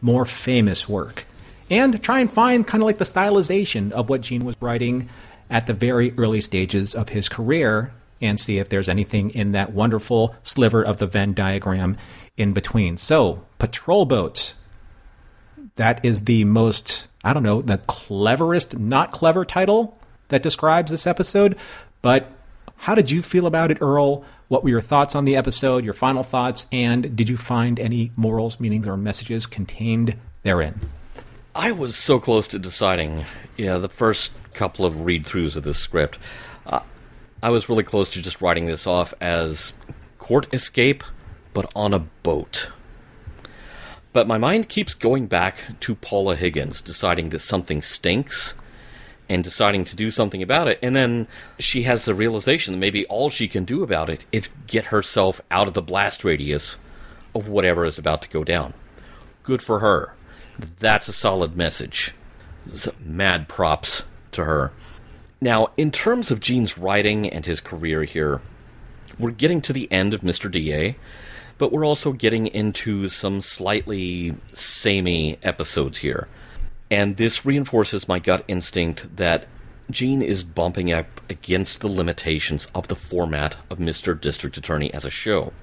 more 0.01 0.25
famous 0.25 0.87
work. 0.87 1.25
And 1.69 2.01
try 2.01 2.19
and 2.19 2.31
find 2.31 2.65
kind 2.65 2.81
of 2.81 2.85
like 2.85 2.97
the 2.97 3.05
stylization 3.05 3.91
of 3.91 4.09
what 4.09 4.21
Gene 4.21 4.45
was 4.45 4.55
writing 4.61 5.09
at 5.49 5.67
the 5.67 5.73
very 5.73 6.13
early 6.17 6.41
stages 6.41 6.95
of 6.95 7.09
his 7.09 7.29
career 7.29 7.93
and 8.21 8.39
see 8.39 8.57
if 8.57 8.69
there's 8.69 8.89
anything 8.89 9.29
in 9.31 9.51
that 9.51 9.73
wonderful 9.73 10.35
sliver 10.43 10.81
of 10.81 10.97
the 10.97 11.07
Venn 11.07 11.33
diagram 11.33 11.95
in 12.35 12.53
between. 12.53 12.97
So, 12.97 13.43
Patrol 13.59 14.05
Boat. 14.05 14.53
That 15.75 16.03
is 16.03 16.21
the 16.21 16.43
most, 16.43 17.07
I 17.23 17.33
don't 17.33 17.43
know, 17.43 17.61
the 17.61 17.77
cleverest, 17.79 18.77
not 18.79 19.11
clever 19.11 19.45
title 19.45 19.97
that 20.29 20.41
describes 20.41 20.89
this 20.89 21.05
episode. 21.05 21.55
But 22.01 22.31
how 22.77 22.95
did 22.95 23.11
you 23.11 23.21
feel 23.21 23.45
about 23.45 23.71
it, 23.71 23.79
Earl? 23.81 24.23
What 24.47 24.63
were 24.63 24.69
your 24.69 24.81
thoughts 24.81 25.15
on 25.15 25.25
the 25.25 25.35
episode, 25.35 25.83
your 25.83 25.93
final 25.93 26.23
thoughts, 26.23 26.67
and 26.71 27.15
did 27.15 27.27
you 27.27 27.35
find 27.35 27.79
any 27.79 28.11
morals, 28.15 28.59
meanings, 28.59 28.87
or 28.87 28.95
messages 28.95 29.45
contained 29.45 30.15
therein? 30.43 30.79
I 31.53 31.71
was 31.71 31.97
so 31.97 32.19
close 32.19 32.47
to 32.49 32.59
deciding. 32.59 33.25
Yeah, 33.57 33.77
the 33.77 33.89
first 33.89 34.33
couple 34.53 34.85
of 34.85 35.01
read 35.01 35.25
throughs 35.25 35.57
of 35.57 35.63
this 35.63 35.79
script, 35.79 36.17
uh, 36.65 36.81
I 37.41 37.49
was 37.49 37.67
really 37.67 37.83
close 37.83 38.09
to 38.11 38.21
just 38.21 38.41
writing 38.41 38.67
this 38.67 38.87
off 38.87 39.13
as 39.19 39.73
court 40.19 40.47
escape, 40.53 41.03
but 41.53 41.71
on 41.75 41.93
a 41.93 41.99
boat. 41.99 42.69
But 44.13 44.27
my 44.27 44.37
mind 44.37 44.69
keeps 44.69 44.93
going 44.93 45.27
back 45.27 45.79
to 45.81 45.95
Paula 45.95 46.35
Higgins 46.35 46.81
deciding 46.81 47.29
that 47.29 47.41
something 47.41 47.81
stinks 47.81 48.53
and 49.29 49.43
deciding 49.43 49.83
to 49.85 49.95
do 49.95 50.09
something 50.09 50.41
about 50.41 50.67
it. 50.67 50.79
And 50.81 50.95
then 50.95 51.27
she 51.59 51.83
has 51.83 52.05
the 52.05 52.15
realization 52.15 52.73
that 52.73 52.79
maybe 52.79 53.05
all 53.07 53.29
she 53.29 53.47
can 53.47 53.65
do 53.65 53.83
about 53.83 54.09
it 54.09 54.25
is 54.31 54.49
get 54.67 54.85
herself 54.85 55.41
out 55.51 55.67
of 55.67 55.73
the 55.73 55.81
blast 55.81 56.23
radius 56.23 56.77
of 57.35 57.47
whatever 57.47 57.85
is 57.85 57.97
about 57.97 58.21
to 58.23 58.29
go 58.29 58.43
down. 58.43 58.73
Good 59.43 59.61
for 59.61 59.79
her. 59.79 60.13
That's 60.79 61.07
a 61.07 61.13
solid 61.13 61.55
message. 61.55 62.13
Mad 62.99 63.47
props 63.47 64.03
to 64.31 64.43
her. 64.45 64.71
Now, 65.39 65.69
in 65.77 65.91
terms 65.91 66.31
of 66.31 66.39
Gene's 66.39 66.77
writing 66.77 67.29
and 67.29 67.45
his 67.45 67.61
career 67.61 68.03
here, 68.03 68.41
we're 69.19 69.31
getting 69.31 69.61
to 69.61 69.73
the 69.73 69.91
end 69.91 70.13
of 70.13 70.21
Mr. 70.21 70.51
DA, 70.51 70.95
but 71.57 71.71
we're 71.71 71.85
also 71.85 72.11
getting 72.11 72.47
into 72.47 73.07
some 73.09 73.41
slightly 73.41 74.35
samey 74.53 75.37
episodes 75.43 75.99
here. 75.99 76.27
And 76.89 77.17
this 77.17 77.45
reinforces 77.45 78.07
my 78.07 78.19
gut 78.19 78.43
instinct 78.47 79.17
that 79.17 79.45
Gene 79.89 80.21
is 80.21 80.43
bumping 80.43 80.91
up 80.91 81.21
against 81.29 81.81
the 81.81 81.87
limitations 81.87 82.67
of 82.75 82.87
the 82.87 82.95
format 82.95 83.55
of 83.69 83.77
Mr. 83.77 84.19
District 84.19 84.57
Attorney 84.57 84.93
as 84.93 85.05
a 85.05 85.09
show. 85.09 85.53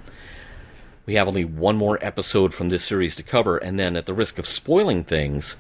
We 1.07 1.15
have 1.15 1.29
only 1.29 1.45
one 1.45 1.77
more 1.77 1.99
episode 2.03 2.55
from 2.55 2.71
this 2.71 2.85
series 2.85 3.15
to 3.17 3.23
cover, 3.23 3.59
and 3.59 3.79
then, 3.79 3.97
at 3.97 4.07
the 4.07 4.15
risk 4.15 4.39
of 4.39 4.47
spoiling 4.47 5.05
things, 5.05 5.57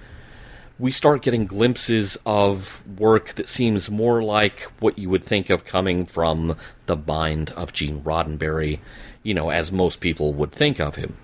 we 0.79 0.91
start 0.91 1.23
getting 1.23 1.47
glimpses 1.47 2.17
of 2.25 2.83
work 2.99 3.35
that 3.35 3.49
seems 3.49 3.91
more 3.91 4.23
like 4.23 4.63
what 4.81 4.99
you 4.99 5.11
would 5.11 5.23
think 5.23 5.51
of 5.51 5.65
coming 5.65 6.07
from 6.07 6.57
the 6.87 6.97
mind 6.97 7.51
of 7.51 7.75
Gene 7.75 8.01
Roddenberry, 8.01 8.81
you 9.23 9.35
know, 9.35 9.51
as 9.51 9.71
most 9.71 10.01
people 10.01 10.33
would 10.33 10.53
think 10.53 10.81
of 10.81 10.97
him. 10.97 11.17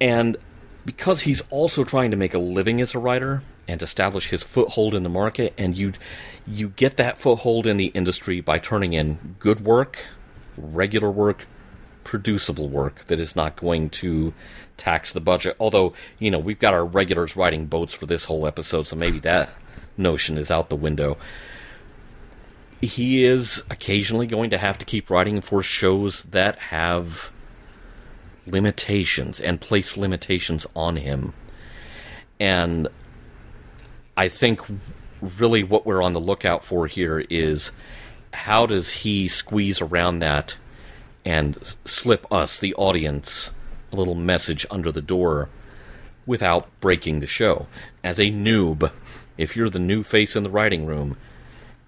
And 0.00 0.36
because 0.84 1.22
he's 1.22 1.42
also 1.50 1.84
trying 1.84 2.10
to 2.10 2.16
make 2.16 2.34
a 2.34 2.38
living 2.38 2.80
as 2.80 2.94
a 2.94 2.98
writer 2.98 3.42
and 3.68 3.82
establish 3.82 4.30
his 4.30 4.42
foothold 4.42 4.94
in 4.94 5.02
the 5.02 5.08
market, 5.08 5.54
and 5.56 5.76
you 5.76 5.92
you 6.46 6.70
get 6.70 6.96
that 6.96 7.18
foothold 7.18 7.66
in 7.66 7.76
the 7.76 7.86
industry 7.86 8.40
by 8.40 8.58
turning 8.58 8.92
in 8.92 9.36
good 9.38 9.64
work, 9.64 9.98
regular 10.56 11.10
work, 11.10 11.46
producible 12.04 12.68
work 12.68 13.06
that 13.06 13.20
is 13.20 13.36
not 13.36 13.56
going 13.56 13.88
to 13.88 14.34
tax 14.76 15.12
the 15.12 15.20
budget. 15.20 15.56
Although, 15.60 15.92
you 16.18 16.30
know, 16.30 16.38
we've 16.38 16.58
got 16.58 16.74
our 16.74 16.84
regulars 16.84 17.36
writing 17.36 17.66
boats 17.66 17.92
for 17.92 18.06
this 18.06 18.24
whole 18.24 18.46
episode, 18.46 18.86
so 18.86 18.96
maybe 18.96 19.20
that 19.20 19.50
notion 19.96 20.36
is 20.36 20.50
out 20.50 20.68
the 20.68 20.76
window. 20.76 21.16
He 22.80 23.24
is 23.24 23.62
occasionally 23.70 24.26
going 24.26 24.50
to 24.50 24.58
have 24.58 24.76
to 24.78 24.84
keep 24.84 25.08
writing 25.08 25.40
for 25.40 25.62
shows 25.62 26.24
that 26.24 26.58
have 26.58 27.30
limitations 28.46 29.40
and 29.40 29.60
place 29.60 29.96
limitations 29.96 30.66
on 30.74 30.96
him. 30.96 31.32
And 32.40 32.88
I 34.16 34.28
think 34.28 34.60
really 35.20 35.62
what 35.62 35.86
we're 35.86 36.02
on 36.02 36.12
the 36.12 36.20
lookout 36.20 36.64
for 36.64 36.86
here 36.86 37.24
is 37.30 37.70
how 38.32 38.66
does 38.66 38.90
he 38.90 39.28
squeeze 39.28 39.80
around 39.80 40.18
that 40.20 40.56
and 41.24 41.56
slip 41.84 42.26
us, 42.32 42.58
the 42.58 42.74
audience, 42.74 43.52
a 43.92 43.96
little 43.96 44.14
message 44.14 44.66
under 44.70 44.90
the 44.90 45.02
door 45.02 45.48
without 46.26 46.68
breaking 46.80 47.20
the 47.20 47.26
show. 47.26 47.66
As 48.02 48.18
a 48.18 48.30
noob, 48.30 48.90
if 49.36 49.56
you're 49.56 49.70
the 49.70 49.78
new 49.78 50.02
face 50.02 50.34
in 50.34 50.42
the 50.42 50.50
writing 50.50 50.86
room 50.86 51.16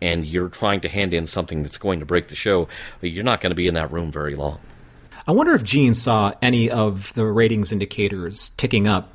and 0.01 0.27
you're 0.27 0.49
trying 0.49 0.81
to 0.83 0.89
hand 0.89 1.15
in 1.15 1.27
something 1.27 1.63
that's 1.63 1.79
going 1.79 2.01
to 2.01 2.07
break 2.07 2.29
the 2.29 2.35
show, 2.35 2.69
you're 3.01 3.25
not 3.25 3.41
going 3.41 3.51
to 3.51 3.57
be 3.57 3.67
in 3.67 3.75
that 3.75 3.91
room 3.91 4.13
very 4.13 4.35
long. 4.35 4.61
I 5.27 5.33
wonder 5.33 5.55
if 5.55 5.65
Gene 5.65 5.95
saw 5.95 6.35
any 6.43 6.71
of 6.71 7.15
the 7.15 7.25
ratings 7.25 7.73
indicators 7.73 8.51
ticking 8.59 8.87
up 8.87 9.11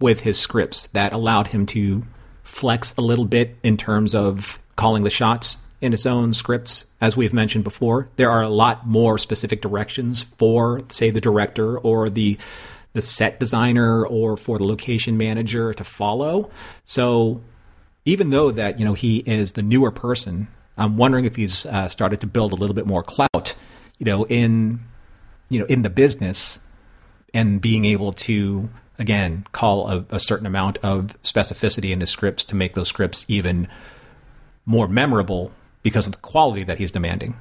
with 0.00 0.20
his 0.20 0.36
scripts 0.36 0.88
that 0.88 1.12
allowed 1.12 1.48
him 1.48 1.66
to 1.66 2.02
flex 2.42 2.96
a 2.96 3.00
little 3.00 3.24
bit 3.24 3.56
in 3.62 3.76
terms 3.76 4.12
of 4.12 4.58
calling 4.74 5.04
the 5.04 5.10
shots 5.10 5.58
in 5.80 5.92
its 5.92 6.04
own 6.04 6.34
scripts. 6.34 6.86
As 7.00 7.16
we've 7.16 7.32
mentioned 7.32 7.62
before, 7.62 8.08
there 8.16 8.28
are 8.28 8.42
a 8.42 8.48
lot 8.48 8.88
more 8.88 9.18
specific 9.18 9.62
directions 9.62 10.20
for, 10.20 10.80
say, 10.88 11.10
the 11.10 11.20
director 11.20 11.78
or 11.78 12.08
the 12.08 12.38
the 12.94 13.00
set 13.00 13.40
designer 13.40 14.04
or 14.04 14.36
for 14.36 14.58
the 14.58 14.64
location 14.64 15.16
manager 15.16 15.72
to 15.72 15.82
follow. 15.82 16.50
So 16.84 17.42
even 18.04 18.28
though 18.30 18.50
that 18.50 18.80
you 18.80 18.84
know 18.84 18.94
he 18.94 19.18
is 19.18 19.52
the 19.52 19.62
newer 19.62 19.92
person, 19.92 20.48
I'm 20.76 20.96
wondering 20.96 21.24
if 21.24 21.36
he's 21.36 21.66
uh, 21.66 21.88
started 21.88 22.20
to 22.22 22.26
build 22.26 22.52
a 22.52 22.56
little 22.56 22.74
bit 22.74 22.86
more 22.86 23.04
clout, 23.04 23.54
you 23.98 24.06
know, 24.06 24.26
in 24.26 24.80
you 25.52 25.60
know 25.60 25.66
in 25.66 25.82
the 25.82 25.90
business 25.90 26.58
and 27.34 27.60
being 27.60 27.84
able 27.84 28.12
to 28.12 28.68
again, 28.98 29.44
call 29.52 29.88
a, 29.88 30.04
a 30.10 30.20
certain 30.20 30.46
amount 30.46 30.78
of 30.78 31.20
specificity 31.22 31.90
into 31.90 32.06
scripts 32.06 32.44
to 32.44 32.56
make 32.56 32.74
those 32.74 32.88
scripts 32.88 33.24
even 33.28 33.68
more 34.64 34.88
memorable 34.88 35.50
because 35.82 36.06
of 36.06 36.12
the 36.12 36.18
quality 36.18 36.62
that 36.64 36.78
he's 36.78 36.92
demanding. 36.92 37.36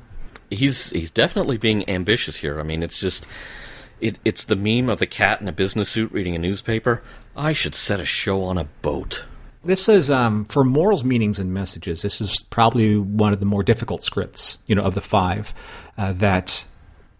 He's 0.49 0.89
he's 0.89 1.11
definitely 1.11 1.57
being 1.57 1.87
ambitious 1.89 2.37
here. 2.37 2.59
I 2.59 2.63
mean, 2.63 2.83
it's 2.83 2.99
just 2.99 3.25
it, 4.01 4.17
it's 4.25 4.43
the 4.43 4.55
meme 4.55 4.89
of 4.89 4.99
the 4.99 5.07
cat 5.07 5.39
in 5.39 5.47
a 5.47 5.53
business 5.53 5.89
suit 5.89 6.11
reading 6.11 6.35
a 6.35 6.39
newspaper. 6.39 7.01
I 7.35 7.53
should 7.53 7.75
set 7.75 7.99
a 7.99 8.05
show 8.05 8.43
on 8.43 8.57
a 8.57 8.65
boat. 8.81 9.23
This 9.63 9.87
is 9.87 10.09
um, 10.09 10.45
for 10.45 10.63
morals, 10.63 11.03
meanings, 11.03 11.37
and 11.37 11.53
messages. 11.53 12.01
This 12.01 12.19
is 12.19 12.43
probably 12.49 12.97
one 12.97 13.31
of 13.31 13.39
the 13.39 13.45
more 13.45 13.61
difficult 13.61 14.03
scripts, 14.03 14.57
you 14.65 14.73
know, 14.73 14.81
of 14.81 14.95
the 14.95 15.01
five 15.01 15.53
uh, 15.97 16.13
that 16.13 16.65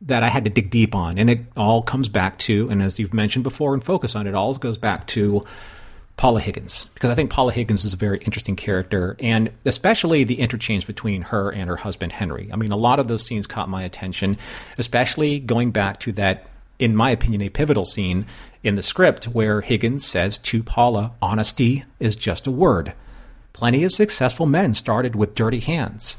that 0.02 0.24
I 0.24 0.30
had 0.30 0.44
to 0.46 0.50
dig 0.50 0.70
deep 0.70 0.96
on, 0.96 1.18
and 1.18 1.30
it 1.30 1.42
all 1.56 1.82
comes 1.82 2.10
back 2.10 2.38
to, 2.40 2.70
and 2.70 2.82
as 2.82 3.00
you've 3.00 3.14
mentioned 3.14 3.44
before, 3.44 3.74
and 3.74 3.84
focus 3.84 4.16
on 4.16 4.28
it, 4.28 4.34
all 4.34 4.54
goes 4.56 4.78
back 4.78 5.08
to 5.08 5.46
Paula 6.18 6.42
Higgins 6.42 6.88
because 6.94 7.10
I 7.10 7.16
think 7.16 7.32
Paula 7.32 7.52
Higgins 7.52 7.86
is 7.86 7.94
a 7.94 7.98
very 7.98 8.20
interesting 8.20 8.56
character, 8.56 9.16
and 9.20 9.52
especially 9.66 10.24
the 10.24 10.40
interchange 10.40 10.86
between 10.88 11.24
her 11.24 11.52
and 11.52 11.70
her 11.70 11.78
husband 11.78 12.14
Henry. 12.14 12.50
I 12.52 12.56
mean, 12.56 12.72
a 12.72 12.78
lot 12.78 13.00
of 13.00 13.08
those 13.08 13.26
scenes 13.26 13.48
caught 13.48 13.70
my 13.70 13.84
attention, 13.84 14.38
especially 14.78 15.40
going 15.40 15.72
back 15.72 16.00
to 16.02 16.12
that 16.14 16.48
in 16.82 16.96
my 16.96 17.12
opinion, 17.12 17.44
a 17.44 17.50
pivotal 17.50 17.86
scene 17.86 18.26
in 18.64 18.74
the 18.74 18.82
script 18.82 19.26
where 19.26 19.62
Higgins 19.62 20.04
says 20.04 20.40
to 20.40 20.64
Paula, 20.64 21.14
honesty 21.22 21.86
is 22.00 22.16
just 22.16 22.48
a 22.48 22.52
word. 22.52 22.94
Plenty 23.54 23.84
of 23.84 23.92
successful 23.92 24.48
men 24.48 24.74
started 24.74 25.16
with 25.16 25.36
dirty 25.36 25.60
hands. 25.60 26.18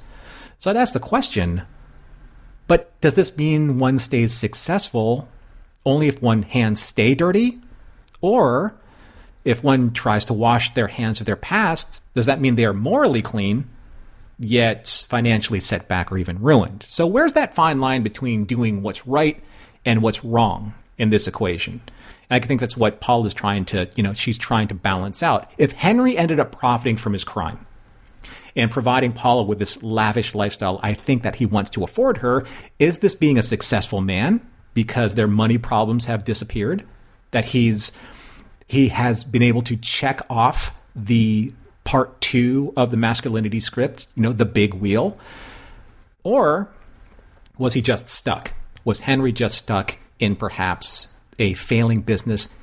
So 0.59 0.70
I'd 0.70 0.76
ask 0.76 0.93
the 0.93 1.01
question, 1.01 1.62
but 2.68 2.98
does 3.00 3.14
this 3.14 3.36
mean 3.36 3.78
one 3.78 3.98
stays 3.98 4.32
successful 4.32 5.28
only 5.84 6.08
if 6.08 6.22
one 6.22 6.42
hands 6.42 6.80
stay 6.80 7.14
dirty? 7.14 7.60
Or 8.20 8.76
if 9.44 9.64
one 9.64 9.92
tries 9.92 10.24
to 10.26 10.32
wash 10.32 10.70
their 10.70 10.86
hands 10.86 11.20
of 11.20 11.26
their 11.26 11.36
past, 11.36 12.02
does 12.14 12.26
that 12.26 12.40
mean 12.40 12.54
they 12.54 12.64
are 12.64 12.72
morally 12.72 13.22
clean, 13.22 13.68
yet 14.38 15.04
financially 15.08 15.60
set 15.60 15.88
back 15.88 16.12
or 16.12 16.18
even 16.18 16.40
ruined? 16.40 16.86
So 16.88 17.06
where's 17.06 17.32
that 17.32 17.54
fine 17.54 17.80
line 17.80 18.02
between 18.02 18.44
doing 18.44 18.82
what's 18.82 19.06
right 19.06 19.42
and 19.84 20.02
what's 20.02 20.24
wrong 20.24 20.74
in 20.98 21.10
this 21.10 21.26
equation. 21.26 21.80
And 22.30 22.42
I 22.42 22.46
think 22.46 22.60
that's 22.60 22.76
what 22.76 23.00
Paul 23.00 23.26
is 23.26 23.34
trying 23.34 23.64
to, 23.66 23.88
you 23.96 24.02
know, 24.02 24.12
she's 24.12 24.38
trying 24.38 24.68
to 24.68 24.74
balance 24.74 25.22
out. 25.22 25.50
If 25.58 25.72
Henry 25.72 26.16
ended 26.16 26.40
up 26.40 26.52
profiting 26.52 26.96
from 26.96 27.12
his 27.12 27.24
crime 27.24 27.66
and 28.57 28.70
providing 28.70 29.12
Paula 29.12 29.42
with 29.42 29.59
this 29.59 29.82
lavish 29.82 30.34
lifestyle 30.34 30.78
I 30.82 30.94
think 30.94 31.22
that 31.22 31.36
he 31.36 31.46
wants 31.46 31.70
to 31.70 31.84
afford 31.84 32.18
her, 32.18 32.44
is 32.78 32.98
this 32.98 33.14
being 33.14 33.38
a 33.38 33.42
successful 33.42 34.00
man 34.00 34.46
because 34.74 35.14
their 35.14 35.28
money 35.28 35.59
problems 35.59 36.07
have 36.07 36.24
disappeared? 36.24 36.84
That 37.30 37.46
he's 37.46 37.92
he 38.66 38.88
has 38.88 39.24
been 39.24 39.42
able 39.42 39.62
to 39.62 39.76
check 39.76 40.20
off 40.30 40.74
the 40.94 41.53
part 41.84 42.20
two 42.20 42.72
of 42.76 42.90
the 42.90 42.96
masculinity 42.96 43.61
script, 43.61 44.07
you 44.14 44.22
know, 44.22 44.32
the 44.32 44.44
big 44.44 44.74
wheel? 44.74 45.18
Or 46.22 46.70
was 47.59 47.74
he 47.74 47.82
just 47.82 48.09
stuck? 48.09 48.53
Was 48.84 49.00
Henry 49.00 49.32
just 49.32 49.59
stuck 49.59 49.96
in 50.18 50.36
perhaps 50.36 51.09
a 51.38 51.55
failing 51.55 52.00
business 52.00 52.57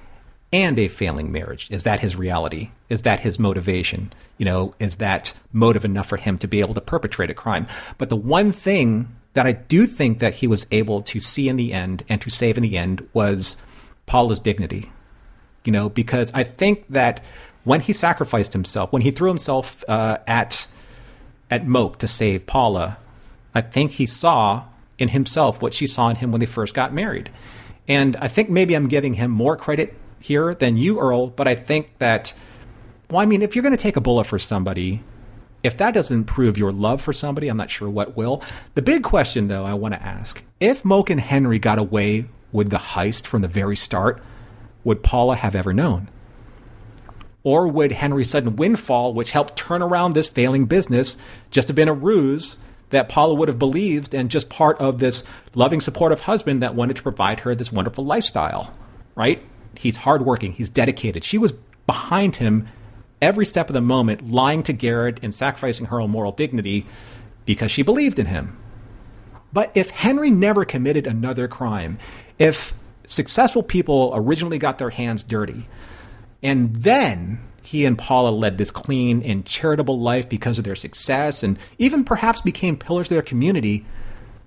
and 0.52 0.80
a 0.80 0.88
failing 0.88 1.32
marriage? 1.32 1.70
Is 1.70 1.84
that 1.84 2.00
his 2.00 2.16
reality? 2.16 2.72
Is 2.90 3.04
that 3.04 3.22
his 3.22 3.40
motivation? 3.40 4.12
You 4.38 4.46
know, 4.46 4.74
is 4.80 4.98
that 4.98 5.34
motive 5.54 5.86
enough 5.86 6.08
for 6.08 6.18
him 6.18 6.38
to 6.40 6.48
be 6.48 6.60
able 6.60 6.74
to 6.74 6.82
perpetrate 6.82 7.30
a 7.30 7.36
crime? 7.36 7.68
But 7.98 8.10
the 8.10 8.16
one 8.16 8.52
thing 8.52 9.16
that 9.34 9.46
I 9.46 9.52
do 9.54 9.86
think 9.86 10.20
that 10.20 10.36
he 10.36 10.48
was 10.48 10.66
able 10.72 11.02
to 11.04 11.20
see 11.20 11.48
in 11.48 11.56
the 11.56 11.72
end 11.72 12.04
and 12.10 12.20
to 12.22 12.30
save 12.30 12.58
in 12.58 12.64
the 12.64 12.78
end 12.78 13.08
was 13.14 13.58
Paula's 14.06 14.40
dignity. 14.40 14.92
You 15.64 15.72
know, 15.72 15.90
because 15.90 16.32
I 16.34 16.44
think 16.44 16.86
that 16.90 17.24
when 17.64 17.82
he 17.82 17.94
sacrificed 17.94 18.54
himself, 18.54 18.92
when 18.92 19.04
he 19.04 19.12
threw 19.12 19.30
himself 19.30 19.84
uh, 19.88 20.18
at 20.26 20.68
at 21.52 21.68
Moke 21.68 21.98
to 22.00 22.08
save 22.08 22.46
Paula, 22.46 22.98
I 23.54 23.62
think 23.62 23.92
he 23.92 24.06
saw 24.06 24.66
in 24.98 25.10
himself 25.10 25.62
what 25.62 25.74
she 25.74 25.88
saw 25.88 26.10
in 26.10 26.18
him 26.18 26.32
when 26.32 26.40
they 26.40 26.46
first 26.46 26.76
got 26.76 26.94
married. 26.94 27.30
And 27.88 28.16
I 28.18 28.28
think 28.28 28.50
maybe 28.50 28.76
I'm 28.76 28.88
giving 28.88 29.16
him 29.16 29.32
more 29.32 29.56
credit 29.56 29.96
here 30.20 30.54
than 30.54 30.78
you, 30.78 31.00
Earl, 31.00 31.28
but 31.28 31.48
I 31.48 31.56
think 31.56 31.98
that, 31.98 32.34
well, 33.10 33.22
I 33.22 33.26
mean, 33.26 33.42
if 33.42 33.56
you're 33.56 33.64
going 33.64 33.76
to 33.76 33.82
take 33.82 33.96
a 33.96 34.02
bullet 34.02 34.26
for 34.26 34.38
somebody, 34.38 35.04
if 35.64 35.76
that 35.78 35.94
doesn't 35.94 36.26
prove 36.26 36.58
your 36.58 36.72
love 36.72 37.02
for 37.02 37.12
somebody, 37.12 37.48
I'm 37.48 37.58
not 37.58 37.70
sure 37.70 37.90
what 37.90 38.16
will. 38.16 38.44
The 38.76 38.82
big 38.82 39.04
question, 39.04 39.48
though, 39.48 39.66
I 39.66 39.74
want 39.74 39.94
to 39.96 40.04
ask 40.04 40.44
if 40.60 40.86
Moke 40.86 41.10
and 41.10 41.20
Henry 41.20 41.60
got 41.60 41.80
away 41.80 42.26
with 42.52 42.70
the 42.70 42.78
heist 42.78 43.26
from 43.26 43.42
the 43.42 43.48
very 43.48 43.76
start, 43.76 44.22
would 44.84 45.04
Paula 45.04 45.36
have 45.36 45.56
ever 45.56 45.74
known? 45.74 46.10
Or 47.44 47.68
would 47.68 47.94
Henry's 47.94 48.30
sudden 48.30 48.56
windfall, 48.56 49.14
which 49.14 49.32
helped 49.32 49.56
turn 49.56 49.82
around 49.82 50.14
this 50.14 50.28
failing 50.28 50.66
business, 50.66 51.18
just 51.52 51.68
have 51.68 51.76
been 51.76 51.88
a 51.88 51.94
ruse 51.94 52.58
that 52.90 53.10
Paula 53.10 53.34
would 53.34 53.48
have 53.48 53.60
believed 53.60 54.14
and 54.14 54.32
just 54.32 54.50
part 54.50 54.78
of 54.80 55.00
this 55.00 55.24
loving, 55.56 55.82
supportive 55.82 56.22
husband 56.22 56.62
that 56.62 56.76
wanted 56.76 56.96
to 56.96 57.04
provide 57.04 57.42
her 57.42 57.56
this 57.56 57.72
wonderful 57.72 58.06
lifestyle, 58.06 58.74
right? 59.16 59.44
He's 59.76 59.98
hardworking, 59.98 60.54
he's 60.54 60.70
dedicated. 60.70 61.24
She 61.24 61.38
was 61.38 61.54
behind 61.86 62.38
him 62.38 62.68
every 63.22 63.46
step 63.46 63.70
of 63.70 63.74
the 63.74 63.82
moment, 63.82 64.30
lying 64.30 64.64
to 64.64 64.74
Garrett 64.74 65.20
and 65.22 65.34
sacrificing 65.34 65.88
her 65.88 66.00
own 66.02 66.12
moral 66.12 66.32
dignity 66.32 66.86
because 67.46 67.72
she 67.72 67.82
believed 67.82 68.20
in 68.20 68.28
him. 68.28 68.58
But 69.52 69.72
if 69.74 69.90
Henry 69.90 70.30
never 70.30 70.66
committed 70.66 71.08
another 71.08 71.48
crime, 71.48 71.98
if 72.38 72.74
successful 73.06 73.64
people 73.64 74.12
originally 74.14 74.60
got 74.60 74.78
their 74.78 74.92
hands 74.92 75.24
dirty, 75.24 75.68
and 76.44 76.76
then 76.76 77.42
he 77.64 77.86
and 77.86 77.98
Paula 77.98 78.30
led 78.30 78.58
this 78.58 78.72
clean 78.72 79.22
and 79.22 79.46
charitable 79.46 80.00
life 80.00 80.30
because 80.30 80.58
of 80.58 80.66
their 80.66 80.76
success 80.76 81.44
and 81.44 81.58
even 81.78 82.04
perhaps 82.04 82.42
became 82.42 82.78
pillars 82.78 83.12
of 83.12 83.16
their 83.16 83.22
community, 83.22 83.86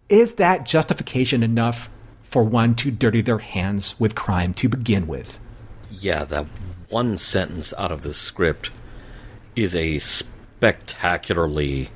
is 0.08 0.34
that 0.34 0.66
justification 0.66 1.42
enough 1.42 1.88
for 2.22 2.42
one 2.42 2.74
to 2.76 2.90
dirty 2.90 3.20
their 3.20 3.38
hands 3.38 3.98
with 4.00 4.14
crime 4.14 4.54
to 4.54 4.68
begin 4.68 5.06
with? 5.06 5.38
Yeah, 5.90 6.24
that 6.24 6.46
one 6.92 7.18
sentence 7.18 7.74
out 7.78 7.90
of 7.90 8.02
the 8.02 8.14
script 8.14 8.70
is 9.56 9.74
a 9.74 9.98
spectacularly 9.98 11.90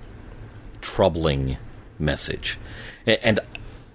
troubling 0.81 1.59
message. 1.99 2.59
And, 3.07 3.41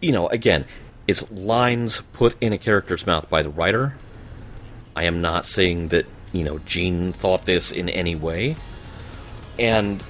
you 0.02 0.12
know, 0.12 0.28
again, 0.30 0.66
it's 1.08 1.30
lines 1.32 2.02
put 2.14 2.36
in 2.40 2.54
a 2.54 2.58
character's 2.58 3.06
mouth 3.06 3.30
by 3.30 3.42
the 3.42 3.50
writer. 3.50 3.96
I 4.96 5.04
am 5.04 5.22
not 5.22 5.46
saying 5.46 5.90
that 5.90 6.06
you 6.34 6.44
know, 6.44 6.60
Gene 6.60 7.14
thought 7.14 7.46
this 7.46 7.72
in 7.72 7.90
any 7.90 8.16
way. 8.16 8.56
And 9.60 10.04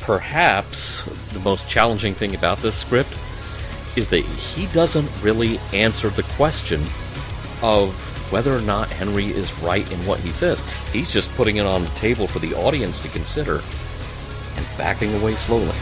perhaps 0.00 1.02
the 1.32 1.40
most 1.40 1.68
challenging 1.68 2.14
thing 2.14 2.34
about 2.34 2.58
this 2.58 2.76
script 2.76 3.18
is 3.96 4.08
that 4.08 4.24
he 4.24 4.66
doesn't 4.68 5.10
really 5.22 5.58
answer 5.72 6.10
the 6.10 6.22
question 6.22 6.84
of 7.62 8.14
whether 8.30 8.54
or 8.54 8.60
not 8.60 8.88
Henry 8.90 9.28
is 9.28 9.52
right 9.60 9.90
in 9.90 10.04
what 10.06 10.20
he 10.20 10.30
says. 10.30 10.62
He's 10.92 11.10
just 11.10 11.30
putting 11.34 11.56
it 11.56 11.66
on 11.66 11.84
the 11.84 11.90
table 11.90 12.26
for 12.26 12.38
the 12.38 12.54
audience 12.54 13.00
to 13.02 13.08
consider 13.08 13.62
and 14.56 14.66
backing 14.76 15.14
away 15.14 15.36
slowly. 15.36 15.76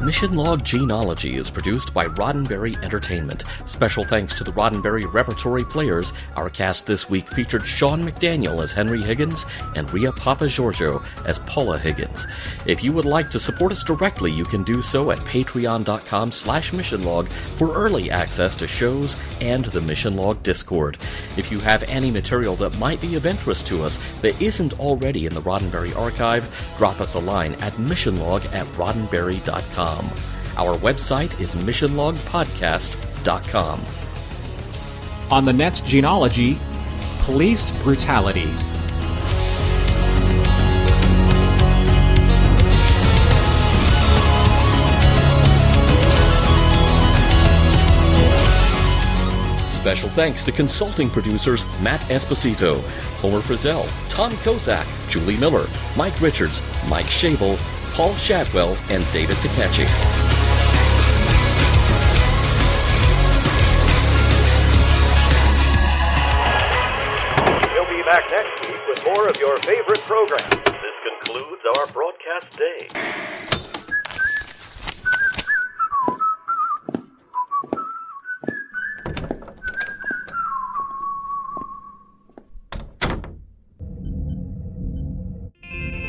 Mission 0.00 0.34
Log 0.34 0.64
Gene-ology 0.64 1.34
is 1.34 1.50
produced 1.50 1.92
by 1.92 2.06
Roddenberry 2.06 2.80
Entertainment. 2.84 3.42
Special 3.66 4.04
thanks 4.04 4.32
to 4.34 4.44
the 4.44 4.52
Roddenberry 4.52 5.02
Repertory 5.12 5.64
Players. 5.64 6.12
Our 6.36 6.48
cast 6.48 6.86
this 6.86 7.10
week 7.10 7.28
featured 7.28 7.66
Shawn 7.66 8.04
McDaniel 8.04 8.62
as 8.62 8.70
Henry 8.70 9.02
Higgins 9.02 9.44
and 9.74 9.92
Ria 9.92 10.12
Papageorgiou 10.12 11.04
as 11.26 11.40
Paula 11.40 11.78
Higgins. 11.78 12.28
If 12.64 12.84
you 12.84 12.92
would 12.92 13.06
like 13.06 13.28
to 13.30 13.40
support 13.40 13.72
us 13.72 13.82
directly, 13.82 14.30
you 14.30 14.44
can 14.44 14.62
do 14.62 14.82
so 14.82 15.10
at 15.10 15.18
patreon.com 15.18 16.30
slash 16.30 16.70
missionlog 16.70 17.28
for 17.56 17.72
early 17.72 18.08
access 18.08 18.54
to 18.56 18.68
shows 18.68 19.16
and 19.40 19.64
the 19.64 19.80
Mission 19.80 20.14
Log 20.16 20.40
Discord. 20.44 20.96
If 21.36 21.50
you 21.50 21.58
have 21.58 21.82
any 21.82 22.12
material 22.12 22.54
that 22.56 22.78
might 22.78 23.00
be 23.00 23.16
of 23.16 23.26
interest 23.26 23.66
to 23.66 23.82
us 23.82 23.98
that 24.22 24.40
isn't 24.40 24.78
already 24.78 25.26
in 25.26 25.34
the 25.34 25.42
Roddenberry 25.42 25.94
archive, 25.96 26.48
drop 26.76 27.00
us 27.00 27.14
a 27.14 27.18
line 27.18 27.54
at 27.54 27.74
missionlog 27.74 28.44
at 28.52 28.66
roddenberry.com. 28.74 29.87
Our 30.56 30.76
website 30.78 31.38
is 31.40 31.54
missionlogpodcast.com. 31.54 33.84
On 35.30 35.44
the 35.44 35.52
next 35.52 35.86
Gene-ology, 35.86 36.58
police 37.20 37.70
brutality. 37.82 38.50
Special 49.70 50.10
thanks 50.10 50.44
to 50.44 50.52
consulting 50.52 51.08
producers 51.08 51.64
Matt 51.80 52.02
Esposito, 52.10 52.82
Homer 53.20 53.40
Frizzell, 53.40 53.88
Tom 54.08 54.32
Kozak, 54.32 54.86
Julie 55.08 55.36
Miller, 55.36 55.68
Mike 55.96 56.20
Richards, 56.20 56.60
Mike 56.88 57.06
Shabel, 57.06 57.58
Paul 57.92 58.14
Shadwell, 58.14 58.76
and 58.88 59.04
David 59.12 59.36
Tackchie. 59.36 59.88
We'll 67.72 67.96
be 67.96 68.02
back 68.04 68.24
next 68.30 68.68
week 68.68 68.80
with 68.86 69.04
more 69.04 69.28
of 69.28 69.36
your 69.38 69.56
favorite 69.58 70.00
programs. 70.00 70.54
This 70.64 70.96
concludes 71.04 71.62
our 71.76 71.86
broadcast 71.88 72.56
day. 72.56 73.57